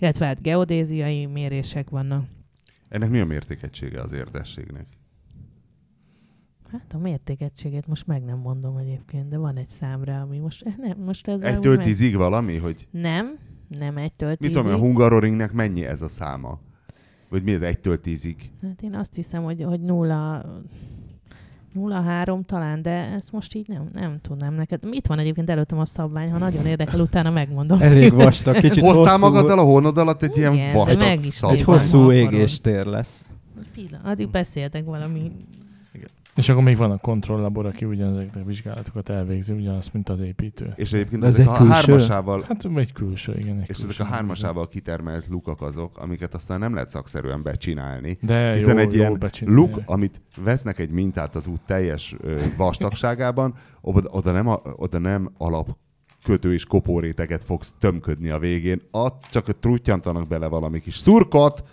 [0.00, 2.24] Illetve hát geodéziai mérések vannak.
[2.88, 4.86] Ennek mi a mértékegysége az érdességnek?
[6.70, 10.64] Hát a mértékegységet most meg nem mondom egyébként, de van egy számra, ami most...
[10.86, 11.84] Nem, most ez Egytől meg...
[11.84, 12.88] tízig valami, hogy...
[12.90, 14.54] Nem, nem egytől tízig.
[14.54, 16.60] Mit tudom, a Hungaroringnek mennyi ez a száma?
[17.28, 18.50] Vagy mi ez egytől tízig?
[18.62, 20.46] Hát én azt hiszem, hogy, hogy nulla...
[21.78, 24.82] 0-3 talán, de ezt most így nem, nem tudnám neked.
[24.90, 27.80] Itt van egyébként előttem a szabvány, ha nagyon érdekel, utána megmondom.
[27.80, 28.18] Elég szépen.
[28.18, 29.24] vastag, kicsit Hoztál hosszú...
[29.24, 33.24] magaddal a hónod alatt egy Igen, ilyen vastag meg is Egy hosszú égéstér lesz.
[33.74, 35.32] Pillanat, addig beszéltek valami
[36.40, 40.72] és akkor még van a kontrolllabor, aki ugyanezeket a vizsgálatokat elvégzi, ugyanazt, mint az építő.
[40.76, 41.72] És egyébként Ez ezek egy a külső?
[41.72, 42.44] hármasával...
[42.48, 43.56] Hát egy külső, igen.
[43.56, 48.18] Egy és külső, ezek a hármasával kitermelt lukak azok, amiket aztán nem lehet szakszerűen becsinálni.
[48.20, 52.16] De hiszen jó, egy jó ilyen luk, amit vesznek egy mintát az út teljes
[52.56, 54.46] vastagságában, oda, nem,
[54.76, 55.76] oda nem alap
[56.24, 58.82] kötő és kopóréteget fogsz tömködni a végén.
[58.90, 61.64] Ott csak trutyantanak bele valami kis szurkot,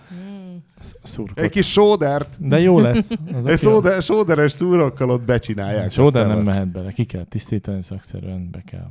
[1.03, 1.39] Szurkot.
[1.39, 2.47] Egy kis sódert.
[2.47, 3.09] De jó lesz.
[3.37, 5.91] Az egy sóder, sóderes szúrokkal ott becsinálják.
[5.91, 6.91] Sóder nem mehet bele.
[6.91, 8.89] Ki kell tisztítani szakszerűen, be kell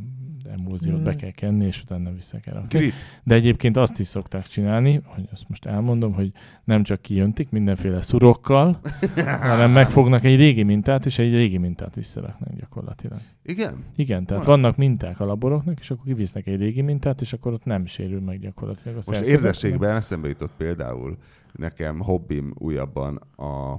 [0.56, 1.04] emulziót mm.
[1.04, 2.78] be kell kenni, és utána vissza kell rakni.
[2.78, 2.94] Grit.
[3.22, 6.32] De egyébként azt is szokták csinálni, hogy azt most elmondom, hogy
[6.64, 8.80] nem csak kijöntik mindenféle szurokkal,
[9.40, 13.18] hanem megfognak egy régi mintát, és egy régi mintát visszaraknak gyakorlatilag.
[13.42, 13.84] Igen?
[13.96, 14.60] Igen, tehát Van.
[14.60, 18.20] vannak minták a laboroknak, és akkor kivisznek egy régi mintát, és akkor ott nem sérül
[18.20, 18.96] meg gyakorlatilag.
[18.96, 21.18] A most érzességben eszembe jutott például,
[21.56, 23.72] nekem hobbim újabban a,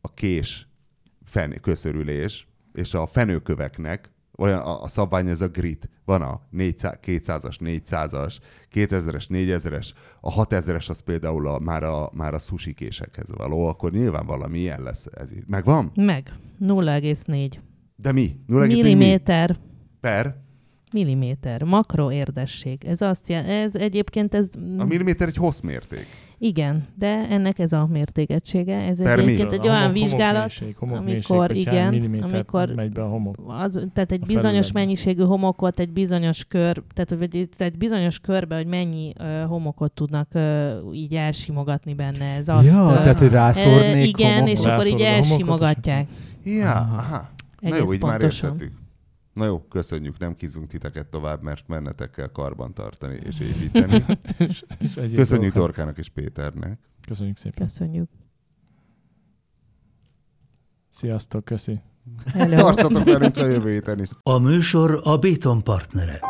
[0.00, 0.68] a kés
[1.24, 5.88] fen, köszörülés, és a fenőköveknek olyan a, a szabvány, ez a grit.
[6.04, 8.36] Van a 200-as, 400-as,
[8.74, 9.90] 2000-es, 4000-es,
[10.20, 14.58] a 6000-es az például a, már, a, már a sushi késekhez való, akkor nyilván valami
[14.58, 15.06] ilyen lesz.
[15.16, 15.44] Ez így.
[15.46, 15.90] Megvan?
[15.94, 16.32] Meg.
[16.60, 17.52] 0,4.
[17.96, 18.36] De mi?
[18.48, 19.50] 0,4 Milliméter.
[19.50, 19.56] Mi?
[20.00, 20.36] Per?
[20.92, 21.62] Milliméter.
[21.62, 22.84] Makro érdesség.
[22.84, 24.50] Ez azt jelenti, ez egyébként ez...
[24.78, 26.06] A milliméter egy hosszmérték.
[26.42, 28.76] Igen, de ennek ez a mértékegysége.
[28.76, 33.36] Ez per egyébként egy olyan vizsgálat, amikor igen, amikor megy be a homok.
[33.46, 34.72] Az, tehát egy bizonyos felület.
[34.72, 40.28] mennyiségű homokot, egy bizonyos kör, tehát vagy egy bizonyos körbe, hogy mennyi uh, homokot tudnak
[40.34, 42.24] uh, így elsimogatni benne.
[42.24, 44.58] Ez azt, ja, uh, tehát hogy rászórnék uh, Igen, homokot.
[44.58, 46.08] és akkor így elsimogatják.
[46.44, 47.28] Ja, aha.
[47.60, 48.79] Na jó, így már értettük.
[49.32, 54.04] Na jó, köszönjük, nem kizunk titeket tovább, mert mennetek kell karban tartani és építeni.
[54.38, 56.78] és, és köszönjük Dorkának és Péternek.
[57.08, 57.66] Köszönjük szépen.
[57.66, 58.08] Köszönjük.
[60.88, 61.80] Sziasztok, köszi.
[62.26, 62.56] Hello.
[62.56, 64.08] Tartsatok velünk a jövő héten is.
[64.22, 66.20] A műsor a Béton partnere.